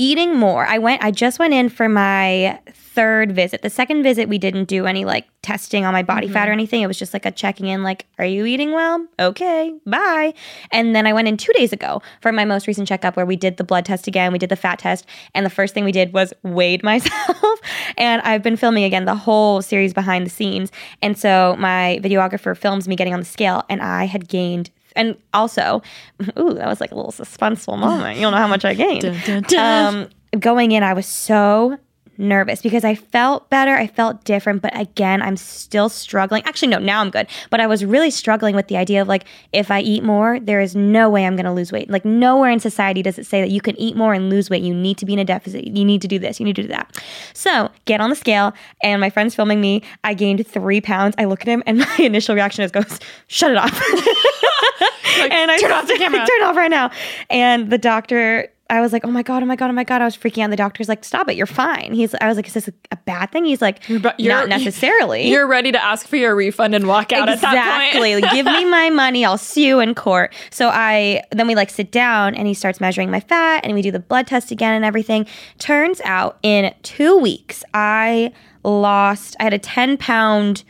eating 0.00 0.34
more. 0.34 0.66
I 0.66 0.78
went 0.78 1.04
I 1.04 1.10
just 1.10 1.38
went 1.38 1.52
in 1.52 1.68
for 1.68 1.86
my 1.86 2.58
third 2.72 3.32
visit. 3.32 3.60
The 3.60 3.68
second 3.68 4.02
visit 4.02 4.30
we 4.30 4.38
didn't 4.38 4.64
do 4.64 4.86
any 4.86 5.04
like 5.04 5.28
testing 5.42 5.84
on 5.84 5.92
my 5.92 6.02
body 6.02 6.26
fat 6.26 6.48
or 6.48 6.52
mm-hmm. 6.52 6.60
anything. 6.60 6.80
It 6.80 6.86
was 6.86 6.98
just 6.98 7.12
like 7.12 7.26
a 7.26 7.30
checking 7.30 7.66
in 7.66 7.82
like 7.82 8.06
are 8.18 8.24
you 8.24 8.46
eating 8.46 8.72
well? 8.72 9.06
Okay, 9.18 9.74
bye. 9.84 10.32
And 10.72 10.96
then 10.96 11.06
I 11.06 11.12
went 11.12 11.28
in 11.28 11.36
2 11.36 11.52
days 11.52 11.74
ago 11.74 12.00
for 12.22 12.32
my 12.32 12.46
most 12.46 12.66
recent 12.66 12.88
checkup 12.88 13.14
where 13.14 13.26
we 13.26 13.36
did 13.36 13.58
the 13.58 13.64
blood 13.64 13.84
test 13.84 14.06
again, 14.06 14.32
we 14.32 14.38
did 14.38 14.48
the 14.48 14.56
fat 14.56 14.78
test, 14.78 15.04
and 15.34 15.44
the 15.44 15.50
first 15.50 15.74
thing 15.74 15.84
we 15.84 15.92
did 15.92 16.14
was 16.14 16.32
weighed 16.42 16.82
myself. 16.92 17.60
and 17.98 18.22
I've 18.22 18.42
been 18.42 18.56
filming 18.56 18.84
again 18.84 19.04
the 19.04 19.14
whole 19.14 19.60
series 19.60 19.92
behind 19.92 20.24
the 20.24 20.30
scenes. 20.30 20.72
And 21.02 21.18
so 21.18 21.56
my 21.58 22.00
videographer 22.02 22.56
films 22.56 22.88
me 22.88 22.96
getting 22.96 23.12
on 23.12 23.20
the 23.20 23.26
scale 23.26 23.64
and 23.68 23.82
I 23.82 24.06
had 24.06 24.28
gained 24.28 24.70
and 24.96 25.16
also, 25.34 25.82
ooh, 26.38 26.54
that 26.54 26.66
was 26.66 26.80
like 26.80 26.92
a 26.92 26.94
little 26.94 27.12
suspenseful 27.12 27.78
moment. 27.78 28.16
You 28.16 28.22
don't 28.22 28.32
know 28.32 28.38
how 28.38 28.48
much 28.48 28.64
I 28.64 28.74
gained. 28.74 29.02
Dun, 29.02 29.20
dun, 29.26 29.42
dun. 29.42 29.94
Um, 29.94 30.40
going 30.40 30.72
in, 30.72 30.82
I 30.82 30.92
was 30.92 31.06
so 31.06 31.78
nervous 32.20 32.62
because 32.62 32.84
I 32.84 32.94
felt 32.94 33.50
better. 33.50 33.74
I 33.74 33.86
felt 33.86 34.24
different, 34.24 34.62
but 34.62 34.78
again, 34.78 35.22
I'm 35.22 35.36
still 35.36 35.88
struggling. 35.88 36.44
Actually, 36.44 36.68
no, 36.68 36.78
now 36.78 37.00
I'm 37.00 37.10
good. 37.10 37.26
But 37.50 37.60
I 37.60 37.66
was 37.66 37.84
really 37.84 38.10
struggling 38.10 38.54
with 38.54 38.68
the 38.68 38.76
idea 38.76 39.02
of 39.02 39.08
like, 39.08 39.24
if 39.52 39.70
I 39.70 39.80
eat 39.80 40.04
more, 40.04 40.38
there 40.38 40.60
is 40.60 40.76
no 40.76 41.08
way 41.10 41.26
I'm 41.26 41.36
going 41.36 41.46
to 41.46 41.52
lose 41.52 41.72
weight. 41.72 41.90
Like, 41.90 42.04
nowhere 42.04 42.50
in 42.50 42.60
society 42.60 43.02
does 43.02 43.18
it 43.18 43.26
say 43.26 43.40
that 43.40 43.50
you 43.50 43.60
can 43.60 43.78
eat 43.80 43.96
more 43.96 44.14
and 44.14 44.30
lose 44.30 44.50
weight. 44.50 44.62
You 44.62 44.74
need 44.74 44.98
to 44.98 45.06
be 45.06 45.14
in 45.14 45.18
a 45.18 45.24
deficit. 45.24 45.66
You 45.66 45.84
need 45.84 46.02
to 46.02 46.08
do 46.08 46.18
this. 46.18 46.38
You 46.38 46.44
need 46.44 46.56
to 46.56 46.62
do 46.62 46.68
that. 46.68 47.02
So, 47.32 47.70
get 47.84 48.00
on 48.00 48.10
the 48.10 48.16
scale, 48.16 48.52
and 48.82 49.00
my 49.00 49.10
friend's 49.10 49.34
filming 49.34 49.60
me. 49.60 49.82
I 50.04 50.14
gained 50.14 50.46
three 50.46 50.80
pounds. 50.80 51.14
I 51.18 51.24
look 51.24 51.40
at 51.40 51.48
him, 51.48 51.62
and 51.66 51.78
my 51.78 51.96
initial 51.98 52.34
reaction 52.34 52.64
is 52.64 52.70
goes, 52.70 52.98
"Shut 53.28 53.50
it 53.50 53.56
off." 53.56 53.72
and 55.30 55.50
I 55.50 55.58
"Turn 55.58 55.72
off 55.72 55.86
the 55.86 55.96
camera." 55.96 56.26
turn 56.26 56.42
off 56.42 56.56
right 56.56 56.70
now. 56.70 56.90
And 57.28 57.70
the 57.70 57.78
doctor, 57.78 58.48
I 58.70 58.80
was 58.80 58.92
like, 58.92 59.04
oh 59.04 59.10
my 59.10 59.22
god, 59.22 59.42
oh 59.42 59.46
my 59.46 59.56
god, 59.56 59.68
oh 59.70 59.72
my 59.72 59.84
god. 59.84 60.00
I 60.00 60.04
was 60.04 60.16
freaking 60.16 60.44
out. 60.44 60.50
The 60.50 60.56
doctor's 60.56 60.88
like, 60.88 61.04
stop 61.04 61.28
it, 61.28 61.36
you're 61.36 61.46
fine. 61.46 61.92
He's, 61.92 62.14
I 62.20 62.28
was 62.28 62.36
like, 62.36 62.46
is 62.46 62.54
this 62.54 62.68
a, 62.68 62.96
bad 63.04 63.32
thing? 63.32 63.44
He's 63.44 63.60
like, 63.60 63.88
you're- 63.88 64.28
not 64.28 64.48
necessarily. 64.48 65.28
you're 65.28 65.46
ready 65.46 65.72
to 65.72 65.82
ask 65.82 66.06
for 66.06 66.16
your 66.16 66.36
refund 66.36 66.74
and 66.74 66.86
walk 66.86 67.12
out 67.12 67.28
at 67.28 67.40
that 67.40 67.90
exactly. 67.92 68.20
Give 68.32 68.46
me 68.46 68.64
my 68.64 68.88
money. 68.90 69.24
I'll 69.24 69.36
sue 69.38 69.62
you 69.62 69.80
in 69.80 69.94
court. 69.94 70.32
So 70.50 70.68
I 70.68 71.22
then 71.32 71.46
we 71.48 71.54
like 71.54 71.70
sit 71.70 71.90
down 71.90 72.34
and 72.34 72.46
he 72.46 72.54
starts 72.54 72.80
measuring 72.80 73.10
my 73.10 73.20
fat 73.20 73.64
and 73.64 73.74
we 73.74 73.82
do 73.82 73.90
the 73.90 73.98
blood 73.98 74.26
test 74.28 74.50
again 74.52 74.74
and 74.74 74.84
everything. 74.84 75.26
Turns 75.58 76.00
out 76.04 76.38
in 76.42 76.72
two 76.82 77.16
weeks 77.18 77.64
I 77.74 78.32
lost. 78.62 79.34
I 79.40 79.44
had 79.44 79.54
a 79.54 79.58
ten 79.58 79.96
pound 79.96 80.62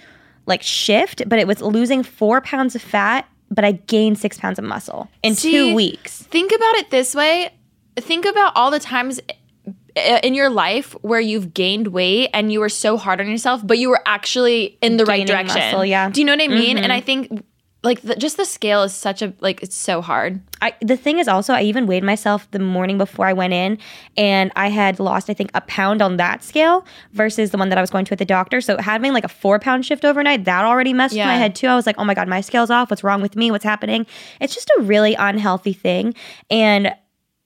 like 0.47 0.63
shift, 0.63 1.23
but 1.27 1.39
it 1.39 1.47
was 1.47 1.61
losing 1.61 2.03
four 2.03 2.41
pounds 2.41 2.75
of 2.75 2.83
fat. 2.83 3.27
But 3.51 3.65
I 3.65 3.73
gained 3.73 4.17
six 4.19 4.39
pounds 4.39 4.59
of 4.61 4.65
muscle 4.65 5.11
in 5.25 5.35
See, 5.35 5.51
two 5.51 5.75
weeks. 5.75 6.23
Think 6.23 6.53
about 6.53 6.77
it 6.77 6.91
this 6.91 7.15
way. 7.15 7.51
Think 8.01 8.25
about 8.25 8.53
all 8.57 8.71
the 8.71 8.81
times 8.81 9.21
in 9.97 10.35
your 10.35 10.51
life 10.51 10.93
where 11.03 11.21
you've 11.21 11.55
gained 11.55 11.89
weight 11.89 12.31
and 12.33 12.53
you 12.53 12.61
were 12.61 12.69
so 12.69 12.97
hard 12.97 13.21
on 13.21 13.29
yourself, 13.29 13.67
but 13.67 13.79
you 13.79 13.91
were 13.91 14.03
actually 14.07 14.79
in 14.81 14.97
the 14.97 15.05
right 15.05 15.27
direction. 15.27 15.59
muscle, 15.59 15.85
yeah. 15.85 16.07
Mm-hmm. 16.07 16.13
Do 16.13 16.21
you 16.21 16.27
know 16.27 16.33
what 16.33 16.43
I 16.43 16.49
mean? 16.49 16.79
And 16.79 16.93
I 16.93 17.01
think 17.01 17.45
like 17.83 18.03
the, 18.03 18.15
just 18.15 18.37
the 18.37 18.45
scale 18.45 18.83
is 18.83 18.93
such 18.93 19.23
a 19.23 19.33
like 19.41 19.63
it's 19.63 19.75
so 19.75 20.03
hard. 20.03 20.41
I, 20.61 20.75
the 20.83 20.97
thing 20.97 21.19
is 21.19 21.29
also 21.29 21.55
I 21.55 21.63
even 21.63 21.87
weighed 21.87 22.05
myself 22.05 22.51
the 22.51 22.59
morning 22.59 22.99
before 22.99 23.27
I 23.27 23.33
went 23.33 23.55
in 23.55 23.79
and 24.19 24.53
I 24.55 24.69
had 24.69 25.01
lost 25.01 25.31
I 25.31 25.35
think 25.35 25.51
a 25.55 25.63
pound 25.63 26.03
on 26.03 26.19
that 26.19 26.45
scale 26.45 26.85
versus 27.13 27.51
the 27.51 27.59
one 27.59 27.71
that 27.71 27.79
I 27.79 27.81
was 27.81 27.91
going 27.91 28.05
to 28.05 28.13
at 28.13 28.19
the 28.19 28.27
doctor. 28.27 28.61
So 28.61 28.77
having 28.77 29.13
like 29.15 29.25
a 29.25 29.29
four 29.29 29.59
pound 29.59 29.87
shift 29.87 30.05
overnight, 30.05 30.45
that 30.45 30.65
already 30.65 30.93
messed 30.93 31.15
with 31.15 31.25
my 31.25 31.37
head 31.37 31.55
too. 31.55 31.69
I 31.69 31.75
was 31.75 31.87
like, 31.87 31.97
oh 31.99 32.05
my 32.05 32.15
God, 32.15 32.29
my 32.29 32.43
scale's 32.43 32.71
off. 32.71 32.91
What's 32.91 33.03
wrong 33.03 33.23
with 33.23 33.35
me? 33.35 33.51
What's 33.51 33.65
happening? 33.65 34.07
It's 34.41 34.55
just 34.55 34.71
a 34.79 34.83
really 34.83 35.15
unhealthy 35.15 35.73
thing. 35.73 36.15
And 36.51 36.95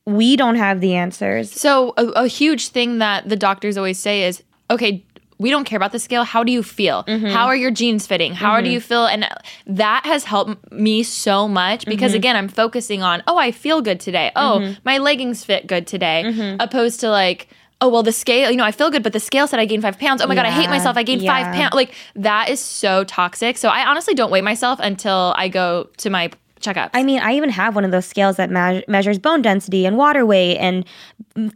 we 0.07 0.37
don't 0.37 0.57
have 0.57 0.81
the 0.81 0.95
answers. 0.95 1.51
So 1.53 1.95
a, 1.97 2.07
a 2.25 2.27
huge 2.27 2.69
thing 2.69 2.99
that 2.99 3.29
the 3.29 3.37
doctors 3.37 3.77
always 3.77 3.99
say 3.99 4.25
is, 4.25 4.43
okay, 4.71 5.03
we 5.39 5.51
don't 5.51 5.65
care 5.65 5.77
about 5.77 5.93
the 5.93 5.99
scale. 5.99 6.23
How 6.25 6.45
do 6.45 6.53
you 6.53 6.63
feel? 6.63 7.03
Mm-hmm. 7.05 7.27
How 7.27 7.47
are 7.47 7.57
your 7.57 7.71
jeans 7.73 8.07
fitting? 8.07 8.35
How 8.35 8.61
do 8.61 8.69
you 8.71 8.81
feel? 8.81 9.07
And 9.07 9.27
that 9.67 10.07
has 10.07 10.25
helped 10.25 10.71
me 10.73 11.03
so 11.03 11.49
much 11.49 11.87
because 11.87 12.13
Mm-hmm. 12.13 12.17
again, 12.17 12.37
I'm 12.37 12.49
focusing 12.49 13.03
on, 13.03 13.23
oh, 13.27 13.37
I 13.37 13.51
feel 13.51 13.83
good 13.83 13.99
today. 13.99 14.31
Oh, 14.37 14.75
my 14.85 14.99
leggings 14.99 15.45
fit 15.45 15.67
good 15.67 15.87
today, 15.87 16.23
Mm-hmm. 16.27 16.61
opposed 16.61 17.01
to 17.01 17.11
like. 17.11 17.49
Oh 17.81 17.89
well, 17.89 18.05
the 18.05 18.13
scale, 18.13 18.51
you 18.51 18.57
know, 18.57 18.65
I 18.65 18.71
feel 18.73 18.89
good, 18.89 19.03
but 19.03 19.13
the 19.13 19.21
scale 19.21 19.47
said 19.47 19.59
I 19.59 19.67
gained 19.67 19.83
five 19.83 19.99
pounds. 19.99 20.23
Oh 20.23 20.27
my 20.27 20.35
god, 20.37 20.47
I 20.47 20.51
hate 20.51 20.71
myself. 20.71 20.97
I 20.97 21.03
gained 21.03 21.21
yeah. 21.21 21.33
five 21.35 21.55
pounds. 21.55 21.75
Like 21.75 21.93
that 22.15 22.49
is 22.49 22.61
so 22.61 23.05
toxic. 23.05 23.59
So 23.59 23.69
I 23.69 23.85
honestly 23.85 24.15
don't 24.15 24.31
weigh 24.31 24.41
myself 24.41 24.79
until 24.81 25.35
I 25.37 25.49
go 25.49 25.91
to 25.99 26.09
my 26.09 26.31
checkups. 26.65 26.91
I 26.95 27.03
mean, 27.03 27.21
I 27.21 27.35
even 27.35 27.51
have 27.51 27.75
one 27.75 27.85
of 27.85 27.91
those 27.91 28.07
scales 28.07 28.37
that 28.37 28.51
me- 28.51 28.85
measures 28.89 29.19
bone 29.19 29.43
density 29.43 29.87
and 29.87 29.97
water 29.97 30.25
weight 30.25 30.57
and 30.59 30.85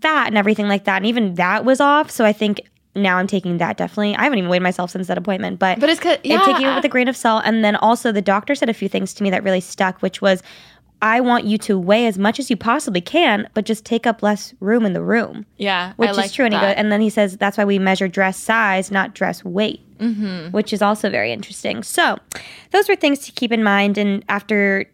fat 0.01 0.29
and 0.29 0.37
everything 0.37 0.69
like 0.69 0.85
that. 0.85 0.99
And 0.99 1.07
even 1.07 1.35
that 1.35 1.65
was 1.65 1.81
off. 1.81 2.11
So 2.11 2.25
I 2.25 2.33
think 2.33 2.61
now 2.95 3.17
I'm 3.17 3.27
taking 3.27 3.59
that 3.59 3.77
definitely. 3.77 4.17
I 4.17 4.25
haven't 4.25 4.39
even 4.39 4.51
weighed 4.51 4.63
myself 4.63 4.91
since 4.91 5.07
that 5.07 5.19
appointment, 5.19 5.59
but 5.59 5.79
But 5.81 5.89
it's 5.89 6.01
I'm 6.05 6.45
taking 6.45 6.67
it 6.67 6.75
with 6.75 6.85
a 6.85 6.89
grain 6.89 7.09
of 7.09 7.17
salt. 7.17 7.43
And 7.45 7.65
then 7.65 7.77
also 7.77 8.13
the 8.13 8.23
doctor 8.23 8.55
said 8.55 8.69
a 8.69 8.75
few 8.75 8.89
things 8.89 9.15
to 9.15 9.23
me 9.23 9.31
that 9.31 9.45
really 9.45 9.61
stuck, 9.61 10.01
which 10.03 10.21
was, 10.21 10.43
I 11.01 11.21
want 11.21 11.45
you 11.45 11.59
to 11.59 11.79
weigh 11.79 12.07
as 12.07 12.19
much 12.19 12.41
as 12.41 12.51
you 12.51 12.57
possibly 12.57 13.01
can, 13.01 13.49
but 13.55 13.65
just 13.65 13.85
take 13.85 14.07
up 14.07 14.23
less 14.23 14.53
room 14.59 14.85
in 14.85 14.95
the 14.95 15.03
room. 15.03 15.47
yeah, 15.57 15.93
Which 15.97 16.09
I 16.09 16.11
is 16.11 16.17
like 16.17 16.33
true. 16.33 16.45
And, 16.45 16.55
he 16.55 16.61
goes, 16.61 16.75
and 16.77 16.91
then 16.91 17.01
he 17.01 17.11
says 17.11 17.37
that's 17.37 17.57
why 17.57 17.65
we 17.65 17.79
measure 17.79 18.09
dress 18.09 18.37
size, 18.37 18.91
not 18.91 19.15
dress 19.15 19.45
weight, 19.45 19.81
mm-hmm. 19.99 20.51
which 20.51 20.73
is 20.73 20.83
also 20.83 21.09
very 21.09 21.33
interesting. 21.33 21.85
So, 21.85 22.19
those 22.73 22.89
were 22.89 22.97
things 22.97 23.21
to 23.21 23.33
keep 23.33 23.53
in 23.53 23.63
mind. 23.63 23.97
And 23.97 24.25
after, 24.29 24.87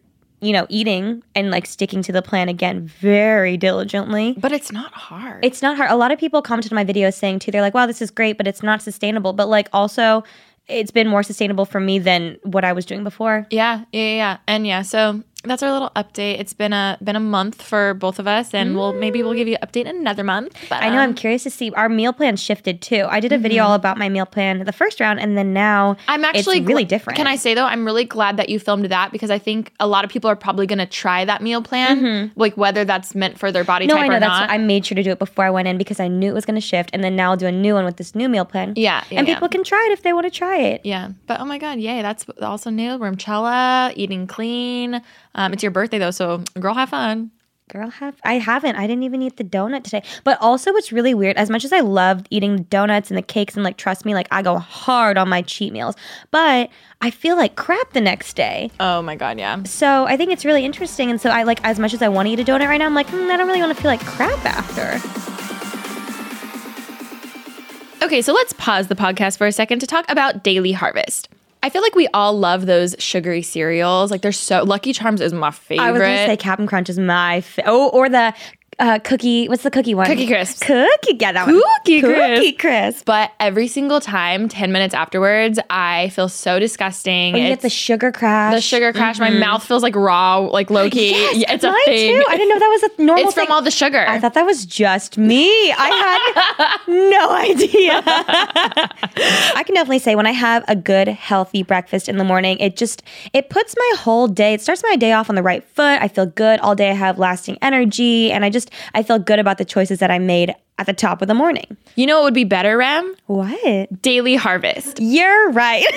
you 0.45 0.53
know, 0.53 0.67
eating 0.69 1.23
and 1.35 1.51
like 1.51 1.67
sticking 1.67 2.03
to 2.03 2.13
the 2.13 2.23
plan 2.23 2.49
again 2.49 2.87
very 2.87 3.57
diligently, 3.57 4.35
but 4.39 4.53
it's 4.53 4.71
not 4.73 4.93
hard. 4.93 5.45
it's 5.45 5.63
not 5.63 5.77
hard. 5.77 5.91
A 5.91 5.97
lot 5.97 6.13
of 6.13 6.19
people 6.19 6.43
commented 6.43 6.73
on 6.73 6.77
my 6.77 6.85
videos 6.85 7.15
saying 7.15 7.39
too, 7.41 7.51
they're 7.51 7.63
like, 7.63 7.75
wow, 7.75 7.87
this 7.87 8.03
is 8.03 8.11
great, 8.11 8.37
but 8.37 8.47
it's 8.47 8.63
not 8.63 8.83
sustainable. 8.83 9.33
But 9.33 9.49
like 9.49 9.69
also, 9.73 10.25
it's 10.69 10.91
been 10.91 11.09
more 11.09 11.23
sustainable 11.23 11.65
for 11.65 11.81
me 11.81 11.99
than 11.99 12.39
what 12.43 12.65
I 12.65 12.73
was 12.73 12.87
doing 12.87 13.05
before. 13.05 13.47
Yeah, 13.51 13.85
yeah, 13.93 14.01
yeah, 14.01 14.15
yeah. 14.15 14.37
And 14.47 14.67
yeah, 14.67 14.83
so 14.83 15.23
that's 15.45 15.63
our 15.63 15.71
little 15.73 15.91
update. 15.95 16.41
It's 16.41 16.53
been 16.53 16.73
a 16.73 16.99
been 17.03 17.17
a 17.17 17.21
month 17.21 17.63
for 17.63 17.95
both 17.95 18.19
of 18.19 18.27
us, 18.27 18.53
and 18.55 18.75
we'll 18.77 18.93
maybe 18.93 19.23
we'll 19.23 19.35
give 19.35 19.49
you 19.49 19.57
an 19.61 19.67
update 19.67 19.87
in 19.87 19.97
another 19.97 20.25
month. 20.25 20.57
But 20.69 20.83
I 20.83 20.89
know 20.89 20.97
um, 20.97 21.11
I'm 21.11 21.15
curious 21.15 21.43
to 21.45 21.51
see 21.51 21.71
our 21.73 21.89
meal 21.89 22.13
plan 22.13 22.37
shifted 22.37 22.81
too. 22.83 23.07
I 23.09 23.21
did 23.21 23.33
a 23.33 23.39
video 23.39 23.65
all 23.65 23.75
about 23.75 23.99
my 23.99 24.09
meal 24.09 24.27
plan 24.27 24.65
the 24.65 24.73
first 24.73 25.01
round, 25.01 25.21
and 25.21 25.37
then 25.37 25.53
now 25.53 25.97
I'm 26.09 26.25
actually 26.25 26.59
it's 26.59 26.67
really 26.67 26.85
different. 26.85 27.17
Can 27.17 27.27
I 27.27 27.37
say 27.37 27.55
though, 27.55 27.67
I'm 27.67 27.85
really 27.85 28.05
glad 28.05 28.37
that 28.39 28.49
you 28.49 28.59
filmed 28.59 28.87
that 28.87 29.13
because 29.13 29.31
I 29.31 29.39
think 29.39 29.73
a 29.79 29.87
lot 29.87 30.05
of 30.05 30.11
people 30.11 30.31
are 30.31 30.37
probably 30.37 30.67
going 30.67 30.79
to 30.79 30.87
try 30.87 31.25
that 31.25 31.43
meal 31.43 31.63
plan, 31.63 32.33
like 32.37 32.57
whether 32.57 32.85
that's 32.85 33.15
meant 33.15 33.39
for 33.39 33.53
their 33.53 33.65
body 33.65 33.85
Mm-hmm. 33.85 33.89
No, 33.89 33.95
type 33.97 34.05
I 34.05 34.09
know. 34.09 34.17
or 34.17 34.21
That's 34.21 34.41
not. 34.41 34.51
I 34.51 34.59
made 34.59 34.87
sure 34.87 34.97
to 34.97 35.03
do 35.03 35.11
it 35.11 35.19
before 35.19 35.45
I 35.45 35.51
went 35.51 35.69
in 35.69 35.77
because 35.77 36.01
I 36.01 36.09
knew 36.09 36.31
it 36.31 36.35
was 36.35 36.47
going 36.47 36.55
to 36.55 36.61
shift, 36.61 36.89
and 36.95 37.05
then 37.05 37.17
now 37.17 37.31
I'll 37.33 37.37
do 37.37 37.47
a 37.47 37.53
new 37.53 37.75
one 37.75 37.85
with 37.85 37.99
this 37.99 38.15
new 38.15 38.29
meal 38.31 38.45
plan. 38.47 38.73
Yeah, 38.77 39.05
yeah, 39.11 39.19
and 39.19 39.29
yeah. 39.29 39.35
people 39.35 39.49
can 39.49 39.63
try 39.63 39.87
it 39.91 39.93
if 39.93 40.03
they 40.03 40.13
want 40.15 40.25
to 40.25 40.31
try 40.31 40.59
it. 40.59 40.81
yeah, 40.85 41.11
but 41.27 41.41
oh 41.41 41.45
my 41.45 41.59
god, 41.59 41.79
yay! 41.79 42.01
That's 42.01 42.25
also 42.41 42.71
new. 42.71 42.93
Remchella, 42.99 43.93
eating 43.97 44.27
clean. 44.27 45.03
Um, 45.35 45.53
it's 45.53 45.63
your 45.63 45.73
birthday 45.73 45.99
though, 45.99 46.11
so 46.11 46.39
girl, 46.59 46.75
have 46.75 46.91
fun. 46.91 47.31
Girl, 47.71 47.89
have 47.89 48.21
I 48.25 48.35
haven't. 48.35 48.77
I 48.77 48.87
didn't 48.87 49.05
even 49.05 49.23
eat 49.23 49.39
the 49.39 49.45
donut 49.45 49.85
today. 49.85 50.03
But 50.23 50.37
also, 50.43 50.71
what's 50.73 50.93
really 50.93 51.15
weird, 51.15 51.39
as 51.39 51.49
much 51.49 51.65
as 51.65 51.73
I 51.73 51.81
loved 51.81 52.29
eating 52.29 52.57
the 52.57 52.63
donuts 52.63 53.11
and 53.11 53.17
the 53.17 53.23
cakes, 53.23 53.55
and 53.55 53.65
like 53.65 53.79
trust 53.79 54.05
me, 54.05 54.15
like 54.15 54.29
I 54.31 54.43
go 54.43 54.59
hard 54.59 55.17
on 55.17 55.31
my 55.31 55.41
cheat 55.41 55.73
meals, 55.73 55.97
but 56.31 56.69
I 57.01 57.11
feel 57.11 57.37
like 57.37 57.57
crap 57.57 57.95
the 57.95 58.03
next 58.03 58.35
day. 58.37 58.71
Oh 58.81 59.01
my 59.01 59.17
god, 59.17 59.39
yeah. 59.39 59.63
So 59.65 60.05
I 60.05 60.19
think 60.19 60.31
it's 60.31 60.45
really 60.45 60.65
interesting. 60.65 61.11
And 61.11 61.19
so 61.19 61.31
I 61.31 61.45
like, 61.45 61.65
as 61.65 61.79
much 61.79 61.95
as 61.95 62.03
I 62.03 62.09
want 62.09 62.27
to 62.27 62.33
eat 62.33 62.41
a 62.41 62.45
donut 62.45 62.69
right 62.69 62.77
now, 62.77 62.87
I'm 62.87 62.95
like, 62.95 63.07
mm, 63.07 63.31
I 63.31 63.37
don't 63.39 63.47
really 63.47 63.61
want 63.61 63.75
to 63.75 63.83
feel 63.83 63.91
like 63.91 64.05
crap 64.05 64.45
after. 64.45 65.01
Okay, 68.05 68.21
so 68.21 68.35
let's 68.35 68.53
pause 68.53 68.89
the 68.89 68.95
podcast 68.95 69.39
for 69.39 69.47
a 69.47 69.53
second 69.53 69.79
to 69.81 69.87
talk 69.87 70.05
about 70.11 70.45
Daily 70.45 70.73
Harvest. 70.73 71.31
I 71.65 71.71
feel 71.71 71.81
like 71.81 71.95
we 71.95 72.09
all 72.09 72.39
love 72.39 72.67
those 72.67 72.95
sugary 72.99 73.41
cereals. 73.41 74.11
Like 74.11 74.21
they're 74.21 74.33
so 74.33 74.65
Lucky 74.65 74.93
Charms 74.93 75.23
is 75.23 75.33
my 75.33 75.51
favorite. 75.51 75.83
I 75.83 75.93
was 75.93 76.03
gonna 76.03 76.27
say 76.27 76.37
Captain 76.37 76.67
Crunch 76.67 76.91
is 76.91 76.99
my 76.99 77.41
fa- 77.41 77.63
oh, 77.65 77.89
or 77.89 78.11
the 78.11 78.35
uh, 78.79 78.99
cookie. 79.01 79.49
What's 79.49 79.63
the 79.63 79.71
cookie 79.71 79.95
one? 79.95 80.07
Cookie 80.07 80.27
Crisps. 80.27 80.61
Cookie, 80.61 81.17
yeah, 81.19 81.33
that 81.33 81.47
one. 81.47 81.61
Cookie 81.79 82.01
Cookie 82.01 82.53
Crisp. 82.53 82.59
crisp. 82.59 83.05
but 83.05 83.33
every 83.41 83.69
single 83.69 84.01
time, 84.01 84.49
10 84.49 84.73
minutes 84.73 84.95
afterwards, 84.95 85.59
I 85.71 86.09
feel 86.11 86.29
so 86.29 86.59
disgusting. 86.59 87.35
Oh, 87.35 87.39
you 87.39 87.49
get 87.49 87.61
the 87.61 87.71
sugar 87.71 88.11
crash. 88.13 88.55
the 88.55 88.61
sugar 88.61 88.93
crash. 88.93 89.19
My 89.19 89.31
mouth 89.31 89.65
feels 89.65 89.83
like 89.83 89.95
raw, 89.97 90.39
like 90.39 90.71
low 90.71 90.89
key. 90.91 91.11
Yes, 91.11 91.37
Yeah, 91.37 91.53
it's 91.55 91.65
a 91.65 91.71
mine 91.71 91.85
thing. 91.85 92.21
too. 92.21 92.25
I 92.29 92.37
didn't 92.37 92.49
know 92.51 92.59
that 92.59 92.69
was 92.69 92.83
a 92.83 92.91
normal 93.03 93.25
It's 93.25 93.35
from 93.35 93.51
all 93.51 93.63
the 93.63 93.71
sugar. 93.71 94.05
I 94.09 94.19
thought 94.19 94.35
that 94.35 94.47
was 94.47 94.65
just 94.67 95.19
me. 95.19 95.49
I 95.73 96.79
had 96.87 96.89
no 96.89 97.31
idea. 97.35 98.03
I 98.07 99.63
can 99.65 99.75
definitely 99.75 99.99
say 99.99 100.15
when 100.15 100.27
I 100.27 100.33
have 100.33 100.65
a 100.69 100.77
good 100.77 101.09
healthy 101.09 101.63
breakfast 101.63 102.09
in 102.09 102.17
the 102.19 102.25
morning, 102.25 102.59
it 102.59 102.77
just 102.77 103.03
it 103.33 103.51
puts 103.51 103.75
my 103.77 103.93
whole 103.99 104.29
day. 104.29 104.55
It 104.55 104.61
starts 104.61 104.83
my 104.89 104.97
day 104.97 105.13
off 105.13 105.29
on 105.29 105.37
the 105.37 105.43
right 105.43 105.65
foot. 105.65 106.01
I 106.01 106.09
feel 106.09 106.27
good 106.27 106.61
all 106.61 106.75
day. 106.75 106.91
I 106.91 106.95
have 106.95 107.19
lasting 107.19 107.59
energy 107.63 108.31
and 108.33 108.45
I 108.45 108.51
just 108.51 108.64
I 108.95 109.03
feel 109.03 109.19
good 109.19 109.39
about 109.39 109.59
the 109.59 109.65
choices 109.65 109.99
that 109.99 110.11
I 110.11 110.19
made 110.19 110.55
at 110.79 110.87
the 110.87 110.93
top 110.93 111.23
of 111.23 111.29
the 111.29 111.35
morning. 111.35 111.77
you 111.95 112.07
know 112.07 112.17
what 112.19 112.25
would 112.25 112.35
be 112.35 112.45
better, 112.45 112.77
Rem? 112.77 113.15
What? 113.27 114.03
Daily 114.03 114.35
Harvest. 114.35 114.99
You're 115.01 115.51
right. 115.53 115.85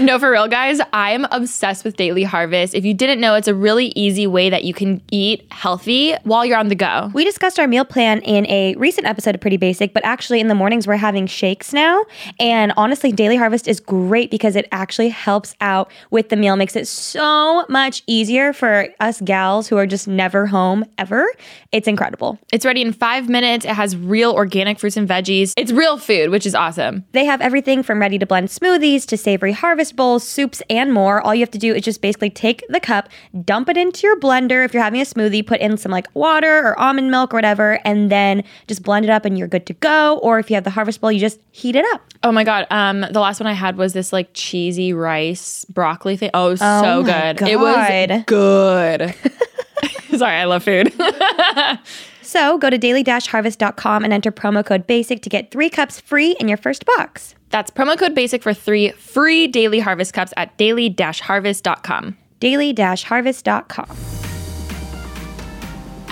No, 0.00 0.18
for 0.18 0.30
real, 0.30 0.48
guys, 0.48 0.80
I 0.92 1.10
am 1.10 1.26
obsessed 1.30 1.84
with 1.84 1.96
Daily 1.96 2.22
Harvest. 2.22 2.74
If 2.74 2.84
you 2.84 2.94
didn't 2.94 3.20
know, 3.20 3.34
it's 3.34 3.48
a 3.48 3.54
really 3.54 3.92
easy 3.94 4.26
way 4.26 4.48
that 4.48 4.64
you 4.64 4.72
can 4.72 5.02
eat 5.10 5.46
healthy 5.50 6.14
while 6.24 6.44
you're 6.44 6.58
on 6.58 6.68
the 6.68 6.74
go. 6.74 7.10
We 7.12 7.24
discussed 7.24 7.58
our 7.60 7.68
meal 7.68 7.84
plan 7.84 8.20
in 8.22 8.46
a 8.46 8.74
recent 8.76 9.06
episode 9.06 9.34
of 9.34 9.40
Pretty 9.40 9.58
Basic, 9.58 9.92
but 9.92 10.04
actually 10.04 10.40
in 10.40 10.48
the 10.48 10.54
mornings 10.54 10.86
we're 10.86 10.96
having 10.96 11.26
shakes 11.26 11.72
now. 11.72 12.04
And 12.40 12.72
honestly, 12.76 13.12
Daily 13.12 13.36
Harvest 13.36 13.68
is 13.68 13.78
great 13.78 14.30
because 14.30 14.56
it 14.56 14.66
actually 14.72 15.10
helps 15.10 15.54
out 15.60 15.90
with 16.10 16.30
the 16.30 16.36
meal, 16.36 16.56
makes 16.56 16.74
it 16.74 16.88
so 16.88 17.66
much 17.68 18.02
easier 18.06 18.52
for 18.52 18.88
us 19.00 19.20
gals 19.20 19.68
who 19.68 19.76
are 19.76 19.86
just 19.86 20.08
never 20.08 20.46
home 20.46 20.84
ever. 20.98 21.26
It's 21.72 21.86
incredible. 21.86 22.38
It's 22.52 22.64
ready 22.64 22.80
in 22.82 22.92
five 22.92 23.21
minutes. 23.28 23.64
It 23.64 23.72
has 23.72 23.96
real 23.96 24.32
organic 24.32 24.78
fruits 24.78 24.96
and 24.96 25.08
veggies. 25.08 25.52
It's 25.56 25.72
real 25.72 25.98
food, 25.98 26.30
which 26.30 26.46
is 26.46 26.54
awesome. 26.54 27.04
They 27.12 27.24
have 27.24 27.40
everything 27.40 27.82
from 27.82 28.00
ready 28.00 28.18
to 28.18 28.26
blend 28.26 28.48
smoothies 28.48 29.06
to 29.06 29.16
savory 29.16 29.52
harvest 29.52 29.96
bowls, 29.96 30.26
soups, 30.26 30.62
and 30.70 30.92
more. 30.92 31.20
All 31.20 31.34
you 31.34 31.40
have 31.40 31.50
to 31.52 31.58
do 31.58 31.74
is 31.74 31.82
just 31.82 32.00
basically 32.00 32.30
take 32.30 32.64
the 32.68 32.80
cup, 32.80 33.08
dump 33.44 33.68
it 33.68 33.76
into 33.76 34.06
your 34.06 34.18
blender. 34.18 34.64
If 34.64 34.74
you're 34.74 34.82
having 34.82 35.00
a 35.00 35.04
smoothie, 35.04 35.46
put 35.46 35.60
in 35.60 35.76
some 35.76 35.92
like 35.92 36.08
water 36.14 36.58
or 36.66 36.78
almond 36.78 37.10
milk 37.10 37.32
or 37.32 37.36
whatever, 37.36 37.78
and 37.84 38.10
then 38.10 38.44
just 38.68 38.82
blend 38.82 39.04
it 39.04 39.10
up 39.10 39.24
and 39.24 39.38
you're 39.38 39.48
good 39.48 39.66
to 39.66 39.74
go. 39.74 40.18
Or 40.18 40.38
if 40.38 40.50
you 40.50 40.54
have 40.54 40.64
the 40.64 40.70
harvest 40.70 41.00
bowl, 41.00 41.10
you 41.12 41.20
just 41.20 41.40
heat 41.50 41.76
it 41.76 41.84
up. 41.94 42.02
Oh 42.22 42.32
my 42.32 42.44
god. 42.44 42.66
Um, 42.70 43.00
the 43.00 43.20
last 43.20 43.40
one 43.40 43.46
I 43.46 43.52
had 43.52 43.76
was 43.76 43.92
this 43.92 44.12
like 44.12 44.30
cheesy 44.34 44.92
rice 44.92 45.64
broccoli 45.66 46.16
thing. 46.16 46.30
Oh, 46.34 46.50
Oh 46.52 46.54
so 46.56 47.02
good. 47.02 47.40
It 47.48 47.58
was 47.58 47.76
God. 47.76 48.26
good. 48.26 49.14
Sorry, 50.18 50.36
I 50.36 50.44
love 50.44 50.62
food. 50.62 50.92
So 52.22 52.58
go 52.58 52.70
to 52.70 52.78
daily-harvest.com 52.78 54.04
and 54.04 54.12
enter 54.12 54.32
promo 54.32 54.64
code 54.64 54.86
BASIC 54.86 55.22
to 55.22 55.28
get 55.28 55.50
three 55.50 55.68
cups 55.70 56.00
free 56.00 56.36
in 56.40 56.48
your 56.48 56.56
first 56.56 56.84
box. 56.84 57.34
That's 57.50 57.70
promo 57.70 57.98
code 57.98 58.14
basic 58.14 58.42
for 58.42 58.54
three 58.54 58.90
free 58.92 59.46
daily 59.46 59.80
harvest 59.80 60.14
cups 60.14 60.32
at 60.36 60.56
daily-harvest.com. 60.56 62.16
daily-harvest.com. 62.40 63.96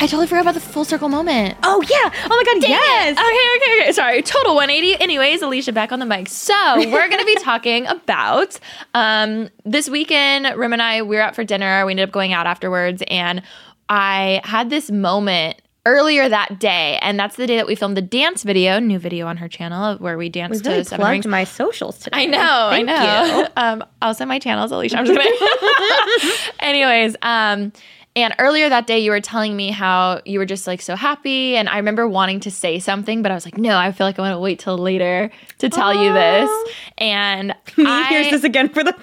I 0.03 0.07
totally 0.07 0.27
forgot 0.27 0.41
about 0.41 0.55
the 0.55 0.61
full 0.61 0.87
circle 0.87 1.11
moment. 1.11 1.59
Oh 1.63 1.83
yeah! 1.83 2.11
Oh 2.25 2.29
my 2.29 2.43
god, 2.43 2.67
yes! 2.67 3.19
Okay, 3.19 3.75
okay, 3.75 3.83
okay. 3.83 3.93
Sorry. 3.93 4.23
Total 4.23 4.55
180. 4.55 4.99
Anyways, 4.99 5.43
Alisha 5.43 5.75
back 5.75 5.93
on 5.93 5.99
the 5.99 6.07
mic. 6.07 6.31
So 6.31 6.55
we're 6.79 7.09
gonna 7.11 7.27
be 7.27 7.35
talking 7.41 7.87
about 7.87 8.59
um 8.95 9.51
this 9.67 9.91
weekend, 9.91 10.47
Rem 10.57 10.73
and 10.73 10.81
I, 10.81 11.03
we 11.03 11.17
were 11.17 11.23
out 11.23 11.35
for 11.35 11.45
dinner. 11.45 11.85
We 11.85 11.93
ended 11.93 12.09
up 12.09 12.13
going 12.13 12.33
out 12.33 12.47
afterwards, 12.47 13.03
and 13.09 13.43
I 13.91 14.41
had 14.45 14.71
this 14.71 14.91
moment 14.91 15.61
earlier 15.87 16.29
that 16.29 16.59
day, 16.59 16.99
and 17.03 17.19
that's 17.19 17.37
the 17.37 17.47
day 17.47 17.57
that 17.57 17.67
we 17.67 17.75
filmed 17.75 17.97
the 17.97 18.03
dance 18.03 18.43
video, 18.43 18.79
new 18.79 18.99
video 18.99 19.27
on 19.27 19.39
her 19.39 19.49
channel 19.49 19.97
where 19.97 20.19
we 20.19 20.29
danced 20.29 20.65
Really 20.67 20.79
to 20.79 20.85
Seven 20.85 21.05
plugged 21.05 21.27
my 21.27 21.45
socials 21.45 21.99
today. 21.99 22.23
I 22.23 22.27
know, 22.27 22.69
Thank 22.71 22.89
I 22.89 22.93
know. 22.93 23.39
You. 23.41 23.47
Um, 23.57 23.85
also, 24.01 24.25
my 24.25 24.39
channel 24.39 24.65
is 24.65 24.73
Alisha. 24.73 24.97
I'm 24.97 25.05
just 25.05 25.21
kidding. 25.21 26.53
Anyways, 26.61 27.17
um, 27.23 27.73
and 28.17 28.35
earlier 28.39 28.69
that 28.69 28.87
day, 28.87 28.99
you 28.99 29.11
were 29.13 29.21
telling 29.21 29.57
me 29.57 29.71
how 29.71 30.21
you 30.25 30.39
were 30.39 30.47
just 30.47 30.67
like 30.67 30.81
so 30.81 30.97
happy, 30.97 31.57
and 31.57 31.69
I 31.69 31.77
remember 31.77 32.09
wanting 32.09 32.41
to 32.41 32.51
say 32.51 32.79
something, 32.79 33.23
but 33.23 33.31
I 33.31 33.35
was 33.35 33.45
like, 33.45 33.57
no, 33.57 33.77
I 33.77 33.93
feel 33.93 34.07
like 34.07 34.19
I 34.19 34.23
want 34.23 34.35
to 34.35 34.39
wait 34.41 34.59
till 34.59 34.77
later 34.79 35.31
to 35.59 35.69
tell 35.69 35.95
you 35.95 36.13
this. 36.13 36.51
And 36.99 37.49
Me 37.77 37.85
I, 37.87 38.05
hears 38.05 38.31
this 38.31 38.45
again 38.45 38.69
for 38.69 38.83
the 38.83 38.95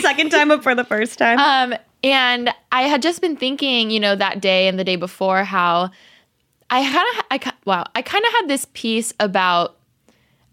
second 0.00 0.30
time, 0.30 0.48
but 0.48 0.62
for 0.62 0.74
the 0.74 0.84
first 0.84 1.18
time. 1.18 1.38
um, 1.38 1.78
and 2.02 2.50
I 2.70 2.82
had 2.82 3.00
just 3.02 3.20
been 3.20 3.36
thinking, 3.36 3.90
you 3.90 3.98
know, 4.00 4.14
that 4.14 4.40
day 4.40 4.68
and 4.68 4.78
the 4.78 4.84
day 4.84 4.96
before, 4.96 5.44
how 5.44 5.90
I 6.74 6.82
kind 6.82 7.08
of, 7.18 7.24
I 7.30 7.52
wow, 7.64 7.84
I 7.94 8.02
kind 8.02 8.24
of 8.24 8.32
had 8.32 8.48
this 8.48 8.66
piece 8.74 9.12
about. 9.20 9.76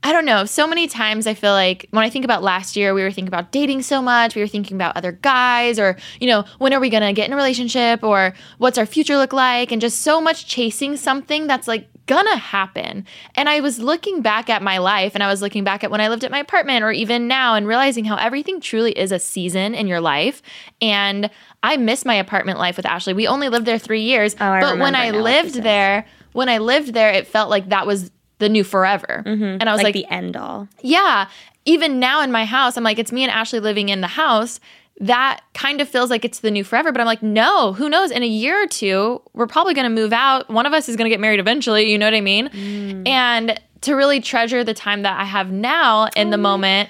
I 0.04 0.14
don't 0.14 0.26
know. 0.26 0.46
So 0.46 0.66
many 0.66 0.88
times 0.88 1.28
I 1.28 1.36
feel 1.36 1.52
like 1.52 1.86
when 1.92 2.04
I 2.04 2.10
think 2.10 2.26
about 2.26 2.42
last 2.42 2.76
year, 2.76 2.96
we 2.96 3.04
were 3.04 3.12
thinking 3.12 3.28
about 3.28 3.52
dating 3.52 3.84
so 3.84 4.02
much. 4.02 4.34
We 4.34 4.42
were 4.42 4.48
thinking 4.48 4.76
about 4.76 4.98
other 4.98 5.12
guys, 5.12 5.78
or, 5.78 5.96
you 6.20 6.26
know, 6.26 6.44
when 6.58 6.74
are 6.74 6.80
we 6.80 6.90
going 6.90 7.04
to 7.04 7.14
get 7.14 7.28
in 7.28 7.34
a 7.34 7.36
relationship, 7.36 8.04
or 8.04 8.34
what's 8.58 8.80
our 8.80 8.88
future 8.88 9.16
look 9.16 9.32
like, 9.32 9.72
and 9.72 9.80
just 9.80 10.02
so 10.02 10.20
much 10.20 10.48
chasing 10.48 10.98
something 10.98 11.46
that's 11.46 11.68
like 11.68 11.88
gonna 12.08 12.36
happen. 12.38 13.06
And 13.36 13.48
I 13.48 13.60
was 13.62 13.80
looking 13.80 14.22
back 14.22 14.50
at 14.50 14.62
my 14.62 14.78
life, 14.80 15.14
and 15.14 15.24
I 15.24 15.28
was 15.28 15.42
looking 15.42 15.64
back 15.64 15.84
at 15.84 15.92
when 15.92 16.02
I 16.02 16.08
lived 16.10 16.24
at 16.24 16.32
my 16.32 16.40
apartment, 16.40 16.84
or 16.84 16.92
even 16.92 17.28
now, 17.28 17.56
and 17.56 17.68
realizing 17.68 18.06
how 18.06 18.16
everything 18.18 18.60
truly 18.60 18.92
is 18.92 19.12
a 19.12 19.20
season 19.20 19.74
in 19.76 19.88
your 19.88 20.02
life. 20.02 20.42
And 20.82 21.30
I 21.64 21.78
miss 21.78 22.06
my 22.06 22.16
apartment 22.16 22.60
life 22.60 22.78
with 22.78 22.86
Ashley. 22.86 23.14
We 23.14 23.28
only 23.28 23.50
lived 23.50 23.66
there 23.66 23.80
three 23.80 24.02
years, 24.02 24.34
Oh, 24.36 24.60
but 24.60 24.78
when 24.80 24.96
I 24.96 25.10
now 25.12 25.12
what 25.12 25.16
you 25.18 25.22
lived 25.24 25.56
there, 25.64 26.06
when 26.34 26.50
I 26.50 26.58
lived 26.58 26.94
there, 26.94 27.12
it 27.12 27.28
felt 27.28 27.50
like 27.50 27.70
that 27.70 27.86
was 27.86 28.12
the 28.40 28.50
new 28.50 28.64
forever. 28.64 29.24
Mm-hmm. 29.26 29.44
And 29.60 29.64
I 29.64 29.72
was 29.72 29.84
like, 29.84 29.96
like, 29.96 30.06
the 30.08 30.12
end 30.14 30.36
all. 30.36 30.68
yeah. 30.82 31.28
Even 31.64 32.00
now 32.00 32.22
in 32.24 32.32
my 32.32 32.44
house, 32.44 32.76
I'm 32.76 32.84
like, 32.84 32.98
it's 32.98 33.12
me 33.12 33.22
and 33.22 33.32
Ashley 33.32 33.60
living 33.60 33.90
in 33.90 34.02
the 34.02 34.08
house. 34.08 34.60
That 35.00 35.42
kind 35.54 35.82
of 35.82 35.90
feels 35.90 36.10
like 36.10 36.24
it's 36.24 36.40
the 36.40 36.52
new 36.52 36.64
forever. 36.64 36.92
But 36.92 37.02
I'm 37.02 37.08
like, 37.08 37.24
no, 37.24 37.74
who 37.74 37.90
knows? 37.90 38.12
In 38.12 38.24
a 38.24 38.28
year 38.28 38.64
or 38.64 38.68
two, 38.68 39.22
we're 39.34 39.48
probably 39.48 39.74
going 39.74 39.86
to 39.86 39.90
move 39.90 40.14
out. 40.14 40.50
One 40.50 40.66
of 40.66 40.74
us 40.74 40.88
is 40.90 40.96
going 40.96 41.06
to 41.06 41.10
get 41.10 41.20
married 41.20 41.40
eventually. 41.40 41.92
You 41.92 41.98
know 41.98 42.06
what 42.06 42.14
I 42.14 42.22
mean? 42.22 42.50
Mm. 42.50 43.08
And 43.08 43.60
to 43.82 43.96
really 43.96 44.22
treasure 44.22 44.64
the 44.64 44.74
time 44.74 45.02
that 45.02 45.20
I 45.20 45.24
have 45.24 45.52
now 45.52 46.08
in 46.16 46.28
oh 46.28 46.32
the 46.32 46.38
moment. 46.38 46.90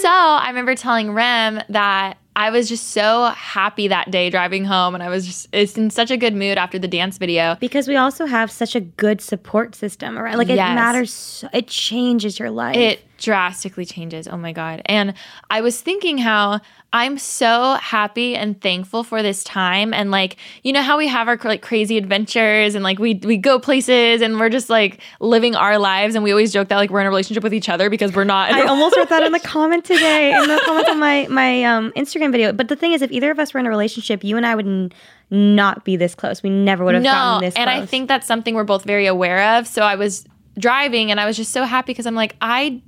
So 0.00 0.08
I 0.08 0.48
remember 0.48 0.74
telling 0.74 1.12
Rem 1.12 1.62
that 1.68 2.16
I 2.34 2.50
was 2.50 2.68
just 2.68 2.88
so 2.88 3.26
happy 3.26 3.88
that 3.88 4.10
day 4.10 4.30
driving 4.30 4.64
home 4.64 4.94
and 4.94 5.02
I 5.02 5.10
was 5.10 5.26
just 5.26 5.48
it's 5.52 5.76
in 5.76 5.90
such 5.90 6.10
a 6.10 6.16
good 6.16 6.34
mood 6.34 6.56
after 6.56 6.78
the 6.78 6.88
dance 6.88 7.18
video. 7.18 7.56
Because 7.60 7.86
we 7.86 7.96
also 7.96 8.24
have 8.24 8.50
such 8.50 8.74
a 8.74 8.80
good 8.80 9.20
support 9.20 9.74
system, 9.74 10.18
around. 10.18 10.38
Like 10.38 10.48
it 10.48 10.56
yes. 10.56 10.74
matters 10.74 11.12
so, 11.12 11.48
it 11.52 11.68
changes 11.68 12.38
your 12.38 12.50
life. 12.50 12.76
It 12.76 13.02
drastically 13.22 13.84
changes. 13.84 14.28
Oh 14.28 14.36
my 14.36 14.52
god. 14.52 14.82
And 14.86 15.14
I 15.50 15.60
was 15.60 15.80
thinking 15.80 16.18
how 16.18 16.60
I'm 16.92 17.16
so 17.16 17.74
happy 17.74 18.36
and 18.36 18.60
thankful 18.60 19.02
for 19.02 19.22
this 19.22 19.42
time 19.44 19.94
and 19.94 20.10
like 20.10 20.36
you 20.62 20.74
know 20.74 20.82
how 20.82 20.98
we 20.98 21.08
have 21.08 21.26
our 21.26 21.38
like 21.42 21.62
crazy 21.62 21.96
adventures 21.96 22.74
and 22.74 22.84
like 22.84 22.98
we 22.98 23.14
we 23.14 23.38
go 23.38 23.58
places 23.58 24.20
and 24.20 24.38
we're 24.38 24.50
just 24.50 24.68
like 24.68 25.00
living 25.18 25.54
our 25.54 25.78
lives 25.78 26.14
and 26.14 26.22
we 26.22 26.32
always 26.32 26.52
joke 26.52 26.68
that 26.68 26.76
like 26.76 26.90
we're 26.90 27.00
in 27.00 27.06
a 27.06 27.10
relationship 27.10 27.42
with 27.42 27.54
each 27.54 27.70
other 27.70 27.88
because 27.88 28.14
we're 28.14 28.24
not. 28.24 28.52
I 28.52 28.66
almost 28.66 28.96
wrote 28.96 29.08
that 29.08 29.22
in 29.22 29.32
the 29.32 29.40
comment 29.54 29.84
today 29.86 30.34
in 30.34 30.48
the 30.48 30.60
comments 30.66 30.90
on 30.90 31.00
my 31.00 31.26
my 31.30 31.64
um, 31.64 31.92
Instagram 31.96 32.30
video. 32.32 32.52
But 32.52 32.68
the 32.68 32.76
thing 32.76 32.92
is, 32.92 33.00
if 33.00 33.10
either 33.10 33.30
of 33.30 33.38
us 33.38 33.54
were 33.54 33.60
in 33.60 33.66
a 33.66 33.70
relationship, 33.70 34.22
you 34.22 34.36
and 34.36 34.44
I 34.44 34.54
would 34.54 34.66
n- 34.66 34.92
not 35.30 35.84
be 35.84 35.96
this 35.96 36.14
close. 36.14 36.42
We 36.42 36.50
never 36.50 36.84
would 36.84 36.94
have 36.94 37.02
no, 37.02 37.10
gotten 37.10 37.44
this. 37.46 37.54
And 37.54 37.70
I 37.70 37.86
think 37.86 38.08
that's 38.08 38.26
something 38.26 38.54
we're 38.54 38.64
both 38.64 38.84
very 38.84 39.06
aware 39.06 39.56
of. 39.58 39.66
So 39.66 39.82
I 39.82 39.94
was 39.94 40.26
driving 40.58 41.10
and 41.10 41.18
I 41.18 41.24
was 41.24 41.36
just 41.36 41.52
so 41.52 41.64
happy 41.64 41.92
because 41.92 42.06
I'm 42.06 42.14
like 42.14 42.36
I 42.42 42.82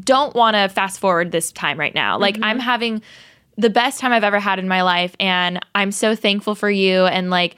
don't 0.00 0.34
want 0.34 0.54
to 0.54 0.68
fast 0.68 1.00
forward 1.00 1.32
this 1.32 1.52
time 1.52 1.78
right 1.78 1.94
now. 1.94 2.18
Like 2.18 2.34
mm-hmm. 2.34 2.44
I'm 2.44 2.58
having 2.58 3.02
the 3.56 3.70
best 3.70 3.98
time 3.98 4.12
I've 4.12 4.24
ever 4.24 4.38
had 4.38 4.58
in 4.58 4.68
my 4.68 4.82
life. 4.82 5.16
And 5.18 5.58
I'm 5.74 5.90
so 5.90 6.14
thankful 6.14 6.54
for 6.54 6.70
you. 6.70 7.06
And 7.06 7.28
like, 7.28 7.56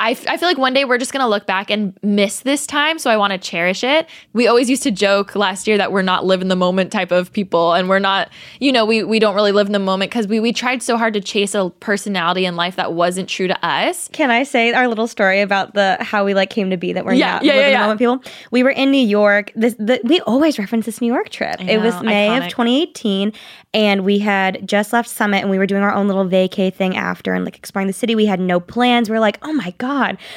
I, 0.00 0.12
f- 0.12 0.26
I 0.26 0.38
feel 0.38 0.48
like 0.48 0.56
one 0.56 0.72
day 0.72 0.86
we're 0.86 0.96
just 0.96 1.12
going 1.12 1.22
to 1.22 1.28
look 1.28 1.44
back 1.44 1.70
and 1.70 1.96
miss 2.02 2.40
this 2.40 2.66
time. 2.66 2.98
So 2.98 3.10
I 3.10 3.18
want 3.18 3.32
to 3.32 3.38
cherish 3.38 3.84
it. 3.84 4.08
We 4.32 4.48
always 4.48 4.70
used 4.70 4.82
to 4.84 4.90
joke 4.90 5.36
last 5.36 5.68
year 5.68 5.76
that 5.76 5.92
we're 5.92 6.00
not 6.00 6.24
live 6.24 6.40
in 6.40 6.48
the 6.48 6.56
moment 6.56 6.90
type 6.90 7.12
of 7.12 7.30
people. 7.32 7.74
And 7.74 7.86
we're 7.86 7.98
not, 7.98 8.30
you 8.60 8.72
know, 8.72 8.86
we, 8.86 9.04
we 9.04 9.18
don't 9.18 9.34
really 9.34 9.52
live 9.52 9.66
in 9.66 9.74
the 9.74 9.78
moment 9.78 10.10
because 10.10 10.26
we, 10.26 10.40
we 10.40 10.54
tried 10.54 10.82
so 10.82 10.96
hard 10.96 11.12
to 11.14 11.20
chase 11.20 11.54
a 11.54 11.68
personality 11.80 12.46
in 12.46 12.56
life 12.56 12.76
that 12.76 12.94
wasn't 12.94 13.28
true 13.28 13.46
to 13.46 13.66
us. 13.66 14.08
Can 14.08 14.30
I 14.30 14.42
say 14.42 14.72
our 14.72 14.88
little 14.88 15.06
story 15.06 15.42
about 15.42 15.74
the 15.74 15.98
how 16.00 16.24
we 16.24 16.32
like 16.32 16.48
came 16.48 16.70
to 16.70 16.78
be 16.78 16.94
that 16.94 17.04
we're 17.04 17.12
yeah, 17.12 17.34
not 17.34 17.44
yeah, 17.44 17.52
live 17.52 17.60
yeah, 17.60 17.66
in 17.66 17.72
the 17.72 17.78
moment 17.78 17.98
people? 17.98 18.22
We 18.50 18.62
were 18.62 18.70
in 18.70 18.90
New 18.90 19.06
York. 19.06 19.52
This 19.54 19.74
the, 19.74 20.00
We 20.04 20.20
always 20.22 20.58
reference 20.58 20.86
this 20.86 21.02
New 21.02 21.12
York 21.12 21.28
trip. 21.28 21.60
Know, 21.60 21.70
it 21.70 21.78
was 21.78 22.00
May 22.02 22.28
iconic. 22.28 22.46
of 22.46 22.50
2018 22.52 23.32
and 23.72 24.04
we 24.04 24.18
had 24.18 24.66
just 24.66 24.92
left 24.92 25.08
Summit 25.08 25.42
and 25.42 25.50
we 25.50 25.58
were 25.58 25.66
doing 25.66 25.82
our 25.82 25.92
own 25.92 26.08
little 26.08 26.24
vacay 26.24 26.74
thing 26.74 26.96
after 26.96 27.34
and 27.34 27.44
like 27.44 27.56
exploring 27.56 27.86
the 27.86 27.92
city. 27.92 28.14
We 28.14 28.26
had 28.26 28.40
no 28.40 28.58
plans. 28.58 29.08
We 29.08 29.16
are 29.16 29.20
like, 29.20 29.38
oh 29.42 29.52
my 29.52 29.74
God, 29.78 29.89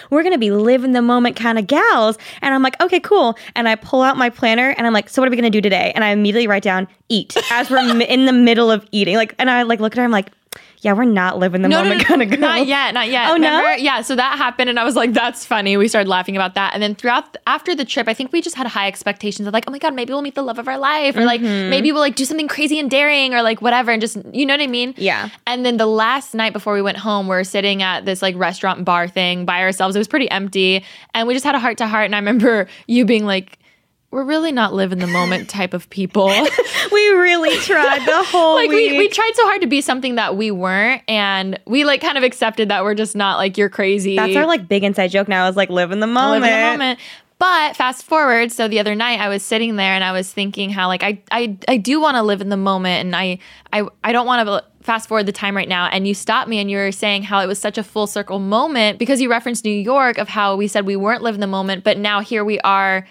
we're 0.09 0.23
going 0.23 0.33
to 0.33 0.39
be 0.39 0.51
living 0.51 0.91
the 0.91 1.01
moment 1.01 1.35
kind 1.35 1.57
of 1.57 1.67
gals. 1.67 2.17
And 2.41 2.53
I'm 2.53 2.61
like, 2.61 2.79
okay, 2.81 2.99
cool. 2.99 3.37
And 3.55 3.67
I 3.67 3.75
pull 3.75 4.01
out 4.01 4.17
my 4.17 4.29
planner 4.29 4.73
and 4.77 4.87
I'm 4.87 4.93
like, 4.93 5.09
so 5.09 5.21
what 5.21 5.27
are 5.27 5.31
we 5.31 5.37
going 5.37 5.51
to 5.51 5.57
do 5.57 5.61
today? 5.61 5.91
And 5.95 6.03
I 6.03 6.09
immediately 6.09 6.47
write 6.47 6.63
down 6.63 6.87
eat 7.09 7.35
as 7.51 7.69
we're 7.69 7.79
in 8.01 8.25
the 8.25 8.33
middle 8.33 8.71
of 8.71 8.87
eating. 8.91 9.15
Like, 9.15 9.35
and 9.37 9.49
I 9.49 9.63
like 9.63 9.79
look 9.79 9.93
at 9.93 9.97
her, 9.97 10.03
I'm 10.03 10.11
like, 10.11 10.31
yeah, 10.83 10.91
we're 10.91 11.05
not 11.05 11.39
living 11.39 11.61
the 11.61 11.69
no, 11.69 11.77
moment 11.77 11.99
no, 11.99 12.01
no, 12.01 12.03
kind 12.03 12.21
of 12.21 12.29
girl. 12.29 12.39
Not 12.39 12.67
yet, 12.67 12.93
not 12.93 13.09
yet. 13.09 13.29
Oh 13.29 13.35
Remember? 13.35 13.69
no, 13.69 13.75
yeah. 13.75 14.01
So 14.01 14.17
that 14.17 14.37
happened, 14.37 14.69
and 14.69 14.77
I 14.77 14.83
was 14.83 14.97
like, 14.97 15.13
"That's 15.13 15.45
funny." 15.45 15.77
We 15.77 15.87
started 15.87 16.09
laughing 16.09 16.35
about 16.35 16.55
that, 16.55 16.73
and 16.73 16.83
then 16.83 16.93
throughout 16.93 17.37
after 17.47 17.73
the 17.73 17.85
trip, 17.85 18.09
I 18.09 18.13
think 18.13 18.33
we 18.33 18.41
just 18.41 18.57
had 18.57 18.67
high 18.67 18.87
expectations 18.87 19.47
of 19.47 19.53
like, 19.53 19.63
"Oh 19.65 19.71
my 19.71 19.77
god, 19.77 19.93
maybe 19.93 20.11
we'll 20.11 20.21
meet 20.21 20.35
the 20.35 20.41
love 20.41 20.59
of 20.59 20.67
our 20.67 20.77
life," 20.77 21.15
or 21.15 21.19
mm-hmm. 21.19 21.25
like 21.25 21.41
maybe 21.41 21.93
we'll 21.93 22.01
like 22.01 22.17
do 22.17 22.25
something 22.25 22.49
crazy 22.49 22.79
and 22.79 22.91
daring, 22.91 23.33
or 23.33 23.41
like 23.41 23.61
whatever, 23.61 23.91
and 23.91 24.01
just 24.01 24.17
you 24.33 24.45
know 24.45 24.53
what 24.53 24.61
I 24.61 24.67
mean? 24.67 24.93
Yeah. 24.97 25.29
And 25.47 25.65
then 25.65 25.77
the 25.77 25.85
last 25.85 26.33
night 26.33 26.51
before 26.51 26.73
we 26.73 26.81
went 26.81 26.97
home, 26.97 27.29
we 27.29 27.35
are 27.37 27.45
sitting 27.45 27.81
at 27.81 28.03
this 28.03 28.21
like 28.21 28.35
restaurant 28.35 28.83
bar 28.83 29.07
thing 29.07 29.45
by 29.45 29.61
ourselves. 29.61 29.95
It 29.95 29.99
was 29.99 30.09
pretty 30.09 30.29
empty, 30.29 30.83
and 31.13 31.29
we 31.29 31.33
just 31.33 31.45
had 31.45 31.55
a 31.55 31.59
heart 31.59 31.77
to 31.77 31.87
heart. 31.87 32.05
And 32.05 32.15
I 32.15 32.17
remember 32.19 32.67
you 32.87 33.05
being 33.05 33.25
like 33.25 33.57
we're 34.13 34.23
really 34.23 34.51
not 34.51 34.73
live 34.73 34.91
in 34.91 34.99
the 34.99 35.07
moment 35.07 35.49
type 35.49 35.73
of 35.73 35.89
people. 35.89 36.27
we 36.91 37.07
really 37.09 37.57
tried 37.57 38.05
the 38.05 38.23
whole 38.27 38.53
like 38.53 38.69
week. 38.69 38.91
we 38.91 38.99
we 38.99 39.09
tried 39.09 39.31
so 39.33 39.43
hard 39.45 39.61
to 39.61 39.67
be 39.67 39.81
something 39.81 40.15
that 40.15 40.37
we 40.37 40.51
weren't, 40.51 41.01
and 41.07 41.59
we 41.65 41.83
like 41.83 41.99
kind 41.99 42.17
of 42.17 42.23
accepted 42.23 42.69
that 42.69 42.83
we're 42.83 42.93
just 42.93 43.15
not 43.15 43.37
like 43.37 43.57
you're 43.57 43.69
crazy. 43.69 44.15
That's 44.15 44.35
our 44.35 44.45
like 44.45 44.67
big 44.67 44.83
inside 44.83 45.07
joke 45.07 45.27
now. 45.27 45.47
Is 45.47 45.55
like 45.55 45.71
live 45.71 45.91
in 45.91 45.99
the 45.99 46.07
moment. 46.07 46.43
Live 46.43 46.53
in 46.53 46.59
the 46.59 46.71
moment. 46.71 46.99
But 47.39 47.75
fast 47.75 48.05
forward, 48.05 48.51
so 48.51 48.67
the 48.67 48.79
other 48.79 48.93
night 48.93 49.19
I 49.19 49.27
was 49.29 49.43
sitting 49.43 49.75
there 49.75 49.93
and 49.93 50.03
I 50.03 50.11
was 50.11 50.31
thinking 50.31 50.69
how 50.69 50.87
like 50.87 51.01
I 51.01 51.19
I 51.31 51.57
I 51.67 51.77
do 51.77 51.99
want 51.99 52.15
to 52.15 52.21
live 52.21 52.39
in 52.39 52.49
the 52.49 52.57
moment, 52.57 53.05
and 53.05 53.15
I 53.15 53.39
I 53.73 53.87
I 54.03 54.11
don't 54.11 54.27
want 54.27 54.47
to 54.47 54.63
fast 54.83 55.09
forward 55.09 55.25
the 55.25 55.31
time 55.31 55.55
right 55.55 55.69
now 55.69 55.85
and 55.85 56.05
you 56.05 56.13
stopped 56.13 56.49
me 56.49 56.59
and 56.59 56.69
you 56.69 56.75
were 56.75 56.91
saying 56.91 57.23
how 57.23 57.39
it 57.39 57.47
was 57.47 57.57
such 57.57 57.77
a 57.77 57.83
full 57.83 58.05
circle 58.05 58.37
moment 58.37 58.99
because 58.99 59.21
you 59.21 59.29
referenced 59.29 59.63
New 59.63 59.71
York 59.71 60.17
of 60.17 60.27
how 60.27 60.57
we 60.57 60.67
said 60.67 60.85
we 60.85 60.97
weren't 60.97 61.21
living 61.21 61.39
the 61.39 61.47
moment 61.47 61.85
but 61.85 61.97
now 61.97 62.19
here 62.19 62.43
we 62.43 62.59
are 62.59 63.07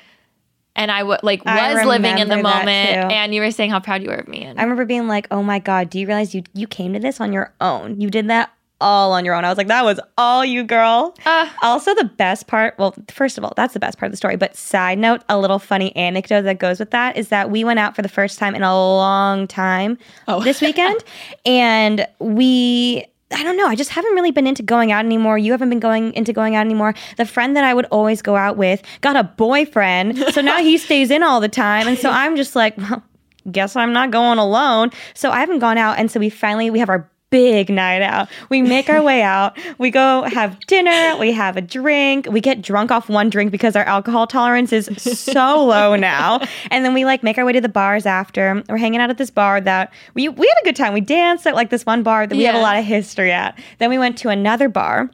and 0.76 0.90
I 0.90 1.00
w- 1.00 1.18
like 1.22 1.44
was 1.44 1.84
living 1.84 2.18
in 2.18 2.28
the 2.28 2.36
moment. 2.36 2.68
and 2.68 3.34
you 3.34 3.40
were 3.40 3.50
saying 3.50 3.70
how 3.70 3.80
proud 3.80 4.02
you 4.02 4.08
were 4.08 4.16
of 4.16 4.28
me 4.28 4.42
and 4.42 4.58
I 4.58 4.62
remember 4.62 4.84
being 4.84 5.08
like 5.08 5.26
oh 5.30 5.42
my 5.42 5.58
god 5.58 5.90
do 5.90 5.98
you 5.98 6.06
realize 6.06 6.34
you 6.34 6.42
you 6.54 6.66
came 6.66 6.92
to 6.92 6.98
this 6.98 7.20
on 7.20 7.32
your 7.32 7.52
own? 7.60 8.00
You 8.00 8.10
did 8.10 8.28
that 8.28 8.52
all 8.80 9.12
on 9.12 9.24
your 9.24 9.34
own. 9.34 9.44
I 9.44 9.48
was 9.48 9.58
like 9.58 9.68
that 9.68 9.84
was 9.84 10.00
all 10.18 10.44
you 10.44 10.64
girl. 10.64 11.16
Uh, 11.24 11.48
also 11.62 11.94
the 11.94 12.04
best 12.04 12.46
part 12.46 12.74
well 12.78 12.94
first 13.08 13.38
of 13.38 13.44
all 13.44 13.52
that's 13.56 13.74
the 13.74 13.80
best 13.80 13.98
part 13.98 14.08
of 14.08 14.12
the 14.12 14.16
story. 14.16 14.36
But 14.36 14.56
side 14.56 14.98
note 14.98 15.22
a 15.28 15.38
little 15.38 15.58
funny 15.58 15.94
anecdote 15.96 16.42
that 16.42 16.58
goes 16.58 16.78
with 16.78 16.90
that 16.90 17.16
is 17.16 17.28
that 17.28 17.50
we 17.50 17.64
went 17.64 17.78
out 17.78 17.94
for 17.94 18.02
the 18.02 18.08
first 18.08 18.38
time 18.38 18.54
in 18.54 18.62
a 18.62 18.74
long 18.74 19.46
time 19.46 19.98
oh. 20.28 20.42
this 20.42 20.60
weekend 20.62 21.02
and 21.46 22.06
we 22.18 23.06
I 23.34 23.42
don't 23.42 23.56
know. 23.56 23.66
I 23.66 23.74
just 23.74 23.90
haven't 23.90 24.12
really 24.14 24.30
been 24.30 24.46
into 24.46 24.62
going 24.62 24.92
out 24.92 25.04
anymore. 25.04 25.38
You 25.38 25.52
haven't 25.52 25.70
been 25.70 25.80
going 25.80 26.12
into 26.14 26.32
going 26.32 26.56
out 26.56 26.64
anymore. 26.64 26.94
The 27.16 27.26
friend 27.26 27.56
that 27.56 27.64
I 27.64 27.74
would 27.74 27.86
always 27.86 28.22
go 28.22 28.36
out 28.36 28.56
with 28.56 28.82
got 29.00 29.16
a 29.16 29.24
boyfriend. 29.24 30.18
So 30.32 30.40
now 30.40 30.58
he 30.58 30.78
stays 30.78 31.10
in 31.10 31.22
all 31.22 31.40
the 31.40 31.48
time. 31.48 31.88
And 31.88 31.98
so 31.98 32.10
I'm 32.10 32.36
just 32.36 32.54
like, 32.54 32.76
well, 32.78 33.02
guess 33.50 33.76
I'm 33.76 33.92
not 33.92 34.10
going 34.10 34.38
alone. 34.38 34.90
So 35.14 35.30
I 35.30 35.40
haven't 35.40 35.58
gone 35.58 35.78
out. 35.78 35.98
And 35.98 36.10
so 36.10 36.20
we 36.20 36.30
finally, 36.30 36.70
we 36.70 36.78
have 36.78 36.88
our 36.88 37.10
big 37.32 37.70
night 37.70 38.02
out. 38.02 38.28
We 38.50 38.62
make 38.62 38.88
our 38.90 39.02
way 39.02 39.22
out. 39.22 39.58
We 39.78 39.90
go 39.90 40.22
have 40.24 40.60
dinner. 40.66 41.16
We 41.18 41.32
have 41.32 41.56
a 41.56 41.62
drink. 41.62 42.28
We 42.30 42.40
get 42.40 42.62
drunk 42.62 42.92
off 42.92 43.08
one 43.08 43.30
drink 43.30 43.50
because 43.50 43.74
our 43.74 43.84
alcohol 43.84 44.26
tolerance 44.26 44.72
is 44.72 44.90
so 45.02 45.64
low 45.64 45.96
now. 45.96 46.40
And 46.70 46.84
then 46.84 46.94
we 46.94 47.04
like 47.04 47.22
make 47.22 47.38
our 47.38 47.44
way 47.44 47.52
to 47.54 47.60
the 47.60 47.70
bars 47.70 48.06
after. 48.06 48.62
We're 48.68 48.76
hanging 48.76 49.00
out 49.00 49.10
at 49.10 49.18
this 49.18 49.30
bar 49.30 49.60
that 49.62 49.92
we 50.14 50.28
we 50.28 50.46
had 50.46 50.56
a 50.62 50.64
good 50.64 50.76
time. 50.76 50.92
We 50.92 51.00
danced 51.00 51.46
at 51.46 51.54
like 51.54 51.70
this 51.70 51.86
one 51.86 52.02
bar 52.02 52.26
that 52.26 52.36
we 52.36 52.42
yeah. 52.42 52.52
have 52.52 52.60
a 52.60 52.62
lot 52.62 52.76
of 52.76 52.84
history 52.84 53.32
at. 53.32 53.58
Then 53.78 53.88
we 53.88 53.98
went 53.98 54.18
to 54.18 54.28
another 54.28 54.68
bar. 54.68 55.10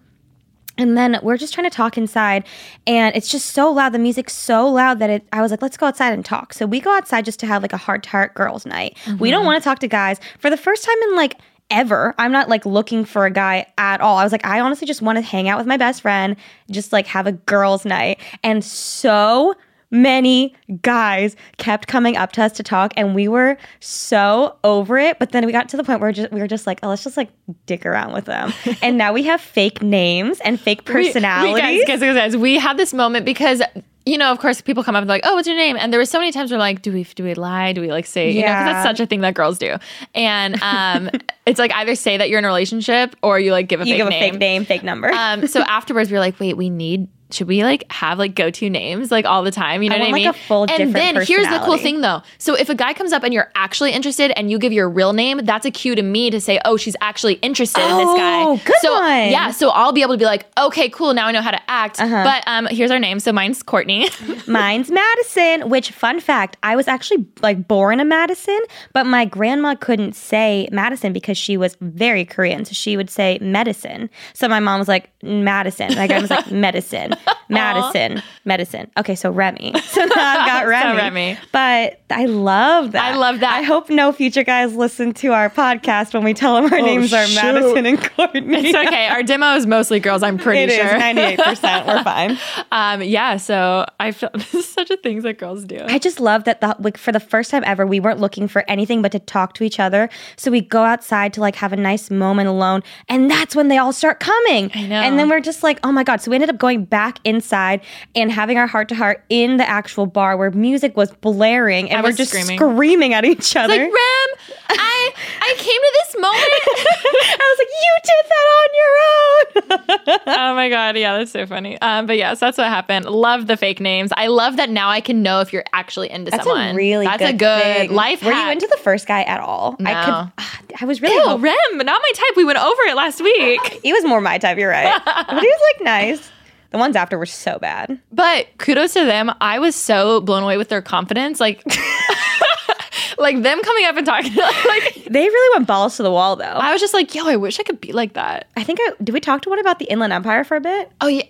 And 0.76 0.96
then 0.96 1.18
we're 1.24 1.36
just 1.36 1.52
trying 1.52 1.68
to 1.68 1.74
talk 1.74 1.98
inside, 1.98 2.44
and 2.86 3.14
it's 3.16 3.28
just 3.28 3.46
so 3.46 3.68
loud. 3.72 3.92
The 3.92 3.98
music's 3.98 4.32
so 4.32 4.68
loud 4.68 5.00
that 5.00 5.10
it. 5.10 5.26
I 5.32 5.42
was 5.42 5.50
like, 5.50 5.60
let's 5.60 5.76
go 5.76 5.86
outside 5.86 6.12
and 6.12 6.24
talk. 6.24 6.54
So 6.54 6.66
we 6.66 6.78
go 6.78 6.96
outside 6.96 7.24
just 7.24 7.40
to 7.40 7.46
have 7.46 7.62
like 7.62 7.72
a 7.72 7.76
heart 7.76 8.04
to 8.04 8.10
heart 8.10 8.34
girls' 8.34 8.64
night. 8.64 8.96
Mm-hmm. 9.04 9.18
We 9.18 9.32
don't 9.32 9.44
want 9.44 9.60
to 9.60 9.64
talk 9.68 9.80
to 9.80 9.88
guys 9.88 10.20
for 10.38 10.50
the 10.50 10.56
first 10.56 10.84
time 10.84 10.96
in 11.08 11.16
like 11.16 11.34
ever. 11.70 12.14
I'm 12.18 12.32
not 12.32 12.48
like 12.48 12.64
looking 12.66 13.04
for 13.04 13.26
a 13.26 13.30
guy 13.30 13.66
at 13.76 14.00
all. 14.00 14.16
I 14.16 14.24
was 14.24 14.32
like, 14.32 14.46
I 14.46 14.60
honestly 14.60 14.86
just 14.86 15.02
want 15.02 15.16
to 15.16 15.22
hang 15.22 15.48
out 15.48 15.58
with 15.58 15.66
my 15.66 15.76
best 15.76 16.02
friend, 16.02 16.36
just 16.70 16.92
like 16.92 17.06
have 17.06 17.26
a 17.26 17.32
girls' 17.32 17.84
night. 17.84 18.20
And 18.42 18.64
so 18.64 19.54
many 19.90 20.54
guys 20.82 21.34
kept 21.56 21.86
coming 21.86 22.16
up 22.16 22.32
to 22.32 22.42
us 22.42 22.52
to 22.52 22.62
talk 22.62 22.92
and 22.96 23.14
we 23.14 23.26
were 23.26 23.56
so 23.80 24.54
over 24.62 24.98
it 24.98 25.18
but 25.18 25.32
then 25.32 25.46
we 25.46 25.52
got 25.52 25.66
to 25.66 25.78
the 25.78 25.84
point 25.84 25.98
where 25.98 26.12
just, 26.12 26.30
we 26.30 26.40
were 26.40 26.46
just 26.46 26.66
like 26.66 26.78
oh 26.82 26.88
let's 26.88 27.02
just 27.02 27.16
like 27.16 27.30
dick 27.64 27.86
around 27.86 28.12
with 28.12 28.26
them 28.26 28.52
and 28.82 28.98
now 28.98 29.14
we 29.14 29.22
have 29.22 29.40
fake 29.40 29.82
names 29.82 30.40
and 30.40 30.60
fake 30.60 30.84
personalities 30.84 31.54
we, 31.54 31.54
we 31.54 31.84
guys, 31.86 32.00
guys, 32.00 32.14
guys, 32.14 32.36
we 32.36 32.58
had 32.58 32.76
this 32.76 32.92
moment 32.92 33.24
because 33.24 33.62
you 34.08 34.16
know, 34.16 34.32
of 34.32 34.38
course, 34.38 34.60
people 34.60 34.82
come 34.82 34.96
up 34.96 35.02
and 35.02 35.08
like, 35.08 35.22
"Oh, 35.24 35.34
what's 35.34 35.46
your 35.46 35.56
name?" 35.56 35.76
And 35.78 35.92
there 35.92 36.00
were 36.00 36.06
so 36.06 36.18
many 36.18 36.32
times 36.32 36.50
where 36.50 36.58
like, 36.58 36.82
"Do 36.82 36.92
we 36.92 37.04
do 37.04 37.24
we 37.24 37.34
lie? 37.34 37.72
Do 37.72 37.80
we 37.80 37.90
like 37.90 38.06
say?" 38.06 38.30
You 38.30 38.40
yeah. 38.40 38.64
know, 38.64 38.72
that's 38.72 38.88
such 38.88 39.00
a 39.00 39.06
thing 39.06 39.20
that 39.20 39.34
girls 39.34 39.58
do. 39.58 39.76
And 40.14 40.60
um, 40.62 41.10
it's 41.46 41.58
like 41.58 41.72
either 41.72 41.94
say 41.94 42.16
that 42.16 42.30
you're 42.30 42.38
in 42.38 42.44
a 42.44 42.48
relationship 42.48 43.14
or 43.22 43.38
you 43.38 43.52
like 43.52 43.68
give 43.68 43.80
a 43.80 43.84
you 43.84 43.92
fake 43.92 43.98
give 43.98 44.08
name. 44.08 44.22
a 44.22 44.30
fake 44.30 44.40
name, 44.40 44.64
fake 44.64 44.82
number. 44.82 45.10
Um, 45.12 45.46
so 45.46 45.60
afterwards, 45.66 46.10
we 46.10 46.16
are 46.16 46.20
like, 46.20 46.40
"Wait, 46.40 46.56
we 46.56 46.70
need 46.70 47.08
should 47.30 47.46
we 47.46 47.62
like 47.62 47.90
have 47.92 48.18
like 48.18 48.34
go 48.34 48.50
to 48.50 48.70
names 48.70 49.10
like 49.10 49.24
all 49.24 49.42
the 49.42 49.50
time? 49.50 49.82
You 49.82 49.90
know 49.90 49.96
I 49.96 50.00
what 50.00 50.08
I 50.08 50.12
mean? 50.12 50.26
Like 50.26 50.36
a 50.36 50.38
full 50.38 50.66
and 50.68 50.94
then 50.94 51.16
here's 51.16 51.48
the 51.48 51.60
cool 51.64 51.76
thing 51.76 52.00
though. 52.00 52.22
So 52.38 52.54
if 52.54 52.68
a 52.68 52.74
guy 52.74 52.94
comes 52.94 53.12
up 53.12 53.22
and 53.22 53.34
you're 53.34 53.50
actually 53.54 53.92
interested 53.92 54.30
and 54.36 54.50
you 54.50 54.58
give 54.58 54.72
your 54.72 54.88
real 54.88 55.12
name, 55.12 55.38
that's 55.44 55.66
a 55.66 55.70
cue 55.70 55.94
to 55.94 56.02
me 56.02 56.30
to 56.30 56.40
say, 56.40 56.60
oh, 56.64 56.76
she's 56.76 56.96
actually 57.00 57.34
interested 57.34 57.82
oh, 57.82 57.90
in 57.90 58.06
this 58.06 58.16
guy. 58.16 58.42
Oh, 58.44 58.60
good 58.64 58.76
so 58.80 58.92
one. 58.92 59.30
yeah, 59.30 59.50
so 59.50 59.70
I'll 59.70 59.92
be 59.92 60.02
able 60.02 60.14
to 60.14 60.18
be 60.18 60.24
like, 60.24 60.46
okay, 60.58 60.88
cool, 60.88 61.12
now 61.12 61.26
I 61.26 61.32
know 61.32 61.42
how 61.42 61.50
to 61.50 61.70
act. 61.70 62.00
Uh-huh. 62.00 62.24
But 62.24 62.44
um, 62.46 62.66
here's 62.66 62.90
our 62.90 62.98
name. 62.98 63.20
So 63.20 63.32
mine's 63.32 63.62
Courtney. 63.62 64.08
mine's 64.46 64.90
Madison. 64.90 65.68
Which 65.68 65.90
fun 65.90 66.20
fact, 66.20 66.56
I 66.62 66.76
was 66.76 66.88
actually 66.88 67.26
like 67.42 67.68
born 67.68 68.00
a 68.00 68.04
Madison, 68.04 68.58
but 68.92 69.04
my 69.04 69.24
grandma 69.24 69.74
couldn't 69.74 70.14
say 70.14 70.68
Madison 70.72 71.12
because 71.12 71.36
she 71.36 71.56
was 71.56 71.76
very 71.80 72.24
Korean, 72.24 72.64
so 72.64 72.72
she 72.72 72.96
would 72.96 73.10
say 73.10 73.38
medicine. 73.40 74.08
So 74.32 74.48
my 74.48 74.60
mom 74.60 74.78
was 74.78 74.88
like 74.88 75.10
Madison. 75.22 75.94
My 75.94 76.06
grandma 76.06 76.22
was 76.22 76.30
like 76.30 76.50
medicine. 76.50 77.14
Madison, 77.48 78.22
medicine. 78.44 78.90
Okay, 78.98 79.14
so 79.14 79.30
Remi. 79.30 79.72
So 79.88 80.04
now 80.04 80.12
I've 80.16 80.46
got 80.46 80.66
Remi. 80.68 80.96
Remi. 80.98 81.38
But 81.50 82.00
I 82.10 82.26
love 82.26 82.92
that. 82.92 83.04
I 83.14 83.16
love 83.16 83.40
that. 83.40 83.52
I 83.54 83.62
hope 83.62 83.88
no 83.90 84.12
future 84.12 84.44
guys 84.44 84.74
listen 84.74 85.12
to 85.14 85.32
our 85.32 85.48
podcast 85.50 86.12
when 86.14 86.22
we 86.24 86.34
tell 86.34 86.54
them 86.60 86.72
our 86.72 86.80
names 86.80 87.12
are. 87.12 87.26
Madison 87.34 87.86
and 87.86 88.00
Courtney. 88.00 88.68
It's 88.68 88.76
okay. 88.76 89.08
Our 89.08 89.22
demo 89.22 89.54
is 89.56 89.66
mostly 89.66 89.98
girls. 89.98 90.22
I'm 90.22 90.36
pretty 90.38 90.60
It 90.60 90.70
is 90.70 90.76
sure. 90.76 91.00
98%. 91.00 91.86
We're 91.86 92.04
fine. 92.04 92.38
Um, 92.70 93.02
yeah. 93.02 93.38
So 93.38 93.86
I 93.98 94.12
feel 94.12 94.30
this 94.34 94.54
is 94.54 94.68
such 94.68 94.90
a 94.90 94.96
thing 94.98 95.22
that 95.22 95.38
girls 95.38 95.64
do. 95.64 95.80
I 95.86 95.98
just 95.98 96.20
love 96.20 96.44
that 96.44 96.60
the 96.60 96.76
like 96.78 96.98
for 96.98 97.12
the 97.12 97.20
first 97.20 97.50
time 97.50 97.62
ever, 97.66 97.86
we 97.86 97.98
weren't 97.98 98.20
looking 98.20 98.46
for 98.46 98.62
anything 98.68 99.00
but 99.02 99.10
to 99.12 99.18
talk 99.18 99.54
to 99.54 99.64
each 99.64 99.80
other. 99.80 100.10
So 100.36 100.50
we 100.50 100.60
go 100.60 100.82
outside 100.84 101.32
to 101.34 101.40
like 101.40 101.56
have 101.56 101.72
a 101.72 101.76
nice 101.76 102.10
moment 102.10 102.48
alone, 102.48 102.82
and 103.08 103.30
that's 103.30 103.56
when 103.56 103.68
they 103.68 103.78
all 103.78 103.92
start 103.92 104.20
coming. 104.20 104.70
I 104.74 104.86
know. 104.86 105.00
And 105.00 105.18
then 105.18 105.28
we're 105.30 105.40
just 105.40 105.62
like, 105.62 105.80
oh 105.82 105.92
my 105.92 106.04
god! 106.04 106.20
So 106.20 106.30
we 106.30 106.36
ended 106.36 106.50
up 106.50 106.58
going 106.58 106.84
back 106.84 107.07
inside 107.24 107.80
and 108.14 108.30
having 108.32 108.58
our 108.58 108.66
heart 108.66 108.88
to 108.90 108.94
heart 108.94 109.24
in 109.28 109.56
the 109.56 109.68
actual 109.68 110.06
bar 110.06 110.36
where 110.36 110.50
music 110.50 110.96
was 110.96 111.10
blaring, 111.16 111.90
and 111.90 112.00
I 112.00 112.02
we're 112.02 112.12
just 112.12 112.30
screaming. 112.30 112.58
screaming 112.58 113.14
at 113.14 113.24
each 113.24 113.54
other. 113.56 113.68
like 113.68 113.80
Rem, 113.80 114.28
I 114.70 115.12
I 115.40 115.54
came 115.56 115.80
to 115.80 115.92
this 116.04 116.14
moment. 116.20 116.36
I 117.40 117.46
was 117.50 117.58
like, 117.58 117.68
you 117.84 117.92
did 118.04 118.24
that 118.28 118.46
on 118.58 118.68
your 118.78 120.18
own. 120.18 120.38
oh 120.50 120.54
my 120.54 120.68
god, 120.68 120.96
yeah, 120.96 121.16
that's 121.18 121.30
so 121.32 121.46
funny. 121.46 121.80
Um, 121.80 122.06
but 122.06 122.16
yes, 122.16 122.40
that's 122.40 122.58
what 122.58 122.68
happened. 122.68 123.06
Love 123.06 123.46
the 123.46 123.56
fake 123.56 123.80
names. 123.80 124.10
I 124.16 124.26
love 124.28 124.56
that 124.56 124.70
now 124.70 124.88
I 124.88 125.00
can 125.00 125.22
know 125.22 125.40
if 125.40 125.52
you're 125.52 125.64
actually 125.72 126.10
into 126.10 126.30
That's 126.30 126.44
someone. 126.44 126.68
a 126.70 126.74
really 126.74 127.06
that's 127.06 127.22
good 127.22 127.34
a 127.34 127.36
good 127.36 127.62
thing. 127.62 127.92
life 127.94 128.22
Were 128.24 128.32
hack. 128.32 128.46
you 128.46 128.52
into 128.52 128.66
the 128.70 128.78
first 128.82 129.06
guy 129.06 129.22
at 129.22 129.40
all? 129.40 129.76
I 129.84 129.92
No. 130.06 130.30
could. 130.36 130.74
I 130.80 130.84
was 130.84 131.00
really. 131.02 131.14
Ew, 131.14 131.38
Rem, 131.38 131.56
not 131.78 131.86
my 132.02 132.10
type. 132.14 132.36
We 132.36 132.44
went 132.44 132.58
over 132.58 132.82
it 132.88 132.94
last 132.96 133.20
week. 133.20 133.60
he 133.82 133.92
was 133.92 134.04
more 134.04 134.20
my 134.20 134.38
type. 134.38 134.58
You're 134.58 134.70
right, 134.70 135.00
but 135.04 135.40
he 135.40 135.46
was 135.48 135.60
like 135.74 135.84
nice. 135.84 136.30
The 136.70 136.78
ones 136.78 136.96
after 136.96 137.16
were 137.18 137.26
so 137.26 137.58
bad. 137.58 137.98
But 138.12 138.46
kudos 138.58 138.92
to 138.94 139.04
them. 139.04 139.32
I 139.40 139.58
was 139.58 139.74
so 139.74 140.20
blown 140.20 140.42
away 140.42 140.56
with 140.58 140.68
their 140.68 140.82
confidence. 140.82 141.40
Like, 141.40 141.64
like 143.18 143.42
them 143.42 143.62
coming 143.62 143.84
up 143.86 143.96
and 143.96 144.04
talking. 144.06 144.34
Like, 144.34 144.94
They 145.10 145.26
really 145.26 145.56
went 145.58 145.66
balls 145.66 145.96
to 145.96 146.02
the 146.02 146.10
wall, 146.10 146.36
though. 146.36 146.44
I 146.44 146.72
was 146.72 146.80
just 146.80 146.92
like, 146.92 147.14
yo, 147.14 147.26
I 147.26 147.36
wish 147.36 147.58
I 147.58 147.62
could 147.62 147.80
be 147.80 147.92
like 147.92 148.12
that. 148.14 148.48
I 148.56 148.64
think 148.64 148.78
I 148.82 148.92
did. 149.02 149.12
We 149.14 149.20
talk 149.20 149.40
to 149.42 149.48
one 149.50 149.58
about 149.58 149.78
the 149.78 149.86
Inland 149.86 150.12
Empire 150.12 150.44
for 150.44 150.56
a 150.56 150.60
bit. 150.60 150.92
Oh 151.00 151.06
yeah, 151.08 151.22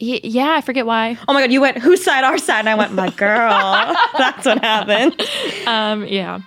Y- 0.00 0.20
yeah. 0.24 0.50
I 0.50 0.60
forget 0.60 0.84
why. 0.84 1.16
Oh 1.28 1.32
my 1.32 1.40
god, 1.40 1.50
you 1.52 1.60
went 1.62 1.78
whose 1.78 2.02
side, 2.04 2.24
our 2.24 2.36
side, 2.38 2.60
and 2.60 2.68
I 2.68 2.74
went 2.74 2.92
my 2.92 3.08
girl. 3.10 3.96
That's 4.18 4.44
what 4.44 4.58
happened. 4.62 5.18
Um, 5.66 6.06
yeah. 6.06 6.40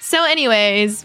So, 0.00 0.24
anyways, 0.24 1.04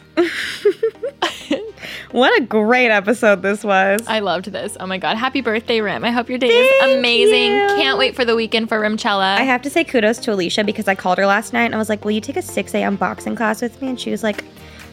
What 2.11 2.39
a 2.41 2.45
great 2.45 2.89
episode 2.89 3.41
this 3.41 3.63
was. 3.63 4.01
I 4.07 4.19
loved 4.19 4.45
this. 4.45 4.77
Oh 4.79 4.85
my 4.87 4.97
god, 4.97 5.17
happy 5.17 5.41
birthday, 5.41 5.81
Rem! 5.81 6.05
I 6.05 6.11
hope 6.11 6.29
your 6.29 6.37
day 6.37 6.47
Thank 6.47 6.91
is 6.91 6.97
amazing. 6.99 7.51
you. 7.51 7.67
Can't 7.75 7.97
wait 7.97 8.15
for 8.15 8.23
the 8.23 8.35
weekend 8.35 8.69
for 8.69 8.79
Remchella. 8.79 9.35
I 9.37 9.41
have 9.43 9.61
to 9.63 9.69
say 9.69 9.83
kudos 9.83 10.17
to 10.19 10.31
Alisha 10.31 10.65
because 10.65 10.87
I 10.87 10.95
called 10.95 11.17
her 11.17 11.25
last 11.25 11.51
night 11.51 11.65
and 11.65 11.75
I 11.75 11.77
was 11.77 11.89
like, 11.89 12.05
"Will 12.05 12.11
you 12.11 12.21
take 12.21 12.37
a 12.37 12.41
6 12.41 12.73
a.m. 12.75 12.95
boxing 12.95 13.35
class 13.35 13.61
with 13.61 13.81
me?" 13.81 13.89
And 13.89 13.99
she 13.99 14.11
was 14.11 14.23
like, 14.23 14.43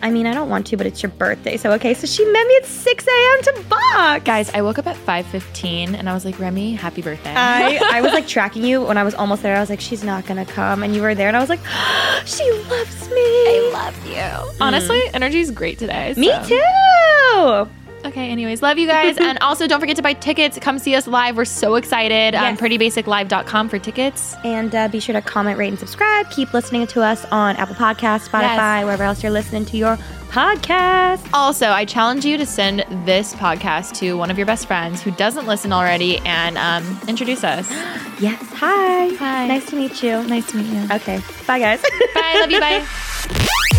"I 0.04 0.10
mean, 0.10 0.26
I 0.26 0.34
don't 0.34 0.48
want 0.48 0.66
to, 0.68 0.76
but 0.76 0.86
it's 0.86 1.02
your 1.02 1.10
birthday, 1.10 1.56
so 1.56 1.72
okay." 1.72 1.94
So 1.94 2.06
she 2.06 2.24
met 2.26 2.46
me 2.46 2.56
at 2.56 2.66
6 2.66 3.06
a.m. 3.06 3.42
to 3.42 3.64
box. 3.68 4.24
Guys, 4.24 4.50
I 4.54 4.62
woke 4.62 4.78
up 4.78 4.86
at 4.86 4.96
5:15 4.96 5.94
and 5.98 6.08
I 6.08 6.14
was 6.14 6.24
like, 6.24 6.38
Remi, 6.38 6.74
happy 6.74 7.02
birthday. 7.02 7.34
I, 7.34 7.80
I 7.92 8.00
was 8.00 8.12
like 8.12 8.28
tracking 8.28 8.64
you 8.64 8.82
when 8.82 8.98
I 8.98 9.02
was 9.02 9.14
almost 9.14 9.42
there. 9.42 9.56
I 9.56 9.60
was 9.60 9.70
like, 9.70 9.80
she's 9.80 10.04
not 10.04 10.26
gonna 10.26 10.46
come, 10.46 10.82
and 10.82 10.94
you 10.94 11.02
were 11.02 11.14
there, 11.14 11.28
and 11.28 11.36
I 11.36 11.40
was 11.40 11.48
like, 11.48 11.64
she 12.26 12.44
loves 12.70 13.08
me. 13.08 13.16
I 13.16 13.70
love 13.72 14.06
you. 14.06 14.56
Honestly, 14.60 15.00
energy 15.12 15.40
is 15.40 15.50
great 15.50 15.78
today. 15.78 16.14
Me 16.16 16.30
too. 16.46 17.68
Okay, 18.04 18.28
anyways, 18.30 18.60
love 18.62 18.78
you 18.78 18.86
guys. 18.86 19.16
and 19.20 19.38
also 19.40 19.66
don't 19.66 19.80
forget 19.80 19.96
to 19.96 20.02
buy 20.02 20.12
tickets. 20.12 20.58
Come 20.58 20.78
see 20.78 20.94
us 20.94 21.06
live. 21.06 21.36
We're 21.36 21.44
so 21.44 21.76
excited. 21.76 22.34
Um, 22.34 22.42
Yes. 22.44 22.60
prettybasiclive.com 22.60 23.68
for 23.68 23.78
tickets. 23.78 24.34
And 24.44 24.74
uh, 24.74 24.88
be 24.88 25.00
sure 25.00 25.14
to 25.14 25.22
comment, 25.22 25.58
rate, 25.58 25.68
and 25.68 25.78
subscribe. 25.78 26.30
Keep 26.30 26.52
listening 26.52 26.86
to 26.88 27.02
us 27.02 27.24
on 27.32 27.56
Apple 27.56 27.74
Podcasts, 27.74 28.28
Spotify, 28.28 28.80
Yes. 28.80 28.84
wherever 28.84 29.02
else 29.04 29.22
you're 29.22 29.32
listening 29.32 29.64
to 29.66 29.76
your 29.76 29.96
podcast. 30.28 31.26
Also, 31.32 31.68
I 31.68 31.84
challenge 31.84 32.24
you 32.24 32.36
to 32.36 32.44
send 32.44 32.84
this 33.06 33.34
podcast 33.36 33.94
to 34.00 34.14
one 34.18 34.30
of 34.30 34.36
your 34.36 34.46
best 34.46 34.66
friends 34.66 35.00
who 35.00 35.10
doesn't 35.12 35.46
listen 35.46 35.72
already 35.72 36.18
and 36.18 36.58
um, 36.58 37.00
introduce 37.08 37.42
us. 37.44 37.68
Yes. 38.20 38.40
Hi. 38.54 39.08
Hi. 39.16 39.48
Nice 39.48 39.66
to 39.70 39.76
meet 39.76 40.00
you. 40.00 40.22
Nice 40.22 40.48
to 40.52 40.56
meet 40.56 40.66
you. 40.66 40.84
Okay. 40.94 41.20
Bye, 41.48 41.58
guys. 41.58 41.82
Bye. 42.14 42.36
Love 42.40 42.50
you. 42.52 42.60
Bye. 43.70 43.73